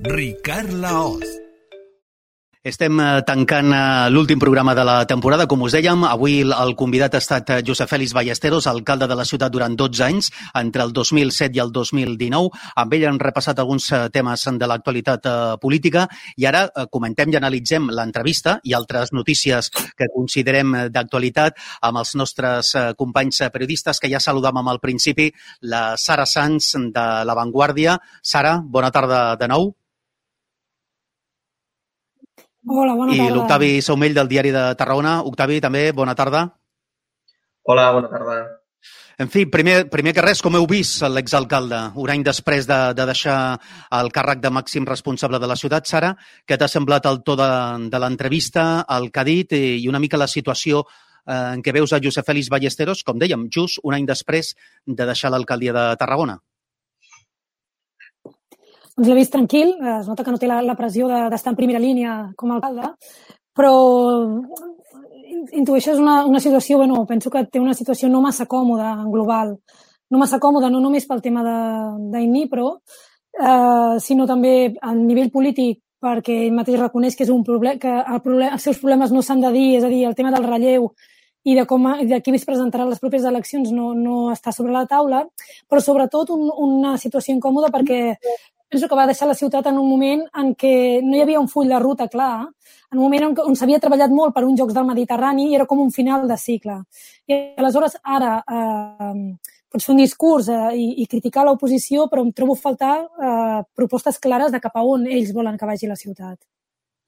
Ricard 0.00 0.72
Laoz. 0.72 1.41
Estem 2.62 2.94
eh, 3.02 3.22
tancant 3.26 3.72
eh, 3.74 4.10
l'últim 4.14 4.38
programa 4.38 4.70
de 4.78 4.84
la 4.86 5.00
temporada. 5.10 5.48
Com 5.50 5.64
us 5.66 5.74
dèiem, 5.74 6.04
avui 6.06 6.36
el 6.46 6.74
convidat 6.78 7.16
ha 7.16 7.20
estat 7.24 7.48
eh, 7.50 7.56
Josep 7.66 7.90
Félix 7.90 8.12
Ballesteros, 8.14 8.68
alcalde 8.70 9.08
de 9.10 9.16
la 9.18 9.24
ciutat 9.26 9.50
durant 9.50 9.74
12 9.74 10.04
anys, 10.06 10.28
entre 10.60 10.84
el 10.86 10.94
2007 10.94 11.58
i 11.58 11.62
el 11.64 11.72
2019. 11.74 12.52
Amb 12.78 12.94
ell 12.94 13.08
han 13.10 13.18
repassat 13.18 13.58
alguns 13.58 13.88
temes 14.14 14.46
de 14.62 14.70
l'actualitat 14.70 15.26
política 15.58 16.06
i 16.38 16.46
ara 16.46 16.62
comentem 16.86 17.34
i 17.34 17.40
analitzem 17.40 17.90
l'entrevista 17.90 18.60
i 18.62 18.78
altres 18.78 19.10
notícies 19.10 19.72
que 19.98 20.10
considerem 20.14 20.86
d'actualitat 20.94 21.58
amb 21.82 21.98
els 21.98 22.14
nostres 22.14 22.76
companys 22.94 23.42
periodistes 23.50 23.98
que 23.98 24.12
ja 24.12 24.22
saludàvem 24.22 24.70
al 24.70 24.78
principi, 24.78 25.32
la 25.66 25.96
Sara 25.98 26.30
Sanz 26.30 26.76
de 26.78 27.06
La 27.26 27.34
Vanguardia. 27.34 27.98
Sara, 28.22 28.60
bona 28.62 28.94
tarda 28.94 29.24
de 29.34 29.50
nou. 29.50 29.72
Hola, 32.68 32.94
bona 32.94 33.12
tarda. 33.12 33.28
I 33.28 33.34
l'Octavi 33.34 33.70
Saumell 33.82 34.14
del 34.14 34.28
Diari 34.30 34.52
de 34.54 34.64
Tarragona. 34.78 35.20
Octavi, 35.26 35.60
també, 35.60 35.90
bona 35.92 36.14
tarda. 36.14 36.44
Hola, 37.66 37.90
bona 37.94 38.10
tarda. 38.10 38.36
En 39.22 39.28
fi, 39.30 39.44
primer, 39.46 39.88
primer 39.90 40.14
que 40.14 40.22
res, 40.24 40.40
com 40.42 40.54
heu 40.56 40.64
vist 40.70 41.02
l'exalcalde, 41.04 41.78
un 42.00 42.10
any 42.10 42.22
després 42.26 42.66
de, 42.66 42.78
de 42.96 43.06
deixar 43.06 43.36
el 43.98 44.10
càrrec 44.14 44.40
de 44.42 44.50
màxim 44.50 44.86
responsable 44.88 45.38
de 45.42 45.50
la 45.50 45.58
ciutat, 45.58 45.86
Sara, 45.86 46.14
què 46.48 46.58
t'ha 46.58 46.70
semblat 46.70 47.06
el 47.10 47.20
to 47.26 47.36
de, 47.38 47.50
de 47.92 48.00
l'entrevista, 48.02 48.86
el 48.96 49.10
que 49.12 49.22
ha 49.22 49.26
dit 49.28 49.54
i 49.58 49.88
una 49.90 50.00
mica 50.02 50.18
la 50.18 50.30
situació 50.30 50.82
eh, 50.86 51.34
en 51.34 51.62
què 51.62 51.74
veus 51.76 51.92
a 51.92 52.00
Josep 52.02 52.26
Félix 52.26 52.50
Ballesteros, 52.50 53.04
com 53.06 53.20
dèiem, 53.20 53.46
just 53.52 53.82
un 53.84 53.98
any 53.98 54.08
després 54.08 54.54
de 54.86 55.06
deixar 55.06 55.30
l'alcaldia 55.34 55.76
de 55.76 55.86
Tarragona? 56.00 56.40
Doncs 58.96 59.08
l'he 59.08 59.16
vist 59.16 59.32
tranquil, 59.32 59.72
es 59.98 60.08
nota 60.08 60.24
que 60.24 60.32
no 60.34 60.40
té 60.40 60.48
la, 60.50 60.60
la 60.64 60.76
pressió 60.76 61.06
d'estar 61.08 61.50
de, 61.50 61.54
en 61.54 61.60
primera 61.60 61.80
línia 61.80 62.16
com 62.36 62.50
a 62.50 62.58
alcalde, 62.58 62.90
però 63.56 63.72
intueixes 65.52 65.98
una, 65.98 66.24
una 66.28 66.40
situació, 66.40 66.76
bueno, 66.82 67.06
penso 67.08 67.30
que 67.30 67.46
té 67.48 67.60
una 67.60 67.74
situació 67.74 68.10
no 68.12 68.20
massa 68.20 68.46
còmoda 68.46 68.92
en 68.98 69.08
global, 69.12 69.56
no 70.12 70.20
massa 70.20 70.38
còmoda, 70.38 70.68
no 70.70 70.82
només 70.84 71.08
pel 71.08 71.22
tema 71.24 71.44
d'Aini, 71.44 72.44
però 72.52 72.74
eh, 72.76 73.96
sinó 74.04 74.28
també 74.28 74.74
a 74.80 74.92
nivell 74.96 75.32
polític 75.32 75.80
perquè 76.02 76.36
ell 76.48 76.56
mateix 76.56 76.80
reconeix 76.80 77.16
que 77.16 77.24
és 77.24 77.32
un 77.32 77.44
problema, 77.46 77.78
que 77.80 77.90
el 77.90 78.20
problem, 78.20 78.52
els 78.52 78.68
seus 78.68 78.80
problemes 78.82 79.12
no 79.14 79.22
s'han 79.22 79.40
de 79.40 79.52
dir, 79.54 79.66
és 79.78 79.84
a 79.86 79.90
dir, 79.92 80.04
el 80.08 80.16
tema 80.18 80.34
del 80.34 80.48
relleu 80.48 80.90
i 81.44 81.54
de, 81.58 81.64
com, 81.66 81.86
de 82.06 82.18
qui 82.22 82.34
es 82.36 82.44
presentarà 82.46 82.84
les 82.86 83.00
properes 83.02 83.26
eleccions 83.26 83.72
no, 83.74 83.92
no 83.98 84.16
està 84.34 84.52
sobre 84.54 84.74
la 84.74 84.84
taula, 84.90 85.24
però 85.70 85.82
sobretot 85.82 86.30
un, 86.34 86.48
una 86.66 86.96
situació 87.02 87.34
incòmoda 87.34 87.70
perquè 87.74 88.02
penso 88.72 88.88
que 88.88 88.96
va 88.96 89.06
deixar 89.06 89.28
la 89.28 89.36
ciutat 89.36 89.68
en 89.68 89.78
un 89.78 89.88
moment 89.88 90.22
en 90.40 90.54
què 90.56 90.74
no 91.04 91.16
hi 91.16 91.22
havia 91.22 91.40
un 91.40 91.48
full 91.52 91.68
de 91.68 91.78
ruta 91.78 92.08
clar, 92.08 92.48
en 92.92 92.98
un 92.98 93.04
moment 93.04 93.26
on, 93.28 93.34
on 93.52 93.56
s'havia 93.58 93.80
treballat 93.80 94.12
molt 94.12 94.32
per 94.32 94.46
uns 94.48 94.60
Jocs 94.60 94.76
del 94.76 94.88
Mediterrani 94.88 95.50
i 95.50 95.56
era 95.58 95.66
com 95.68 95.82
un 95.84 95.92
final 95.92 96.24
de 96.28 96.38
cicle. 96.40 96.78
I 97.28 97.36
aleshores 97.60 97.98
ara 98.02 98.38
eh, 98.40 99.18
pots 99.72 99.88
fer 99.88 99.92
un 99.94 100.00
discurs 100.00 100.48
eh, 100.52 100.62
i, 100.76 100.86
i 101.04 101.06
criticar 101.08 101.44
l'oposició, 101.44 102.06
però 102.08 102.24
em 102.24 102.32
trobo 102.36 102.56
faltar 102.56 102.94
eh, 103.02 103.60
propostes 103.76 104.20
clares 104.22 104.52
de 104.52 104.60
cap 104.64 104.80
a 104.80 104.86
on 104.88 105.04
ells 105.06 105.34
volen 105.36 105.60
que 105.60 105.68
vagi 105.68 105.90
la 105.90 105.96
ciutat. 105.96 106.38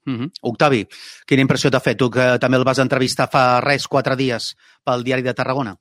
Mm 0.05 0.19
-hmm. 0.19 0.31
Octavi, 0.41 0.85
quina 1.25 1.41
impressió 1.41 1.71
t'ha 1.71 1.79
fet 1.79 1.97
tu 1.97 2.09
que 2.09 2.37
també 2.39 2.57
el 2.57 2.63
vas 2.63 2.79
entrevistar 2.79 3.27
fa 3.27 3.59
res, 3.61 3.87
quatre 3.87 4.15
dies, 4.15 4.55
pel 4.83 5.03
Diari 5.03 5.23
de 5.23 5.33
Tarragona? 5.33 5.75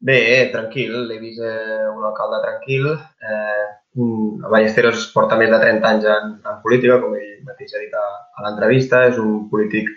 Bé, 0.00 0.50
tranquil, 0.52 0.92
l'he 1.08 1.18
vist 1.18 1.40
eh, 1.40 1.88
un 1.90 2.04
alcalde 2.04 2.38
tranquil, 2.42 2.86
eh, 3.18 3.64
Ballesteros 3.98 5.08
porta 5.14 5.38
més 5.40 5.50
de 5.50 5.58
30 5.62 5.88
anys 5.88 6.06
en, 6.12 6.36
en 6.46 6.60
política, 6.62 7.00
com 7.02 7.16
ell 7.18 7.42
mateix 7.46 7.74
ha 7.74 7.82
dit 7.82 7.94
a, 7.98 8.06
a 8.38 8.46
l'entrevista. 8.46 9.04
És 9.10 9.18
un 9.22 9.48
polític 9.50 9.90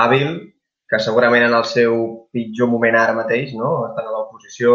hàbil, 0.00 0.36
que 0.90 1.00
segurament 1.02 1.46
en 1.46 1.56
el 1.56 1.66
seu 1.68 1.96
pitjor 2.34 2.70
moment 2.70 2.96
ara 2.98 3.16
mateix, 3.16 3.54
no? 3.58 3.70
estant 3.88 4.08
a 4.08 4.14
l'oposició, 4.14 4.74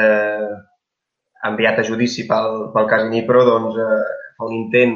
eh, 0.00 0.50
enviat 1.48 1.80
a 1.80 1.86
judici 1.86 2.26
pel, 2.28 2.68
pel 2.74 2.90
cas 2.90 3.06
Nipro, 3.08 3.44
doncs 3.46 3.78
eh, 3.80 4.02
fa 4.38 4.48
un 4.48 4.56
intent 4.58 4.94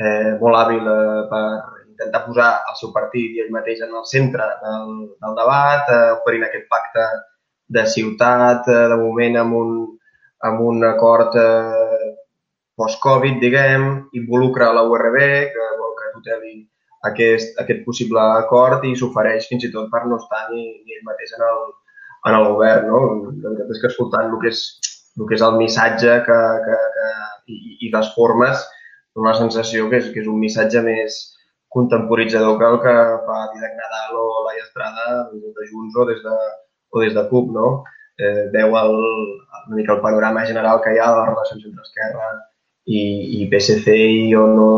eh, 0.00 0.32
molt 0.40 0.58
hàbil 0.60 0.90
eh, 0.94 1.22
per 1.30 1.44
intentar 1.90 2.24
posar 2.26 2.50
el 2.70 2.78
seu 2.80 2.92
partit 2.96 3.36
i 3.36 3.44
ell 3.44 3.52
mateix 3.54 3.82
en 3.84 3.94
el 3.96 4.06
centre 4.08 4.46
del, 4.64 4.92
del 5.20 5.38
debat, 5.38 5.92
eh, 5.92 6.12
oferint 6.16 6.46
aquest 6.48 6.68
pacte 6.72 7.06
de 7.76 7.86
ciutat, 7.86 8.68
eh, 8.68 8.86
de 8.92 8.98
moment 9.00 9.40
amb 9.44 9.58
un, 9.60 9.74
amb 10.50 10.64
un 10.66 10.86
acord 10.88 11.36
eh, 11.36 11.99
post-Covid, 12.80 13.38
diguem, 13.44 13.86
involucra 14.16 14.72
la 14.76 14.86
URB, 14.88 15.18
que 15.54 15.70
vol 15.80 15.96
que 15.98 16.12
tuteli 16.16 16.54
aquest, 17.08 17.56
aquest 17.62 17.84
possible 17.86 18.20
acord 18.20 18.84
i 18.88 18.94
s'ofereix 18.96 19.48
fins 19.50 19.66
i 19.68 19.72
tot 19.74 19.88
per 19.92 20.06
no 20.08 20.18
estar 20.20 20.46
ni, 20.52 20.66
ni 20.84 20.96
ell 20.96 21.06
mateix 21.08 21.34
en 21.36 21.44
el, 21.48 21.62
en 22.28 22.38
el 22.38 22.48
govern. 22.52 22.88
No? 22.88 23.02
La 23.42 23.52
veritat 23.52 23.74
és 23.76 23.82
que 23.82 23.92
escoltant 23.92 24.32
el 24.32 24.40
que 24.42 24.52
és 24.52 24.64
el 25.18 25.26
que 25.28 25.36
és 25.36 25.44
el 25.44 25.56
missatge 25.60 26.16
que, 26.26 26.38
que, 26.66 26.78
que, 26.96 27.08
i, 27.52 27.76
i 27.86 27.92
les 27.92 28.10
formes, 28.14 28.64
una 29.20 29.34
sensació 29.36 29.88
que 29.90 30.00
és, 30.00 30.10
que 30.14 30.22
és 30.22 30.28
un 30.30 30.38
missatge 30.40 30.82
més 30.86 31.20
contemporitzador 31.74 32.58
que 32.58 32.68
el 32.68 32.78
que 32.84 32.94
fa 33.26 33.40
Didac 33.54 33.74
Nadal 33.78 34.20
o 34.20 34.26
Laia 34.46 34.64
Estrada 34.64 35.08
des 35.32 35.56
de 35.56 35.66
Junts 35.70 35.98
o 35.98 36.06
des 36.08 36.22
de, 36.24 36.36
o 36.94 37.02
des 37.02 37.16
de 37.16 37.26
CUP, 37.30 37.50
no? 37.54 37.66
Eh, 38.20 38.46
veu 38.54 38.76
el, 38.76 38.96
una 39.66 39.76
mica 39.76 39.94
el 39.96 40.02
panorama 40.04 40.44
general 40.46 40.80
que 40.84 40.94
hi 40.94 40.98
ha 41.00 41.10
de 41.10 41.20
les 41.20 41.28
relacions 41.30 41.68
entre 41.68 41.86
Esquerra 41.86 42.30
i, 42.90 43.02
i 43.38 43.48
PSC 43.50 43.94
jo 44.32 44.46
no, 44.50 44.70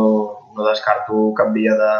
no 0.56 0.68
descarto 0.68 1.30
cap 1.38 1.52
via 1.56 1.76
de, 1.80 1.92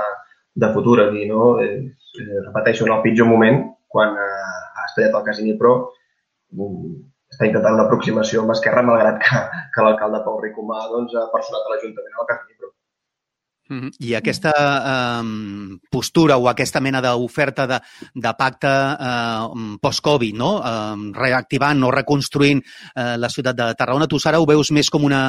de 0.54 0.72
futur 0.74 1.00
aquí, 1.06 1.24
no? 1.28 1.60
Eh, 1.62 1.78
eh, 2.20 2.40
repeteixo, 2.46 2.86
en 2.86 2.92
el 2.96 3.02
pitjor 3.04 3.30
moment, 3.30 3.62
quan 3.88 4.16
eh, 4.20 4.52
ha 4.76 4.86
estat 4.90 5.16
el 5.16 5.24
Casini 5.28 5.56
Pro, 5.60 5.74
mm, 6.52 6.92
està 7.32 7.48
intentant 7.48 7.78
una 7.78 7.86
aproximació 7.88 8.42
amb 8.42 8.52
Esquerra, 8.56 8.84
malgrat 8.84 9.20
que, 9.24 9.42
que 9.74 9.86
l'alcalde 9.86 10.20
Pau 10.26 10.40
Ricomà 10.42 10.84
doncs, 10.92 11.16
ha 11.16 11.30
personat 11.32 11.64
a 11.64 11.74
l'Ajuntament 11.74 12.20
al 12.20 12.28
Casini 12.32 12.58
Pro. 12.58 12.74
I 13.98 14.14
aquesta 14.18 14.52
eh, 14.52 15.78
postura 15.90 16.36
o 16.36 16.48
aquesta 16.50 16.80
mena 16.80 17.00
d'oferta 17.04 17.66
de, 17.70 17.78
de 18.14 18.32
pacte 18.38 18.68
eh, 18.68 19.76
post-Covid, 19.80 20.36
no? 20.36 20.50
eh, 20.60 21.12
reactivant 21.16 21.82
o 21.86 21.90
reconstruint 21.94 22.62
eh, 22.62 23.16
la 23.16 23.30
ciutat 23.32 23.56
de 23.56 23.68
Tarragona, 23.78 24.08
tu, 24.10 24.20
Sara, 24.22 24.40
ho 24.40 24.48
veus 24.48 24.72
més 24.74 24.90
com 24.92 25.04
una, 25.08 25.22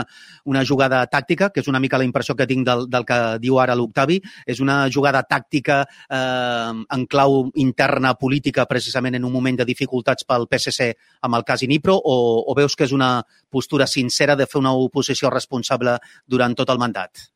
una 0.45 0.63
jugada 0.67 1.03
tàctica, 1.07 1.49
que 1.53 1.63
és 1.63 1.69
una 1.71 1.81
mica 1.83 1.99
la 2.01 2.07
impressió 2.07 2.35
que 2.35 2.47
tinc 2.49 2.65
del, 2.67 2.87
del 2.91 3.07
que 3.07 3.19
diu 3.43 3.59
ara 3.61 3.77
l'Octavi, 3.79 4.19
és 4.45 4.63
una 4.63 4.83
jugada 4.91 5.23
tàctica 5.29 5.83
eh, 5.83 6.71
en 6.83 7.05
clau 7.09 7.49
interna 7.55 8.15
política 8.19 8.67
precisament 8.69 9.19
en 9.19 9.27
un 9.27 9.33
moment 9.33 9.61
de 9.61 9.67
dificultats 9.67 10.27
pel 10.27 10.49
PSC 10.51 10.91
amb 11.23 11.39
el 11.39 11.47
cas 11.47 11.63
Inipro, 11.63 11.95
o, 11.95 12.17
o 12.47 12.57
veus 12.57 12.75
que 12.75 12.87
és 12.87 12.95
una 12.95 13.15
postura 13.49 13.87
sincera 13.87 14.35
de 14.35 14.49
fer 14.49 14.59
una 14.59 14.73
oposició 14.73 15.31
responsable 15.31 15.99
durant 16.27 16.57
tot 16.57 16.73
el 16.73 16.81
mandat? 16.81 17.29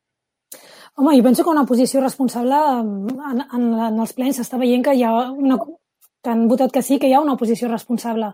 Home, 0.99 1.15
jo 1.15 1.23
penso 1.23 1.43
que 1.43 1.51
una 1.51 1.65
posició 1.69 2.01
responsable 2.01 2.57
en, 2.57 3.41
en, 3.53 3.65
en 3.87 3.99
els 4.01 4.13
plens 4.17 4.39
s'està 4.39 4.57
veient 4.57 4.81
que 4.81 4.95
hi 4.97 5.03
ha 5.05 5.11
una, 5.29 5.59
que 6.23 6.31
han 6.31 6.47
votat 6.49 6.73
que 6.73 6.81
sí, 6.81 6.97
que 6.97 7.05
hi 7.05 7.13
ha 7.13 7.19
una 7.21 7.35
oposició 7.37 7.69
responsable. 7.69 8.31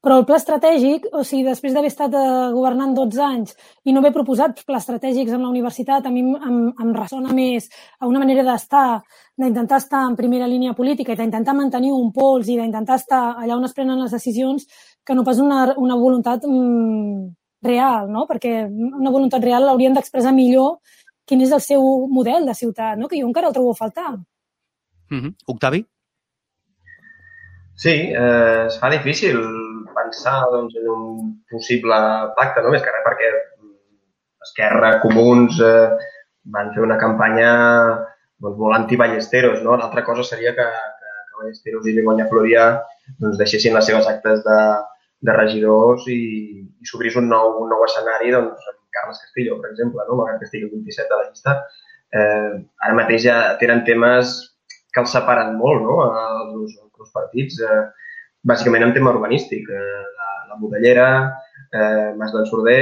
Però 0.00 0.16
el 0.16 0.24
pla 0.24 0.38
estratègic, 0.40 1.10
o 1.12 1.20
sigui, 1.28 1.44
després 1.44 1.74
d'haver 1.76 1.90
estat 1.92 2.16
eh, 2.16 2.24
governant 2.54 2.96
12 2.96 3.22
anys 3.26 3.52
i 3.84 3.92
no 3.92 4.00
haver 4.00 4.14
proposat 4.16 4.64
plans 4.64 4.86
estratègics 4.86 5.36
amb 5.36 5.44
la 5.44 5.52
universitat, 5.52 6.08
a 6.08 6.14
mi 6.14 6.24
em, 6.24 6.58
em 6.72 6.96
ressona 6.96 7.36
més 7.36 7.68
a 8.00 8.08
una 8.08 8.24
manera 8.24 8.44
d'estar, 8.48 8.88
d'intentar 9.36 9.84
estar 9.84 10.04
en 10.08 10.16
primera 10.16 10.48
línia 10.48 10.72
política 10.78 11.12
i 11.12 11.20
d'intentar 11.20 11.56
mantenir 11.60 11.92
un 11.92 12.12
pols 12.16 12.48
i 12.48 12.56
d'intentar 12.56 13.00
estar 13.02 13.24
allà 13.34 13.60
on 13.60 13.68
es 13.68 13.76
prenen 13.76 14.00
les 14.00 14.16
decisions 14.16 14.64
que 15.04 15.14
no 15.14 15.24
pas 15.24 15.42
una, 15.42 15.66
una 15.76 16.00
voluntat 16.00 16.48
mm, 16.48 17.26
real, 17.66 18.08
no? 18.08 18.24
Perquè 18.24 18.62
una 18.72 19.12
voluntat 19.12 19.44
real 19.44 19.68
l'haurien 19.68 19.96
d'expressar 19.96 20.32
millor 20.32 20.78
quin 21.26 21.42
és 21.42 21.52
el 21.52 21.62
seu 21.64 21.82
model 22.08 22.46
de 22.46 22.54
ciutat, 22.54 22.96
no? 22.98 23.08
que 23.10 23.20
jo 23.20 23.28
encara 23.28 23.50
el 23.50 23.54
trobo 23.56 23.72
a 23.72 23.80
faltar. 23.82 24.12
Mm 25.10 25.20
-hmm. 25.20 25.34
Octavi? 25.46 25.86
Sí, 27.76 27.94
eh, 28.08 28.66
es 28.66 28.78
fa 28.80 28.88
difícil 28.90 29.36
pensar 29.94 30.44
doncs, 30.50 30.74
en 30.76 30.88
un 30.88 31.44
possible 31.50 31.96
pacte, 32.36 32.62
no? 32.62 32.70
més 32.70 32.82
que 32.82 32.92
res 32.94 33.04
perquè 33.04 33.28
Esquerra, 34.46 35.00
Comuns, 35.02 35.60
eh, 35.60 35.90
van 36.54 36.72
fer 36.74 36.82
una 36.82 36.96
campanya 36.96 37.50
doncs, 38.38 38.56
molt 38.58 38.76
anti-Ballesteros. 38.76 39.62
No? 39.62 39.76
L'altra 39.76 40.04
cosa 40.04 40.22
seria 40.22 40.54
que, 40.54 40.66
que, 41.00 41.14
que 41.28 41.38
Ballesteros 41.40 41.86
i 41.86 41.96
Begoña 41.98 42.28
Floria 42.30 42.68
doncs, 43.18 43.38
deixessin 43.38 43.74
les 43.74 43.84
seves 43.84 44.06
actes 44.06 44.44
de, 44.44 44.58
de 45.26 45.36
regidors 45.36 46.06
i, 46.12 46.20
i 46.80 46.88
s'obrís 46.88 47.16
un, 47.20 47.28
nou, 47.32 47.58
un 47.62 47.72
nou 47.72 47.84
escenari 47.84 48.32
doncs, 48.34 48.72
Carles 48.96 49.22
Castillo, 49.22 49.60
per 49.62 49.72
exemple, 49.72 50.04
no? 50.08 50.18
malgrat 50.18 50.40
que 50.40 50.48
estigui 50.48 50.68
el 50.68 50.74
27 50.74 51.12
de 51.12 51.20
la 51.20 51.28
llista, 51.28 51.56
eh, 52.16 52.52
ara 52.88 52.98
mateix 52.98 53.24
ja 53.28 53.36
tenen 53.60 53.84
temes 53.88 54.34
que 54.94 55.04
els 55.04 55.12
separen 55.12 55.54
molt, 55.60 55.84
no?, 55.84 55.96
els, 56.56 56.76
els 56.86 57.12
partits, 57.14 57.60
eh, 57.60 57.84
bàsicament 58.46 58.86
en 58.86 58.94
tema 58.96 59.12
urbanístic. 59.12 59.68
Eh, 59.68 60.02
la, 60.20 60.30
la 60.50 60.58
Modellera, 60.60 61.08
eh, 61.72 62.12
Mas 62.18 62.32
d'en 62.34 62.48
Sorder, 62.48 62.80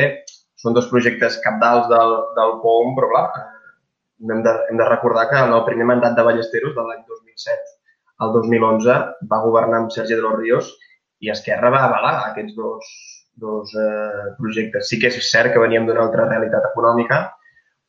són 0.60 0.76
dos 0.76 0.88
projectes 0.92 1.40
capdals 1.44 1.88
del, 1.90 2.14
del 2.38 2.58
POM, 2.62 2.94
però 2.96 3.10
clar, 3.12 3.24
eh, 3.40 3.64
hem, 4.30 4.44
de, 4.46 4.54
hem 4.70 4.80
de 4.80 4.88
recordar 4.88 5.26
que 5.32 5.40
en 5.40 5.54
el 5.56 5.64
primer 5.68 5.88
mandat 5.90 6.16
de 6.16 6.26
Ballesteros, 6.26 6.76
de 6.76 6.86
l'any 6.86 7.02
2007 7.10 7.74
al 8.24 8.32
2011, 8.36 8.98
va 9.30 9.42
governar 9.44 9.82
amb 9.82 9.92
Sergi 9.92 10.14
de 10.14 10.22
los 10.22 10.38
Ríos 10.38 10.70
i 11.24 11.32
Esquerra 11.32 11.72
va 11.72 11.82
avalar 11.88 12.14
aquests 12.30 12.54
dos, 12.56 12.88
dos 13.36 13.72
eh, 13.74 14.34
projectes. 14.38 14.88
Sí 14.88 14.98
que 15.00 15.10
és 15.10 15.30
cert 15.30 15.52
que 15.52 15.62
veníem 15.62 15.86
d'una 15.88 16.04
altra 16.06 16.26
realitat 16.28 16.68
econòmica, 16.70 17.20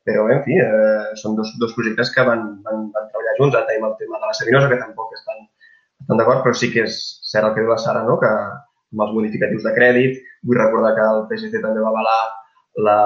però, 0.06 0.28
en 0.30 0.44
fi, 0.46 0.58
eh, 0.62 1.16
són 1.22 1.36
dos, 1.38 1.56
dos 1.62 1.74
projectes 1.78 2.12
que 2.14 2.26
van, 2.28 2.46
van, 2.66 2.88
van 2.94 3.10
treballar 3.10 3.36
junts. 3.40 3.58
Ara 3.58 3.70
tenim 3.70 3.88
el 3.90 3.98
tema 4.02 4.22
de 4.22 4.30
la 4.30 4.38
Sabinosa, 4.38 4.70
que 4.72 4.80
tampoc 4.82 5.14
estan, 5.18 5.44
estan 6.04 6.22
d'acord, 6.22 6.44
però 6.46 6.54
sí 6.58 6.72
que 6.74 6.86
és 6.86 7.00
cert 7.26 7.50
el 7.50 7.56
que 7.56 7.66
diu 7.66 7.74
la 7.74 7.82
Sara, 7.82 8.06
no? 8.06 8.20
que 8.22 8.32
amb 8.32 9.04
els 9.06 9.14
modificatius 9.18 9.66
de 9.66 9.74
crèdit, 9.76 10.20
vull 10.46 10.62
recordar 10.62 10.94
que 10.98 11.06
el 11.12 11.26
PSC 11.30 11.62
també 11.64 11.82
va 11.84 11.92
avalar 11.92 12.20
la, 12.86 12.98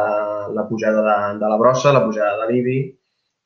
la 0.53 0.65
pujada 0.67 1.01
de, 1.05 1.17
de 1.39 1.51
la 1.51 1.59
brossa, 1.61 1.93
la 1.95 2.03
pujada 2.05 2.35
de 2.41 2.49
l'IBI, 2.51 2.79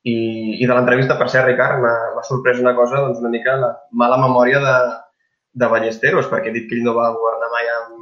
i, 0.03 0.17
i 0.59 0.65
de 0.67 0.73
l'entrevista, 0.73 1.15
per 1.19 1.29
cert, 1.31 1.47
Ricard, 1.47 1.79
m'ha 1.83 2.25
sorprès 2.27 2.59
una 2.59 2.73
cosa, 2.75 3.05
doncs 3.05 3.21
una 3.23 3.31
mica 3.31 3.55
la 3.59 3.71
mala 4.03 4.17
memòria 4.19 4.59
de, 4.63 4.75
de 5.61 5.69
Ballesteros, 5.71 6.27
perquè 6.31 6.51
he 6.51 6.57
dit 6.57 6.67
que 6.69 6.79
ell 6.79 6.87
no 6.87 6.97
va 6.97 7.13
governar 7.15 7.51
mai 7.53 7.69
amb 7.77 7.92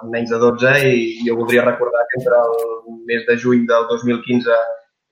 amb 0.00 0.12
menys 0.14 0.32
de 0.32 0.38
12 0.42 0.74
i 0.90 1.00
jo 1.26 1.36
voldria 1.38 1.64
recordar 1.66 2.04
que 2.10 2.20
entre 2.20 2.38
el 2.46 2.98
mes 3.10 3.24
de 3.28 3.36
juny 3.44 3.66
del 3.70 3.86
2015 3.90 4.58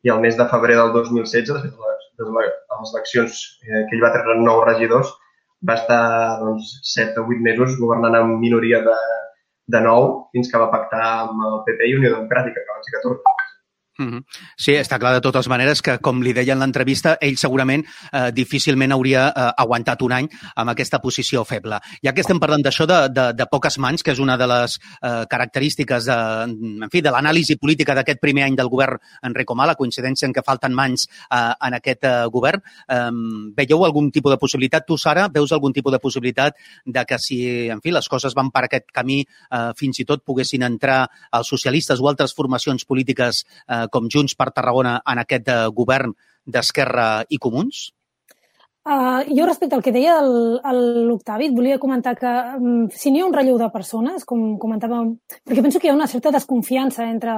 i 0.07 0.13
el 0.15 0.21
mes 0.25 0.37
de 0.39 0.47
febrer 0.53 0.77
del 0.79 0.93
2016, 0.95 1.55
després 1.55 1.73
de 2.19 2.35
les 2.35 2.93
eleccions 2.95 3.41
eh, 3.67 3.83
que 3.89 3.97
ell 3.97 4.05
va 4.05 4.13
treure 4.15 4.39
nou 4.43 4.63
regidors, 4.67 5.11
va 5.69 5.75
estar 5.81 6.03
doncs, 6.43 6.77
7 6.95 7.19
o 7.23 7.27
8 7.27 7.43
mesos 7.49 7.77
governant 7.81 8.21
amb 8.21 8.39
minoria 8.43 8.81
de, 8.87 8.99
de 9.75 9.83
nou 9.85 10.09
fins 10.33 10.51
que 10.53 10.63
va 10.63 10.71
pactar 10.75 11.03
amb 11.25 11.45
el 11.51 11.61
PP 11.67 11.91
i 11.91 11.99
Unió 11.99 12.15
Democràtica, 12.15 12.63
que 12.63 12.77
van 12.77 12.87
ser 12.87 12.97
14. 13.01 13.38
Mm 13.99 14.09
-hmm. 14.09 14.25
Sí, 14.57 14.73
està 14.73 14.99
clar 14.99 15.13
de 15.13 15.21
totes 15.21 15.49
maneres 15.49 15.83
que, 15.83 15.99
com 15.99 16.23
li 16.23 16.33
deia 16.33 16.53
en 16.53 16.61
l'entrevista, 16.61 17.17
ell 17.21 17.37
segurament 17.37 17.85
eh, 18.13 18.31
difícilment 18.33 18.93
hauria 18.93 19.29
eh, 19.29 19.51
aguantat 19.57 20.03
un 20.03 20.13
any 20.13 20.29
amb 20.55 20.71
aquesta 20.71 21.01
posició 21.01 21.45
feble. 21.45 21.81
Ja 22.03 22.13
que 22.13 22.21
estem 22.21 22.39
parlant 22.39 22.63
d'això 22.63 22.87
de, 22.87 23.09
de, 23.09 23.33
de 23.33 23.47
poques 23.51 23.79
mans, 23.79 24.03
que 24.03 24.13
és 24.13 24.19
una 24.19 24.37
de 24.37 24.47
les 24.47 24.79
eh, 25.03 25.25
característiques 25.29 26.05
de, 26.05 26.19
en 26.85 26.91
fi, 26.91 27.01
de 27.01 27.11
l'anàlisi 27.11 27.57
política 27.57 27.95
d'aquest 27.95 28.21
primer 28.21 28.45
any 28.45 28.55
del 28.55 28.69
govern 28.69 28.99
Enrico 29.23 29.49
Comà, 29.49 29.67
la 29.67 29.75
coincidència 29.75 30.27
en 30.29 30.35
què 30.37 30.45
falten 30.45 30.75
mans 30.75 31.09
eh, 31.09 31.55
en 31.67 31.75
aquest 31.75 32.05
eh, 32.05 32.27
govern, 32.31 32.63
eh, 32.89 33.11
veieu 33.57 33.85
algun 33.85 34.13
tipus 34.13 34.31
de 34.31 34.39
possibilitat? 34.39 34.87
Tu, 34.87 34.97
Sara, 34.97 35.27
veus 35.29 35.53
algun 35.53 35.73
tipus 35.73 35.93
de 35.93 35.99
possibilitat 35.99 36.55
de 36.85 37.05
que 37.05 37.19
si, 37.19 37.69
en 37.69 37.81
fi, 37.81 37.91
les 37.91 38.09
coses 38.09 38.37
van 38.37 38.53
per 38.55 38.65
aquest 38.69 38.93
camí, 38.93 39.25
eh, 39.51 39.73
fins 39.75 39.99
i 39.99 40.05
tot 40.05 40.23
poguessin 40.23 40.63
entrar 40.63 41.09
els 41.33 41.49
socialistes 41.49 41.99
o 41.99 42.09
altres 42.09 42.35
formacions 42.35 42.85
polítiques 42.85 43.45
eh, 43.67 43.88
com 43.93 44.09
Junts 44.13 44.37
per 44.39 44.51
Tarragona 44.55 44.99
en 45.05 45.23
aquest 45.25 45.53
eh, 45.53 45.61
govern 45.75 46.15
d'Esquerra 46.47 47.09
i 47.29 47.41
Comuns? 47.43 47.89
Uh, 48.89 49.21
jo 49.37 49.45
respecte 49.45 49.77
al 49.77 49.83
que 49.85 49.93
deia 49.93 50.15
l'Octavi, 50.25 51.51
et 51.51 51.57
volia 51.57 51.77
comentar 51.83 52.15
que 52.17 52.31
um, 52.57 52.87
si 52.89 53.11
n'hi 53.13 53.21
ha 53.21 53.27
un 53.27 53.35
relleu 53.37 53.59
de 53.61 53.67
persones, 53.69 54.25
com 54.25 54.55
comentàvem, 54.57 55.11
perquè 55.45 55.65
penso 55.67 55.83
que 55.83 55.91
hi 55.91 55.93
ha 55.93 55.97
una 55.97 56.07
certa 56.09 56.33
desconfiança 56.33 57.05
entre 57.05 57.35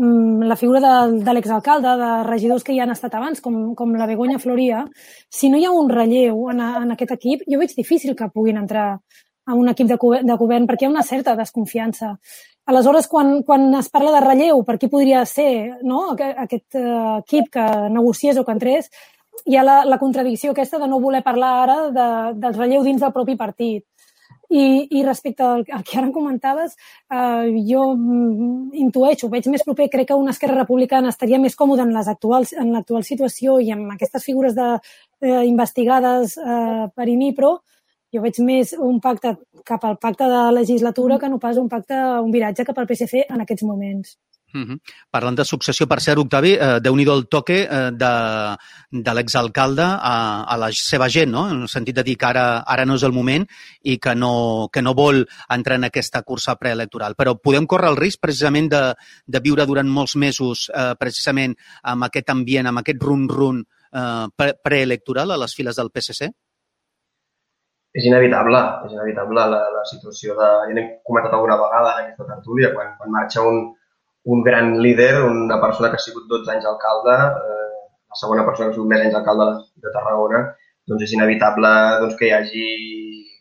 um, 0.00 0.40
la 0.48 0.56
figura 0.56 0.80
de, 0.80 1.18
de 1.26 1.34
l'exalcalde, 1.36 1.92
de 2.00 2.08
regidors 2.30 2.64
que 2.64 2.72
hi 2.72 2.80
han 2.80 2.94
estat 2.94 3.18
abans, 3.18 3.44
com, 3.44 3.58
com 3.76 3.92
la 3.98 4.08
Begoña 4.08 4.40
Floria, 4.40 4.80
si 5.28 5.52
no 5.52 5.60
hi 5.60 5.68
ha 5.68 5.74
un 5.76 5.92
relleu 5.92 6.48
en, 6.54 6.64
en 6.86 6.96
aquest 6.96 7.12
equip, 7.18 7.44
jo 7.52 7.60
veig 7.60 7.76
difícil 7.76 8.16
que 8.16 8.32
puguin 8.32 8.62
entrar 8.62 8.94
a 9.46 9.54
un 9.54 9.68
equip 9.68 9.88
de, 9.90 9.98
de 10.24 10.36
govern 10.40 10.66
perquè 10.66 10.86
hi 10.86 10.90
ha 10.90 10.94
una 10.94 11.06
certa 11.06 11.36
desconfiança. 11.36 12.14
Aleshores, 12.66 13.08
quan, 13.12 13.42
quan 13.44 13.68
es 13.76 13.90
parla 13.92 14.14
de 14.14 14.20
relleu, 14.24 14.62
per 14.64 14.78
qui 14.80 14.88
podria 14.88 15.24
ser 15.28 15.80
no? 15.84 16.14
aquest 16.16 16.78
uh, 16.80 17.18
equip 17.20 17.50
que 17.52 17.64
negociés 17.92 18.38
o 18.40 18.44
que 18.44 18.54
entrés, 18.56 18.88
hi 19.44 19.56
ha 19.58 19.64
la, 19.66 19.82
la 19.84 19.98
contradicció 20.00 20.52
aquesta 20.52 20.78
de 20.80 20.88
no 20.88 21.00
voler 21.02 21.22
parlar 21.24 21.50
ara 21.64 21.80
de, 21.92 22.06
del 22.40 22.54
relleu 22.56 22.86
dins 22.86 23.02
del 23.02 23.12
propi 23.12 23.36
partit. 23.36 23.84
I, 24.54 24.86
i 24.96 25.02
respecte 25.02 25.42
al, 25.42 25.64
al 25.72 25.82
que 25.82 25.96
ara 25.98 26.10
comentaves, 26.14 26.76
eh, 27.10 27.52
jo 27.66 27.84
mm, 27.96 28.74
intueixo, 28.84 29.28
veig 29.32 29.48
més 29.50 29.64
proper, 29.66 29.88
crec 29.90 30.10
que 30.12 30.18
una 30.20 30.34
Esquerra 30.36 30.60
Republicana 30.60 31.10
estaria 31.10 31.40
més 31.42 31.56
còmoda 31.58 31.82
en 31.82 31.94
les 31.96 32.08
actuals, 32.12 32.52
en 32.52 32.70
l'actual 32.72 33.04
situació 33.08 33.56
i 33.58 33.72
amb 33.74 33.96
aquestes 33.96 34.22
figures 34.22 34.54
de, 34.54 34.68
eh, 35.24 35.42
investigades 35.48 36.36
eh, 36.38 36.84
per 36.94 37.08
INIPRO, 37.08 37.56
jo 38.14 38.22
veig 38.22 38.38
més 38.46 38.74
un 38.78 39.00
pacte 39.02 39.34
cap 39.66 39.84
al 39.84 39.98
pacte 39.98 40.28
de 40.30 40.44
legislatura 40.60 41.18
que 41.18 41.28
no 41.32 41.40
pas 41.42 41.58
un 41.58 41.68
pacte, 41.68 41.98
un 42.22 42.30
viratge 42.30 42.66
cap 42.68 42.78
al 42.78 42.88
PSC 42.90 43.26
en 43.28 43.42
aquests 43.42 43.66
moments. 43.66 44.16
Uh 44.54 44.60
-huh. 44.60 44.78
Parlant 45.10 45.36
de 45.36 45.44
successió, 45.44 45.86
per 45.86 46.00
cert, 46.00 46.18
Octavi, 46.18 46.52
eh, 46.52 46.78
déu 46.80 46.94
nhi 46.94 47.02
el 47.02 47.26
toque 47.26 47.66
eh, 47.68 47.90
de, 47.90 48.56
de 48.90 49.14
l'exalcalde 49.14 49.82
a, 49.82 50.44
a 50.44 50.56
la 50.56 50.70
seva 50.70 51.08
gent, 51.08 51.30
no? 51.30 51.50
en 51.50 51.62
el 51.62 51.68
sentit 51.68 51.96
de 51.96 52.04
dir 52.04 52.16
que 52.16 52.26
ara, 52.26 52.62
ara 52.64 52.84
no 52.84 52.94
és 52.94 53.02
el 53.02 53.12
moment 53.12 53.44
i 53.82 53.98
que 53.98 54.14
no, 54.14 54.68
que 54.72 54.80
no 54.80 54.94
vol 54.94 55.26
entrar 55.48 55.74
en 55.74 55.84
aquesta 55.84 56.22
cursa 56.22 56.54
preelectoral. 56.54 57.16
Però 57.16 57.34
podem 57.42 57.66
córrer 57.66 57.90
el 57.90 57.96
risc 57.96 58.20
precisament 58.20 58.68
de, 58.70 58.94
de 59.26 59.40
viure 59.40 59.66
durant 59.66 59.88
molts 59.88 60.14
mesos 60.14 60.70
eh, 60.72 60.94
precisament 60.98 61.56
amb 61.82 62.04
aquest 62.04 62.30
ambient, 62.30 62.66
amb 62.66 62.78
aquest 62.78 63.02
run-run 63.02 63.64
eh, 63.92 64.26
pre 64.36 64.54
preelectoral 64.62 65.32
a 65.32 65.36
les 65.36 65.54
files 65.54 65.74
del 65.74 65.90
PSC? 65.90 66.30
És 67.94 68.06
inevitable, 68.08 68.60
és 68.88 68.92
inevitable 68.96 69.46
la, 69.52 69.60
la 69.70 69.84
situació 69.86 70.34
de... 70.34 70.46
Ja 70.68 70.74
n'hem 70.74 70.88
comentat 71.06 71.36
alguna 71.36 71.58
vegada 71.60 71.92
en 71.92 72.08
aquesta 72.08 72.26
tertúlia, 72.32 72.72
quan, 72.74 72.90
quan 72.98 73.12
marxa 73.14 73.44
un, 73.46 73.60
un 74.34 74.42
gran 74.42 74.72
líder, 74.82 75.12
una 75.28 75.60
persona 75.62 75.92
que 75.92 76.00
ha 76.00 76.02
sigut 76.02 76.26
12 76.32 76.50
anys 76.56 76.66
alcalde, 76.72 77.14
eh, 77.38 77.70
la 78.10 78.18
segona 78.18 78.46
persona 78.48 78.66
que 78.66 78.74
ha 78.74 78.78
sigut 78.80 78.90
més 78.90 79.04
anys 79.04 79.18
alcalde 79.20 79.46
de 79.84 79.94
Tarragona, 79.94 80.42
doncs 80.90 81.06
és 81.06 81.14
inevitable 81.14 81.72
doncs, 82.02 82.18
que 82.18 82.28
hi 82.28 82.34
hagi, 82.34 82.66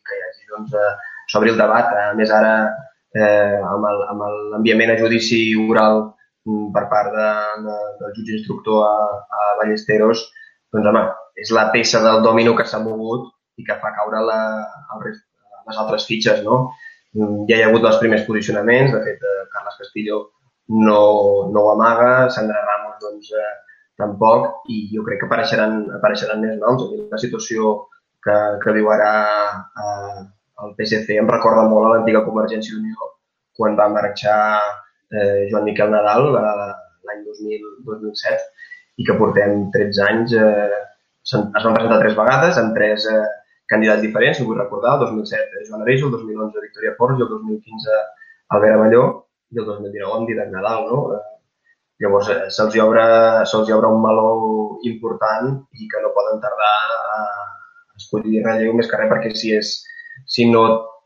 que 0.06 0.20
hi 0.20 0.24
hagi 0.28 0.50
doncs, 0.54 0.78
eh, 0.78 0.94
s'obri 1.34 1.54
el 1.56 1.60
debat. 1.60 1.90
A 2.04 2.08
més, 2.20 2.38
ara, 2.38 2.56
eh, 3.18 3.58
amb 3.58 4.26
l'enviament 4.54 4.94
a 4.94 5.02
judici 5.02 5.44
oral 5.66 6.02
mm, 6.46 6.70
per 6.78 6.88
part 6.94 7.14
de, 7.18 7.30
de, 7.66 7.84
del 8.02 8.18
jutge 8.20 8.38
instructor 8.38 8.86
a, 8.86 8.96
a 9.34 9.54
Ballesteros, 9.64 10.28
doncs, 10.70 10.90
home, 10.94 11.08
és 11.42 11.50
la 11.58 11.72
peça 11.74 12.06
del 12.06 12.22
dòmino 12.22 12.54
que 12.54 12.70
s'ha 12.70 12.86
mogut 12.86 13.32
i 13.58 13.66
que 13.68 13.78
fa 13.82 13.94
caure 13.98 14.22
la, 14.28 14.40
el 14.96 15.04
rest, 15.06 15.26
les 15.68 15.80
altres 15.84 16.08
fitxes, 16.10 16.44
no? 16.46 16.60
Mm, 17.14 17.44
ja 17.50 17.58
hi 17.58 17.66
ha 17.66 17.70
hagut 17.72 17.86
els 17.90 18.00
primers 18.02 18.26
posicionaments, 18.28 18.94
de 18.96 19.02
fet, 19.06 19.24
eh, 19.30 19.44
Carles 19.54 19.80
Castillo 19.82 20.22
no, 20.74 21.00
no 21.54 21.66
ho 21.66 21.72
amaga, 21.74 22.30
Sandra 22.34 22.64
Ramos 22.66 23.00
doncs, 23.02 23.32
eh, 23.38 23.80
tampoc, 24.00 24.64
i 24.74 24.88
jo 24.94 25.04
crec 25.08 25.22
que 25.22 25.30
apareixeran, 25.30 25.84
apareixeran 26.00 26.42
més 26.42 26.56
noms. 26.62 26.86
A 26.88 27.04
la 27.14 27.20
situació 27.22 27.76
que, 28.24 28.38
que 28.64 28.74
viu 28.78 28.90
ara 28.94 29.12
eh, 29.84 30.24
el 30.64 30.74
PSC 30.78 31.20
em 31.20 31.30
recorda 31.30 31.68
molt 31.70 31.90
a 31.90 31.94
l'antiga 31.94 32.24
Convergència 32.26 32.74
i 32.74 32.80
Unió 32.80 33.12
quan 33.58 33.78
va 33.78 33.92
marxar 33.94 34.40
eh, 35.14 35.46
Joan 35.52 35.68
Miquel 35.68 35.92
Nadal 35.94 36.32
l'any 36.34 37.22
2007 37.28 38.40
i 39.02 39.06
que 39.08 39.18
portem 39.20 39.68
13 39.74 40.04
anys. 40.08 40.34
Eh, 40.38 40.82
es 41.24 41.36
van 41.38 41.76
presentar 41.76 42.02
tres 42.02 42.18
vegades 42.18 42.60
amb 42.60 42.74
tres 42.78 43.06
eh, 43.10 43.24
candidats 43.72 44.04
diferents, 44.04 44.38
si 44.38 44.48
vull 44.48 44.60
recordar, 44.60 44.98
el 44.98 45.06
2007 45.08 45.68
Joan 45.70 45.84
Areix, 45.86 46.04
el 46.04 46.12
2011 46.12 46.66
Victoria 46.66 46.96
Forns 46.98 47.22
el 47.22 47.30
2015 47.32 48.00
Albert 48.56 48.78
Avelló 48.78 49.04
i 49.54 49.62
el 49.62 49.70
2019 49.70 50.18
amb 50.18 50.30
Didac 50.30 50.52
Nadal, 50.52 50.88
no? 50.90 51.00
Eh, 51.16 51.22
llavors, 52.04 52.30
eh, 52.34 52.50
se'ls 52.52 52.78
obre, 52.84 53.06
se 53.50 53.58
obre 53.62 53.92
un 53.92 54.02
meló 54.04 54.32
important 54.90 55.54
i 55.80 55.88
que 55.90 56.02
no 56.04 56.14
poden 56.16 56.42
tardar 56.44 56.74
a 57.16 57.20
escollir 58.00 58.44
relleu 58.44 58.74
més 58.76 58.90
que 58.90 59.00
res 59.00 59.12
perquè 59.12 59.32
si, 59.38 59.54
és, 59.56 59.76
si 60.28 60.50
no 60.50 60.64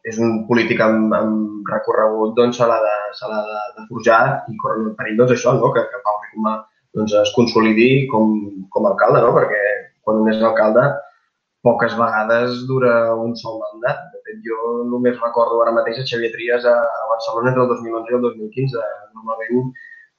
és 0.08 0.18
un 0.24 0.46
polític 0.48 0.82
amb, 0.84 1.14
amb 1.14 1.70
recorregut, 1.74 2.34
doncs 2.38 2.58
se 2.62 2.68
l'ha 2.70 2.78
de, 2.84 2.96
de, 3.20 3.66
de 3.78 3.86
forjar 3.90 4.22
i 4.48 4.56
corre 4.62 4.80
el 4.86 4.96
perill, 5.00 5.18
doncs 5.20 5.36
això, 5.36 5.54
no? 5.60 5.74
que, 5.76 5.84
que 5.92 6.04
Pau 6.06 6.22
Ricomà 6.24 6.56
doncs, 6.96 7.14
es 7.22 7.34
consolidi 7.36 8.08
com, 8.12 8.32
com 8.74 8.88
a 8.88 8.94
alcalde, 8.94 9.22
no? 9.26 9.34
perquè 9.36 9.62
quan 10.08 10.24
un 10.24 10.32
és 10.32 10.40
alcalde 10.42 10.88
poques 11.68 11.94
vegades 12.00 12.64
dura 12.72 12.94
un 13.14 13.36
sol 13.36 13.60
mandat. 13.66 14.08
De 14.14 14.24
fet, 14.26 14.40
jo 14.48 14.58
només 14.92 15.20
recordo 15.24 15.62
ara 15.64 15.76
mateix 15.76 16.02
a 16.02 16.08
Xavier 16.08 16.32
Trias 16.36 16.68
a, 16.72 16.76
Barcelona 17.14 17.52
entre 17.52 17.66
el 17.66 17.72
2011 17.74 18.14
i 18.14 18.18
el 18.18 18.26
2015. 18.28 18.84
Normalment 19.20 19.72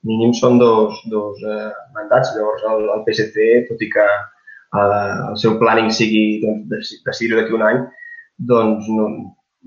mínim 0.08 0.34
són 0.40 0.58
dos, 0.62 1.00
dos 1.12 1.40
eh, 1.44 1.70
mandats. 1.96 2.34
Llavors 2.36 2.66
el, 2.72 2.84
el 2.96 3.06
PSC, 3.06 3.48
tot 3.70 3.84
i 3.84 3.90
que 3.94 4.06
eh, 4.08 5.14
el 5.30 5.38
seu 5.44 5.56
planning 5.62 5.90
sigui 5.94 6.24
doncs, 6.44 6.92
decidir 7.06 7.38
d'aquí 7.38 7.56
un 7.56 7.66
any, 7.70 7.80
doncs 8.52 8.90
no, 8.94 9.08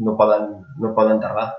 no, 0.05 0.15
poden, 0.19 0.47
no 0.83 0.93
poden 0.97 1.21
tardar. 1.23 1.49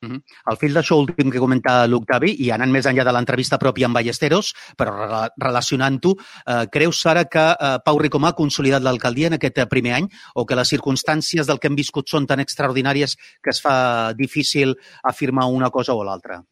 Uh 0.00 0.10
-huh. 0.10 0.22
Al 0.44 0.56
fil 0.56 0.74
d'això 0.74 0.96
últim 0.96 1.30
que 1.30 1.40
comenta 1.40 1.86
l'Octavi, 1.86 2.36
i 2.44 2.50
anant 2.50 2.70
més 2.70 2.86
enllà 2.86 3.04
de 3.04 3.12
l'entrevista 3.12 3.58
pròpia 3.58 3.86
amb 3.86 3.94
Ballesteros, 3.96 4.54
però 4.76 4.92
re 4.94 5.28
relacionant-ho, 5.36 6.14
eh, 6.46 6.66
creus, 6.70 7.00
Sara, 7.00 7.24
que 7.24 7.46
eh, 7.50 7.78
Pau 7.84 7.98
Ricomà 7.98 8.28
ha 8.28 8.36
consolidat 8.36 8.82
l'alcaldia 8.82 9.26
en 9.26 9.34
aquest 9.34 9.58
primer 9.68 9.94
any 9.94 10.08
o 10.34 10.44
que 10.46 10.54
les 10.54 10.68
circumstàncies 10.68 11.46
del 11.46 11.58
que 11.58 11.66
hem 11.66 11.74
viscut 11.74 12.08
són 12.08 12.26
tan 12.26 12.38
extraordinàries 12.38 13.16
que 13.42 13.50
es 13.50 13.60
fa 13.60 14.12
difícil 14.14 14.76
afirmar 15.02 15.46
una 15.46 15.70
cosa 15.70 15.94
o 15.94 16.04
l'altra? 16.04 16.44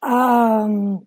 Uh, 0.00 1.00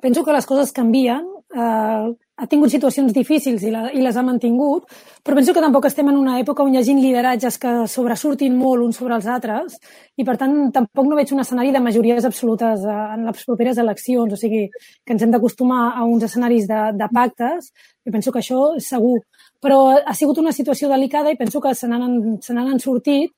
penso 0.00 0.24
que 0.24 0.32
les 0.32 0.46
coses 0.46 0.72
canvien. 0.72 1.26
Uh, 1.50 2.16
ha 2.40 2.46
tingut 2.48 2.72
situacions 2.72 3.12
difícils 3.12 3.62
i, 3.66 3.70
la, 3.72 3.84
i 3.92 4.00
les 4.00 4.16
ha 4.16 4.24
mantingut, 4.24 4.86
però 5.24 5.36
penso 5.36 5.52
que 5.52 5.62
tampoc 5.62 5.86
estem 5.90 6.08
en 6.08 6.16
una 6.16 6.38
època 6.40 6.64
on 6.64 6.72
hi 6.74 6.80
hagi 6.80 6.94
lideratges 6.96 7.58
que 7.60 7.74
sobresurtin 7.92 8.56
molt 8.56 8.86
uns 8.86 9.00
sobre 9.00 9.18
els 9.18 9.28
altres 9.28 9.76
i, 10.16 10.24
per 10.24 10.38
tant, 10.40 10.56
tampoc 10.72 11.10
no 11.10 11.18
veig 11.18 11.34
un 11.36 11.44
escenari 11.44 11.74
de 11.74 11.84
majories 11.84 12.24
absolutes 12.28 12.86
eh, 12.88 12.98
en 13.16 13.28
les 13.28 13.44
properes 13.44 13.80
eleccions, 13.84 14.32
o 14.32 14.40
sigui, 14.40 14.66
que 15.04 15.16
ens 15.16 15.26
hem 15.26 15.36
d'acostumar 15.36 15.82
a 15.92 16.06
uns 16.08 16.24
escenaris 16.30 16.68
de, 16.70 16.82
de 16.96 17.10
pactes, 17.12 17.72
i 18.08 18.12
penso 18.14 18.32
que 18.32 18.40
això 18.40 18.70
és 18.80 18.88
segur. 18.88 19.18
Però 19.60 19.80
ha 19.92 20.14
sigut 20.16 20.38
una 20.40 20.54
situació 20.56 20.88
delicada 20.88 21.32
i 21.32 21.36
penso 21.36 21.60
que 21.60 21.74
se 21.76 21.88
n'han 21.88 22.80
sortit 22.80 23.36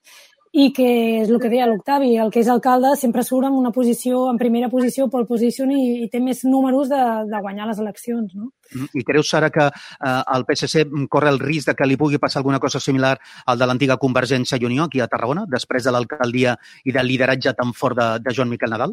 i 0.53 0.69
que 0.77 0.87
és 1.23 1.31
el 1.31 1.39
que 1.41 1.49
deia 1.49 1.67
l'Octavi, 1.69 2.11
el 2.21 2.31
que 2.33 2.43
és 2.43 2.49
alcalde 2.53 2.91
sempre 3.01 3.25
surt 3.25 3.49
en 3.49 3.55
una 3.57 3.71
posició, 3.73 4.27
en 4.31 4.39
primera 4.41 4.69
posició, 4.69 5.09
pole 5.09 5.25
position 5.29 5.71
i, 5.73 6.05
i 6.05 6.09
té 6.13 6.21
més 6.21 6.43
números 6.45 6.91
de, 6.93 7.01
de 7.31 7.41
guanyar 7.41 7.71
les 7.71 7.81
eleccions. 7.81 8.35
No? 8.37 8.51
Mm, 8.75 8.91
I 9.01 9.05
creus, 9.09 9.31
Sara, 9.33 9.49
que 9.55 9.65
eh, 9.71 10.19
el 10.37 10.45
PSC 10.49 10.85
corre 11.09 11.33
el 11.33 11.41
risc 11.41 11.71
de 11.71 11.77
que 11.79 11.89
li 11.89 11.97
pugui 11.97 12.21
passar 12.21 12.43
alguna 12.43 12.61
cosa 12.61 12.81
similar 12.85 13.15
al 13.47 13.63
de 13.63 13.71
l'antiga 13.71 13.97
Convergència 14.03 14.61
i 14.61 14.69
Unió 14.69 14.91
aquí 14.91 15.01
a 15.01 15.09
Tarragona, 15.09 15.47
després 15.49 15.89
de 15.89 15.97
l'alcaldia 15.97 16.59
i 16.85 16.93
del 16.93 17.09
lideratge 17.09 17.57
tan 17.57 17.73
fort 17.73 17.97
de, 17.97 18.11
de 18.21 18.37
Joan 18.37 18.53
Miquel 18.53 18.77
Nadal? 18.77 18.93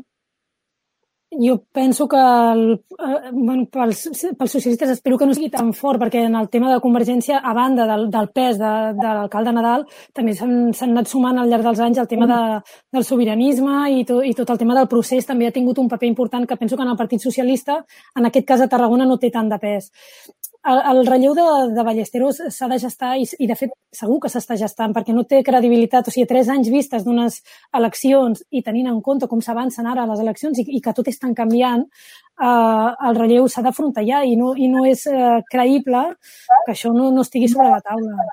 Jo 1.32 1.60
penso 1.72 2.08
que 2.08 2.18
el, 2.18 2.84
eh, 2.98 3.30
bueno, 3.32 3.68
pels, 3.70 4.10
pels 4.36 4.52
socialistes 4.52 4.90
espero 4.90 5.18
que 5.18 5.28
no 5.28 5.36
sigui 5.38 5.52
tan 5.54 5.70
fort, 5.78 6.02
perquè 6.02 6.24
en 6.26 6.34
el 6.36 6.50
tema 6.50 6.72
de 6.74 6.80
Convergència, 6.82 7.38
a 7.38 7.54
banda 7.54 7.86
del, 7.86 8.08
del 8.10 8.32
pes 8.34 8.58
de, 8.58 8.72
de 8.98 9.12
l'alcalde 9.20 9.54
Nadal, 9.54 9.86
també 10.12 10.34
s'han 10.34 10.74
anat 10.88 11.12
sumant 11.12 11.38
al 11.38 11.54
llarg 11.54 11.68
dels 11.70 11.84
anys 11.86 12.02
el 12.02 12.10
tema 12.10 12.26
de, 12.26 12.42
del 12.98 13.06
sobiranisme 13.06 13.78
i, 13.94 14.04
to, 14.10 14.24
i 14.26 14.34
tot 14.34 14.50
el 14.50 14.58
tema 14.58 14.74
del 14.80 14.90
procés. 14.90 15.30
També 15.30 15.46
ha 15.46 15.54
tingut 15.54 15.78
un 15.78 15.92
paper 15.92 16.10
important 16.10 16.50
que 16.50 16.58
penso 16.58 16.76
que 16.76 16.88
en 16.88 16.96
el 16.96 16.98
Partit 16.98 17.22
Socialista, 17.22 17.78
en 18.18 18.26
aquest 18.26 18.50
cas 18.50 18.66
a 18.66 18.72
Tarragona, 18.72 19.06
no 19.06 19.22
té 19.22 19.30
tant 19.30 19.54
de 19.54 19.62
pes 19.62 19.92
el, 20.68 20.80
el 20.92 21.06
relleu 21.08 21.34
de, 21.38 21.44
de 21.76 21.84
Ballesteros 21.84 22.42
s'ha 22.52 22.68
de 22.72 22.80
gestar 22.82 23.14
i, 23.18 23.26
i, 23.40 23.48
de 23.48 23.56
fet, 23.56 23.72
segur 23.96 24.20
que 24.24 24.32
s'està 24.32 24.58
gestant 24.60 24.94
perquè 24.96 25.16
no 25.16 25.24
té 25.30 25.42
credibilitat. 25.46 26.10
O 26.10 26.14
sigui, 26.14 26.28
tres 26.30 26.50
anys 26.52 26.72
vistes 26.74 27.06
d'unes 27.06 27.40
eleccions 27.80 28.44
i 28.52 28.64
tenint 28.66 28.90
en 28.92 29.00
compte 29.06 29.30
com 29.32 29.42
s'avancen 29.42 29.88
ara 29.88 30.08
les 30.10 30.24
eleccions 30.26 30.60
i, 30.60 30.68
i 30.78 30.82
que 30.84 30.96
tot 30.96 31.08
és 31.08 31.20
tan 31.20 31.36
canviant, 31.38 31.86
eh, 31.86 32.90
el 33.10 33.22
relleu 33.22 33.48
s'ha 33.48 33.64
d'afrontar 33.66 34.04
ja 34.08 34.24
i 34.26 34.36
no, 34.40 34.52
i 34.56 34.68
no 34.72 34.86
és 34.90 35.06
eh, 35.08 35.40
creïble 35.52 36.04
que 36.66 36.76
això 36.76 36.94
no, 36.96 37.10
no 37.16 37.26
estigui 37.28 37.52
sobre 37.52 37.72
la 37.72 37.82
taula. 37.86 38.30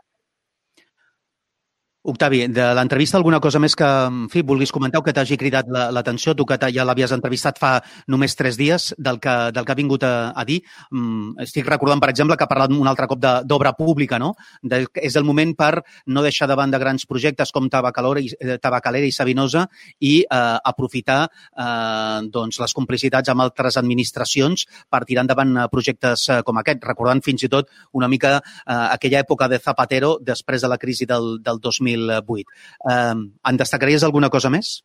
Octavi, 2.07 2.47
de 2.55 2.65
l'entrevista 2.79 3.17
alguna 3.19 3.41
cosa 3.43 3.59
més 3.59 3.75
que, 3.75 3.87
en 4.07 4.29
fi, 4.31 4.45
vulguis 4.47 4.71
comentar 4.71 5.01
o 5.01 5.03
que 5.03 5.11
t'hagi 5.11 5.35
cridat 5.41 5.67
l'atenció, 5.67 6.31
la, 6.33 6.37
tu 6.39 6.45
que 6.47 6.69
ja 6.71 6.85
l'havies 6.87 7.11
entrevistat 7.11 7.59
fa 7.59 7.71
només 8.07 8.37
tres 8.39 8.55
dies 8.55 8.93
del 8.95 9.19
que, 9.19 9.35
del 9.51 9.67
que 9.67 9.75
ha 9.75 9.79
vingut 9.79 10.05
a, 10.07 10.31
a 10.31 10.45
dir. 10.47 10.61
Mm, 10.95 11.35
estic 11.43 11.67
recordant, 11.67 11.99
per 11.99 12.13
exemple, 12.13 12.37
que 12.39 12.47
ha 12.47 12.51
parlat 12.53 12.71
un 12.71 12.87
altre 12.87 13.09
cop 13.11 13.19
d'obra 13.19 13.73
pública, 13.75 14.21
no? 14.23 14.37
De, 14.63 14.85
és 15.03 15.17
el 15.19 15.27
moment 15.27 15.51
per 15.59 15.83
no 16.07 16.23
deixar 16.23 16.47
de 16.47 16.55
banda 16.55 16.79
grans 16.79 17.09
projectes 17.11 17.51
com 17.51 17.67
Tabacalera 17.73 18.23
i, 18.23 18.31
eh, 18.39 18.61
Tabacalera 18.63 19.11
i 19.11 19.11
Sabinosa 19.11 19.67
i 19.99 20.21
eh, 20.23 20.39
aprofitar 20.63 21.25
eh, 21.27 22.23
doncs, 22.31 22.61
les 22.63 22.77
complicitats 22.79 23.35
amb 23.35 23.49
altres 23.49 23.81
administracions 23.83 24.69
per 24.87 25.03
tirar 25.11 25.27
endavant 25.27 25.57
eh, 25.57 25.67
projectes 25.75 26.29
eh, 26.31 26.39
com 26.47 26.63
aquest, 26.63 26.87
recordant 26.87 27.25
fins 27.27 27.43
i 27.43 27.51
tot 27.51 27.75
una 27.99 28.07
mica 28.07 28.37
eh, 28.39 28.79
aquella 28.95 29.27
època 29.27 29.51
de 29.51 29.59
Zapatero 29.59 30.15
després 30.23 30.63
de 30.63 30.71
la 30.71 30.79
crisi 30.79 31.11
del, 31.11 31.41
del 31.43 31.59
2000 31.59 31.96
2008. 31.97 32.57
Eh, 32.93 33.15
en 33.51 33.61
destacaries 33.63 34.05
alguna 34.05 34.31
cosa 34.31 34.53
més? 34.53 34.77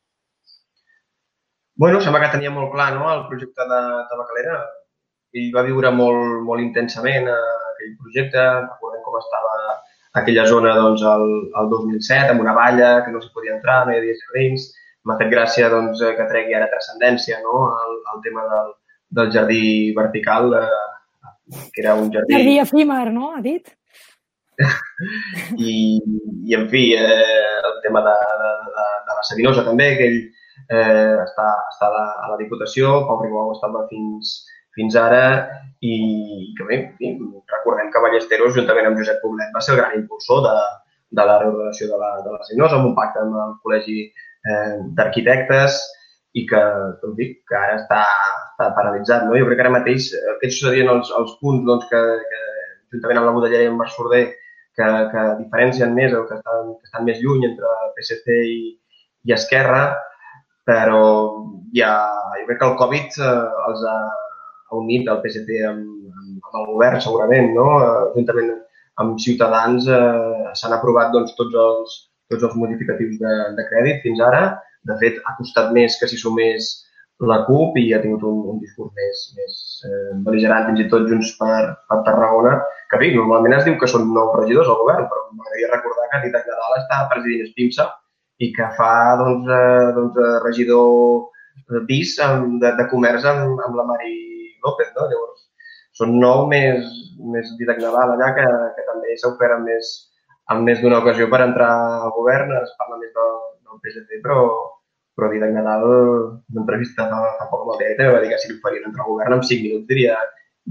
Bueno, 1.75 2.01
sembla 2.01 2.21
que 2.21 2.33
tenia 2.35 2.51
molt 2.53 2.71
clar 2.73 2.91
no, 2.95 3.07
el 3.09 3.25
projecte 3.29 3.65
de 3.67 3.81
Tabacalera. 4.09 4.59
Ell 5.33 5.53
va 5.55 5.63
viure 5.65 5.91
molt, 5.95 6.41
molt 6.45 6.61
intensament 6.61 7.29
aquell 7.31 7.95
projecte, 8.03 8.43
recordem 8.67 9.01
com 9.05 9.17
estava 9.17 9.55
aquella 10.19 10.45
zona 10.45 10.75
doncs, 10.75 11.01
el, 11.07 11.25
el 11.61 11.71
2007, 11.71 12.33
amb 12.33 12.43
una 12.43 12.53
valla 12.53 12.91
que 13.05 13.13
no 13.13 13.21
s'hi 13.23 13.31
podia 13.33 13.55
entrar, 13.55 13.85
no 13.85 13.95
hi 13.95 14.01
havia 14.01 14.19
jardins. 14.19 14.67
M'ha 15.07 15.17
fet 15.17 15.31
gràcia 15.31 15.69
doncs, 15.71 16.03
que 16.17 16.29
tregui 16.29 16.53
ara 16.53 16.69
transcendència 16.69 17.39
no? 17.41 17.65
el, 17.73 17.95
el 18.13 18.23
tema 18.25 18.45
del, 18.51 18.73
del 19.17 19.31
jardí 19.33 19.63
vertical, 19.97 20.53
eh, 20.59 21.61
que 21.73 21.81
era 21.81 21.95
un 21.95 22.11
jardí... 22.13 22.35
Jardí 22.35 22.57
efímer, 22.61 23.05
no? 23.15 23.31
Ha 23.35 23.41
dit? 23.41 23.73
I, 25.57 25.73
i 26.47 26.55
en 26.57 26.67
fi, 26.71 26.83
eh, 26.97 27.57
el 27.69 27.81
tema 27.85 28.03
de, 28.05 28.15
de, 28.41 28.51
de, 28.77 28.85
de 29.07 29.17
la 29.17 29.25
Sabinosa 29.27 29.65
també, 29.67 29.89
que 29.97 30.07
ell 30.09 30.19
eh, 30.21 31.17
està, 31.25 31.47
està 31.73 31.89
a, 31.89 31.93
la, 31.95 32.05
a 32.25 32.31
la 32.33 32.39
Diputació, 32.41 33.01
Pau 33.09 33.21
Ribau 33.23 33.53
estava 33.55 33.85
fins, 33.91 34.37
fins 34.77 34.97
ara 34.99 35.23
i 35.81 35.95
que 36.57 36.67
bé, 36.67 36.81
recordem 37.01 37.89
que 37.91 38.03
Ballesteros, 38.03 38.53
juntament 38.57 38.89
amb 38.89 39.01
Josep 39.01 39.21
Poblet, 39.23 39.49
va 39.55 39.63
ser 39.63 39.75
el 39.75 39.81
gran 39.81 39.97
impulsor 39.97 40.43
de, 40.45 40.57
de 41.17 41.25
la 41.27 41.39
reordenació 41.41 41.89
de 41.91 41.97
la, 42.01 42.11
de 42.25 42.35
la 42.35 42.43
Senyors 42.47 42.75
amb 42.77 42.91
un 42.91 42.93
pacte 42.97 43.23
amb 43.23 43.39
el 43.45 43.57
Col·legi 43.63 43.97
eh, 44.05 44.77
d'Arquitectes 44.97 45.79
i 46.39 46.45
que, 46.47 46.61
com 47.01 47.15
dic, 47.17 47.41
que 47.49 47.57
ara 47.57 47.79
està, 47.81 48.03
està 48.53 48.69
paralitzat. 48.77 49.25
No? 49.27 49.35
Jo 49.35 49.49
crec 49.49 49.59
que 49.59 49.65
ara 49.65 49.73
mateix 49.73 50.11
eh, 50.15 50.21
aquests 50.37 50.61
serien 50.63 50.91
els, 50.93 51.11
els 51.17 51.33
punts 51.41 51.65
doncs, 51.67 51.89
que, 51.91 51.99
que, 52.29 52.43
juntament 52.95 53.21
amb 53.21 53.29
la 53.29 53.35
Budelleria 53.35 53.67
i 53.67 53.71
amb 53.73 53.83
Sorder, 53.91 54.23
que, 54.77 54.87
que 55.11 55.25
diferencien 55.41 55.93
més 55.95 56.13
o 56.15 56.23
que 56.29 56.37
estan, 56.39 56.73
que 56.79 56.89
estan 56.89 57.07
més 57.07 57.19
lluny 57.23 57.45
entre 57.49 57.71
PSC 57.97 58.37
i, 58.53 58.59
i 59.27 59.35
Esquerra, 59.35 59.83
però 60.67 61.03
ja, 61.75 61.93
jo 62.39 62.47
crec 62.47 62.61
que 62.61 62.69
el 62.69 62.77
Covid 62.79 63.21
eh, 63.21 63.37
els 63.69 63.85
ha, 63.89 63.97
unit 64.77 65.09
el 65.11 65.19
PSC 65.23 65.61
amb, 65.67 66.11
amb 66.21 66.59
el 66.61 66.67
govern, 66.73 67.01
segurament, 67.03 67.51
no? 67.57 67.67
Eh, 67.83 68.03
juntament 68.15 68.53
amb 69.01 69.19
Ciutadans 69.19 69.87
eh, 69.91 70.51
s'han 70.57 70.75
aprovat 70.77 71.11
doncs, 71.15 71.33
tots, 71.39 71.57
els, 71.65 71.97
tots 72.31 72.47
els 72.47 72.55
modificatius 72.59 73.17
de, 73.21 73.33
de 73.57 73.67
crèdit 73.71 74.03
fins 74.05 74.23
ara. 74.27 74.45
De 74.87 74.97
fet, 75.01 75.19
ha 75.27 75.35
costat 75.37 75.73
més 75.75 75.97
que 75.99 76.09
si 76.09 76.17
sumés 76.17 76.71
la 77.29 77.41
CUP 77.45 77.77
i 77.77 77.91
ha 77.93 78.01
tingut 78.01 78.23
un, 78.25 78.37
un 78.53 78.59
discurs 78.61 78.91
més, 78.97 79.23
més 79.37 79.57
eh, 79.85 80.13
beligerant, 80.25 80.67
fins 80.69 80.81
i 80.81 80.87
tot 80.89 81.07
Junts 81.09 81.33
per, 81.37 81.59
per 81.89 81.99
Tarragona, 82.07 82.55
que 82.89 82.99
bé, 83.01 83.11
normalment 83.15 83.57
es 83.59 83.67
diu 83.67 83.77
que 83.81 83.89
són 83.89 84.07
nou 84.15 84.31
regidors 84.39 84.71
al 84.71 84.79
govern, 84.81 85.05
però 85.11 85.27
m'agradaria 85.29 85.69
recordar 85.73 86.07
que 86.11 86.23
Didac 86.25 86.47
Nadal 86.49 86.79
està 86.79 87.03
president 87.11 87.45
Espimsa 87.45 87.87
i 88.41 88.49
que 88.55 88.71
fa 88.77 88.93
doncs, 89.21 89.51
eh, 89.53 89.91
doncs, 89.97 90.17
eh, 90.17 90.39
regidor 90.47 91.29
bis 91.87 92.17
de, 92.17 92.73
de 92.79 92.87
comerç 92.91 93.27
amb, 93.29 93.59
amb 93.67 93.77
la 93.77 93.85
Mari 93.87 94.15
López. 94.65 94.89
No? 94.97 95.07
Llavors, 95.11 95.45
són 95.97 96.17
nou 96.19 96.47
més, 96.49 96.89
més 97.21 97.53
Didac 97.59 97.79
Nadal 97.83 98.15
allà 98.15 98.33
que, 98.37 98.47
que 98.75 98.87
també 98.89 99.17
s'ha 99.17 99.29
ofert 99.31 99.59
amb 99.59 99.69
més, 99.69 99.93
amb 100.51 100.65
més 100.67 100.81
d'una 100.81 100.99
ocasió 101.03 101.29
per 101.31 101.43
entrar 101.45 101.71
al 102.01 102.13
govern. 102.17 102.53
Es 102.59 102.73
parla 102.81 102.97
més 102.97 103.13
del, 103.15 103.35
del 103.67 103.83
PSC, 103.85 104.21
però, 104.25 104.41
però 105.15 105.29
Didac 105.31 105.51
Nadal, 105.55 105.87
en 106.51 106.61
entrevista 106.63 107.07
fa, 107.11 107.47
poc 107.51 107.65
amb 107.65 107.73
el 107.75 107.81
diari, 107.81 108.11
va 108.15 108.21
dir 108.23 108.31
que 108.31 108.39
si 108.41 108.51
li 108.51 108.59
farien 108.63 108.87
entrar 108.87 109.05
al 109.05 109.11
govern 109.13 109.37
en 109.37 109.43
5 109.49 109.65
minuts 109.67 109.89
diria, 109.89 110.15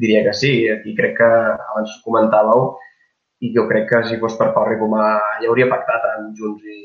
diria 0.05 0.23
que 0.27 0.35
sí. 0.37 0.53
I 0.67 0.95
crec 0.97 1.17
que 1.19 1.29
abans 1.29 1.99
comentàveu 2.07 2.71
i 3.45 3.53
jo 3.57 3.67
crec 3.69 3.89
que 3.91 4.03
si 4.09 4.19
fos 4.21 4.37
per 4.41 4.51
Pau 4.57 4.67
Ricomà 4.69 5.05
ja 5.41 5.49
hauria 5.49 5.71
pactat 5.71 6.07
amb 6.15 6.37
Junts 6.37 6.65
i, 6.65 6.81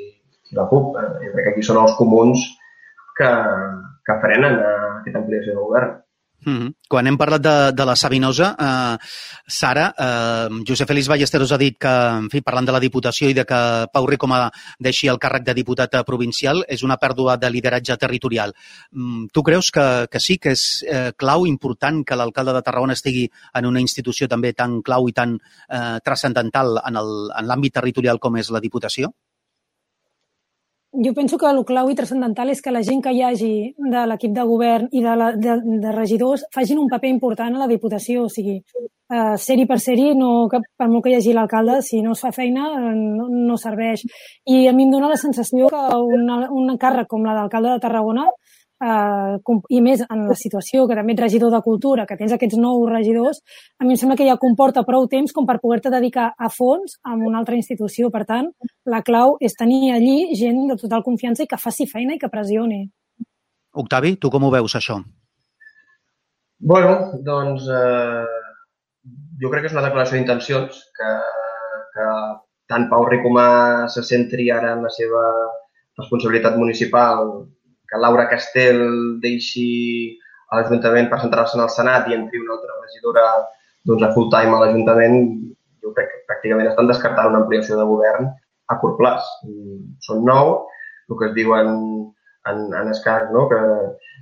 i 0.52 0.60
la 0.60 0.68
CUP. 0.72 0.96
Jo 0.96 1.34
crec 1.34 1.44
que 1.48 1.54
aquí 1.56 1.66
són 1.68 1.82
els 1.84 1.96
comuns 2.00 2.44
que, 3.18 3.32
que 4.08 4.20
frenen 4.24 4.60
a 4.60 4.74
aquesta 5.02 5.22
ampliació 5.24 5.56
del 5.56 5.68
govern. 5.68 5.96
Mm 6.46 6.58
-hmm. 6.58 6.74
Quan 6.88 7.08
hem 7.08 7.18
parlat 7.18 7.42
de, 7.42 7.72
de 7.74 7.86
la 7.86 7.96
Sabinosa, 7.96 8.56
eh, 8.60 8.98
Sara, 9.48 9.94
eh, 9.98 10.64
Josep 10.68 10.88
Félix 10.88 11.08
Ballesteros 11.08 11.52
ha 11.52 11.58
dit 11.58 11.76
que, 11.78 11.88
en 11.90 12.30
fi, 12.30 12.42
parlant 12.42 12.66
de 12.66 12.72
la 12.72 12.80
Diputació 12.80 13.30
i 13.30 13.34
de 13.34 13.46
que 13.46 13.88
Pau 13.92 14.06
Ricoma 14.06 14.52
deixi 14.80 15.08
el 15.08 15.18
càrrec 15.18 15.44
de 15.44 15.54
diputat 15.54 16.04
provincial, 16.06 16.64
és 16.68 16.84
una 16.84 16.98
pèrdua 16.98 17.38
de 17.38 17.50
lideratge 17.50 17.98
territorial. 17.98 18.54
Mm, 18.92 19.26
tu 19.34 19.42
creus 19.42 19.72
que, 19.72 20.08
que 20.12 20.20
sí, 20.20 20.38
que 20.38 20.52
és 20.52 20.86
eh, 20.88 21.12
clau, 21.18 21.48
important, 21.48 22.04
que 22.06 22.16
l'alcalde 22.16 22.54
de 22.54 22.62
Tarragona 22.62 22.94
estigui 22.94 23.30
en 23.54 23.66
una 23.66 23.82
institució 23.82 24.28
també 24.28 24.54
tan 24.54 24.82
clau 24.82 25.10
i 25.10 25.14
tan 25.14 25.40
eh, 25.70 25.98
transcendental 26.04 26.78
en 26.86 26.94
l'àmbit 27.48 27.74
territorial 27.74 28.20
com 28.20 28.38
és 28.38 28.52
la 28.52 28.60
Diputació? 28.60 29.12
Jo 31.04 31.14
penso 31.14 31.38
que 31.38 31.50
el 31.50 31.64
clau 31.66 31.90
i 31.90 31.96
transcendental 31.96 32.50
és 32.50 32.62
que 32.62 32.74
la 32.74 32.84
gent 32.84 33.02
que 33.04 33.14
hi 33.14 33.22
hagi 33.24 33.54
de 33.78 34.04
l'equip 34.10 34.34
de 34.36 34.44
govern 34.48 34.90
i 34.92 35.04
de, 35.04 35.16
la, 35.20 35.32
de, 35.36 35.58
de 35.84 35.94
regidors 35.96 36.46
facin 36.54 36.80
un 36.82 36.90
paper 36.92 37.12
important 37.12 37.56
a 37.56 37.64
la 37.64 37.70
Diputació. 37.72 38.26
O 38.26 38.32
sigui, 38.32 38.58
uh, 39.14 39.36
ser-hi 39.42 39.66
per 39.70 39.80
ser-hi, 39.84 40.14
no, 40.18 40.48
que, 40.52 40.62
per 40.78 40.90
molt 40.92 41.06
que 41.06 41.14
hi 41.14 41.18
hagi 41.20 41.36
l'alcalde, 41.36 41.82
si 41.86 42.02
no 42.06 42.16
es 42.16 42.24
fa 42.24 42.32
feina, 42.36 42.70
no, 42.96 43.28
no 43.30 43.58
serveix. 43.62 44.06
I 44.46 44.66
a 44.70 44.74
mi 44.74 44.88
em 44.88 44.96
dóna 44.96 45.12
la 45.14 45.20
sensació 45.22 45.70
que 45.74 45.86
una, 46.20 46.46
una 46.52 46.78
càrrec 46.82 47.10
com 47.12 47.26
la 47.26 47.36
d'alcalde 47.40 47.76
de 47.76 47.84
Tarragona 47.88 48.30
eh, 48.90 49.56
i 49.74 49.82
més 49.82 50.04
en 50.06 50.26
la 50.30 50.38
situació 50.38 50.86
que 50.88 50.98
també 50.98 51.16
ets 51.16 51.24
regidor 51.26 51.54
de 51.54 51.62
cultura, 51.66 52.06
que 52.10 52.18
tens 52.20 52.36
aquests 52.36 52.60
nous 52.62 52.86
regidors, 52.92 53.42
a 53.80 53.86
mi 53.86 53.96
em 53.96 54.02
sembla 54.02 54.18
que 54.20 54.28
ja 54.28 54.38
comporta 54.42 54.86
prou 54.88 55.08
temps 55.12 55.34
com 55.36 55.48
per 55.50 55.58
poder-te 55.64 55.94
dedicar 55.94 56.32
a 56.38 56.52
fons 56.54 57.00
a 57.04 57.16
una 57.16 57.40
altra 57.42 57.58
institució. 57.58 58.12
Per 58.14 58.24
tant, 58.30 58.52
la 58.86 59.02
clau 59.06 59.38
és 59.42 59.58
tenir 59.58 59.96
allí 59.96 60.36
gent 60.38 60.66
de 60.72 60.78
total 60.82 61.04
confiança 61.04 61.44
i 61.44 61.52
que 61.52 61.62
faci 61.62 61.90
feina 61.90 62.16
i 62.16 62.22
que 62.22 62.32
pressioni. 62.32 62.86
Octavi, 63.76 64.16
tu 64.22 64.32
com 64.32 64.48
ho 64.48 64.54
veus, 64.54 64.78
això? 64.78 65.02
Bueno, 66.66 67.20
doncs 67.26 67.66
eh, 67.68 68.46
jo 69.42 69.52
crec 69.52 69.66
que 69.66 69.72
és 69.72 69.76
una 69.76 69.84
declaració 69.84 70.18
d'intencions 70.18 70.80
que, 70.96 71.12
que 71.96 72.08
tant 72.72 72.88
Pau 72.90 73.04
Ricomà 73.10 73.50
se 73.92 74.04
centri 74.08 74.48
ara 74.54 74.72
en 74.78 74.86
la 74.86 74.92
seva 74.94 75.26
responsabilitat 76.00 76.56
municipal 76.60 77.28
que 77.90 78.00
Laura 78.02 78.28
Castell 78.32 78.82
deixi 79.24 79.70
a 80.52 80.60
l'Ajuntament 80.60 81.10
per 81.12 81.22
centrar-se 81.24 81.58
en 81.58 81.66
el 81.66 81.74
Senat 81.74 82.10
i 82.10 82.18
entri 82.18 82.42
una 82.42 82.56
altra 82.58 82.80
regidora 82.84 83.26
doncs, 83.86 84.04
a 84.06 84.12
full 84.16 84.32
time 84.34 84.56
a 84.56 84.62
l'Ajuntament, 84.64 85.20
jo 85.84 85.94
crec 85.98 86.10
que 86.12 86.24
pràcticament 86.30 86.72
estan 86.72 86.90
descartant 86.90 87.32
una 87.32 87.44
ampliació 87.44 87.78
de 87.80 87.86
govern 87.90 88.32
a 88.72 88.78
curt 88.82 88.98
plaç. 89.02 89.28
Són 90.06 90.26
nou, 90.26 90.56
el 91.10 91.20
que 91.20 91.30
es 91.30 91.36
diuen 91.38 91.72
en, 92.50 92.62
en 92.74 92.92
escàs, 92.94 93.30
no? 93.34 93.46
que, 93.52 93.62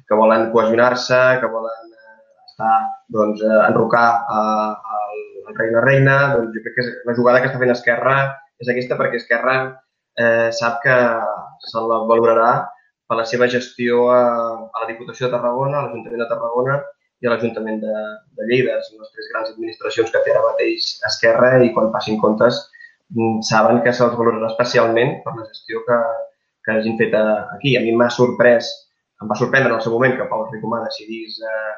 que 0.08 0.20
volen 0.20 0.50
cohesionar-se, 0.52 1.22
que 1.42 1.52
volen 1.52 1.94
eh, 1.96 2.20
estar, 2.50 2.76
doncs, 3.16 3.44
eh, 3.44 3.62
enrocar 3.70 4.08
al 4.40 5.56
reina-reina, 5.56 6.18
doncs 6.36 6.56
jo 6.56 6.66
crec 6.66 6.78
que 6.80 6.90
la 7.08 7.16
jugada 7.18 7.42
que 7.42 7.52
està 7.52 7.62
fent 7.62 7.74
Esquerra 7.76 8.18
és 8.64 8.70
aquesta 8.72 8.98
perquè 9.00 9.20
Esquerra 9.20 9.58
eh, 10.20 10.50
sap 10.56 10.80
que 10.84 10.96
se 11.68 11.84
la 11.90 12.04
valorarà 12.10 12.52
per 13.08 13.18
la 13.20 13.26
seva 13.30 13.48
gestió 13.52 14.08
a, 14.12 14.22
a 14.66 14.84
la 14.84 14.90
Diputació 14.90 15.28
de 15.28 15.34
Tarragona, 15.36 15.80
a 15.80 15.88
l'Ajuntament 15.88 16.24
de 16.24 16.30
Tarragona 16.30 16.78
i 17.22 17.28
a 17.28 17.34
l'Ajuntament 17.34 17.82
de, 17.84 17.96
de 18.38 18.48
Lleida. 18.50 18.80
Són 18.88 19.04
les 19.04 19.12
tres 19.16 19.30
grans 19.34 19.52
administracions 19.54 20.14
que 20.14 20.22
té 20.26 20.34
ara 20.34 20.46
mateix 20.46 20.90
Esquerra 21.10 21.52
i 21.64 21.72
quan 21.76 21.92
passin 21.94 22.20
comptes 22.22 22.60
mm, 23.16 23.44
saben 23.50 23.84
que 23.86 23.94
se'ls 23.96 24.18
valorarà 24.20 24.52
especialment 24.52 25.20
per 25.26 25.36
la 25.38 25.48
gestió 25.52 25.84
que, 25.88 26.00
que 26.66 26.78
hagin 26.78 26.98
fet 27.02 27.16
aquí. 27.20 27.78
A 27.78 27.84
mi 27.86 27.96
m'ha 28.00 28.10
sorprès, 28.14 28.72
em 29.22 29.30
va 29.30 29.40
sorprendre 29.40 29.72
en 29.72 29.78
el 29.78 29.86
seu 29.86 29.96
moment 29.96 30.18
que 30.18 30.28
Pau 30.32 30.48
Ricomà 30.50 30.84
decidís 30.88 31.40
eh, 31.44 31.72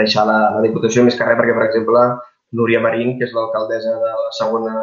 deixar 0.00 0.26
la, 0.28 0.38
la 0.56 0.64
Diputació 0.64 1.04
més 1.06 1.18
que 1.18 1.28
res 1.28 1.38
perquè, 1.40 1.56
per 1.56 1.68
exemple, 1.68 2.06
Núria 2.56 2.80
Marín, 2.80 3.16
que 3.18 3.26
és 3.26 3.34
l'alcaldessa 3.34 3.92
de 4.00 4.16
la 4.22 4.32
segona 4.38 4.74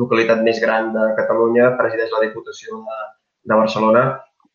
localitat 0.00 0.40
més 0.46 0.60
gran 0.62 0.92
de 0.94 1.10
Catalunya, 1.18 1.74
presideix 1.80 2.12
la 2.14 2.22
Diputació 2.22 2.80
de, 2.86 2.98
de 3.50 3.58
Barcelona 3.58 4.04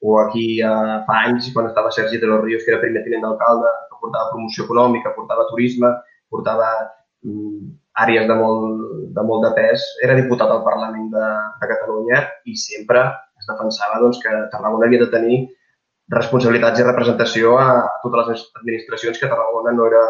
o 0.06 0.20
aquí 0.22 0.45
eh, 0.62 0.97
fa 1.08 1.16
anys, 1.26 1.49
quan 1.53 1.70
estava 1.70 1.93
Sergi 1.95 2.20
de 2.22 2.30
los 2.30 2.43
Ríos, 2.43 2.64
que 2.64 2.74
era 2.74 2.82
primer 2.84 3.01
tinent 3.06 3.26
d'alcalde, 3.26 3.72
que 3.89 3.97
portava 4.03 4.30
promoció 4.34 4.68
econòmica, 4.68 5.16
portava 5.18 5.47
turisme, 5.49 5.89
portava 6.30 6.70
mm, 7.26 7.74
àrees 8.06 8.28
de 8.30 8.38
molt, 8.38 8.86
de 9.18 9.24
molt 9.26 9.45
de 9.47 9.51
pes, 9.58 9.86
era 10.06 10.18
diputat 10.20 10.51
al 10.51 10.64
Parlament 10.68 11.10
de, 11.14 11.30
de 11.62 11.70
Catalunya 11.72 12.22
i 12.51 12.58
sempre 12.60 13.06
es 13.39 13.49
defensava 13.49 14.01
doncs, 14.03 14.22
que 14.22 14.34
Tarragona 14.53 14.89
havia 14.89 15.01
de 15.06 15.12
tenir 15.14 15.39
responsabilitats 16.14 16.80
i 16.80 16.86
representació 16.86 17.58
a, 17.58 17.68
a 17.82 17.99
totes 18.03 18.30
les 18.30 18.45
administracions, 18.62 19.20
que 19.20 19.32
Tarragona 19.32 19.74
no 19.74 19.89
era 19.89 20.06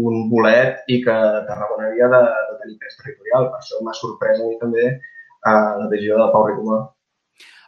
un 0.00 0.26
bolet 0.30 0.84
i 0.92 1.00
que 1.02 1.16
Tarragona 1.48 1.88
havia 1.88 2.12
de, 2.12 2.22
de 2.50 2.58
tenir 2.62 2.78
pes 2.82 2.98
territorial. 3.00 3.48
Per 3.50 3.62
això 3.62 3.80
m'ha 3.84 3.96
sorprès 3.96 4.38
a 4.38 4.46
mi 4.46 4.58
també 4.60 4.86
eh, 4.90 4.98
la 5.50 5.88
decisió 5.88 6.20
de 6.20 6.28
Pau 6.34 6.46
Ricomà. 6.50 6.82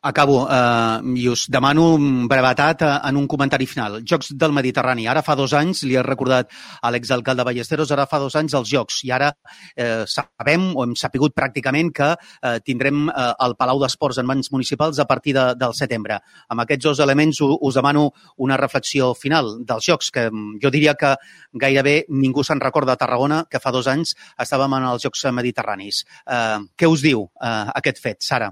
Acabo 0.03 0.49
eh, 0.51 0.99
i 1.15 1.29
us 1.31 1.45
demano 1.47 1.95
brevetat 2.27 2.83
eh, 2.83 2.95
en 3.07 3.17
un 3.17 3.29
comentari 3.31 3.69
final. 3.71 4.01
Jocs 4.03 4.33
del 4.35 4.51
Mediterrani. 4.51 5.05
Ara 5.07 5.21
fa 5.23 5.37
dos 5.39 5.53
anys, 5.55 5.85
li 5.87 5.95
he 5.95 6.03
recordat 6.03 6.49
a 6.83 6.91
l'exalcalde 6.91 7.45
Ballesteros, 7.47 7.93
ara 7.95 8.09
fa 8.11 8.19
dos 8.19 8.35
anys 8.35 8.57
els 8.59 8.73
Jocs. 8.73 8.97
I 9.07 9.13
ara 9.15 9.29
eh, 9.77 10.03
sabem, 10.11 10.65
o 10.75 10.83
hem 10.83 10.97
sapigut 10.99 11.37
pràcticament, 11.39 11.93
que 11.95 12.09
eh, 12.17 12.57
tindrem 12.67 13.05
eh, 13.13 13.29
el 13.47 13.55
Palau 13.55 13.79
d'Esports 13.79 14.19
en 14.19 14.27
mans 14.27 14.51
municipals 14.51 14.99
a 14.99 15.07
partir 15.07 15.37
de, 15.37 15.45
del 15.61 15.77
setembre. 15.79 16.19
Amb 16.51 16.65
aquests 16.65 16.89
dos 16.89 17.03
elements 17.05 17.39
us 17.47 17.79
demano 17.79 18.09
una 18.43 18.59
reflexió 18.59 19.13
final 19.15 19.53
dels 19.69 19.87
Jocs, 19.87 20.11
que 20.11 20.27
mm, 20.33 20.57
jo 20.65 20.73
diria 20.75 20.97
que 20.99 21.13
gairebé 21.55 22.09
ningú 22.09 22.43
se'n 22.43 22.65
recorda 22.65 22.97
a 22.97 23.01
Tarragona 23.05 23.45
que 23.47 23.63
fa 23.63 23.71
dos 23.71 23.87
anys 23.87 24.17
estàvem 24.35 24.75
en 24.81 24.89
els 24.91 25.07
Jocs 25.07 25.29
Mediterranis. 25.31 26.03
Eh, 26.27 26.59
què 26.75 26.91
us 26.91 27.07
diu 27.07 27.29
eh, 27.39 27.55
aquest 27.79 28.03
fet, 28.03 28.21
Sara? 28.27 28.51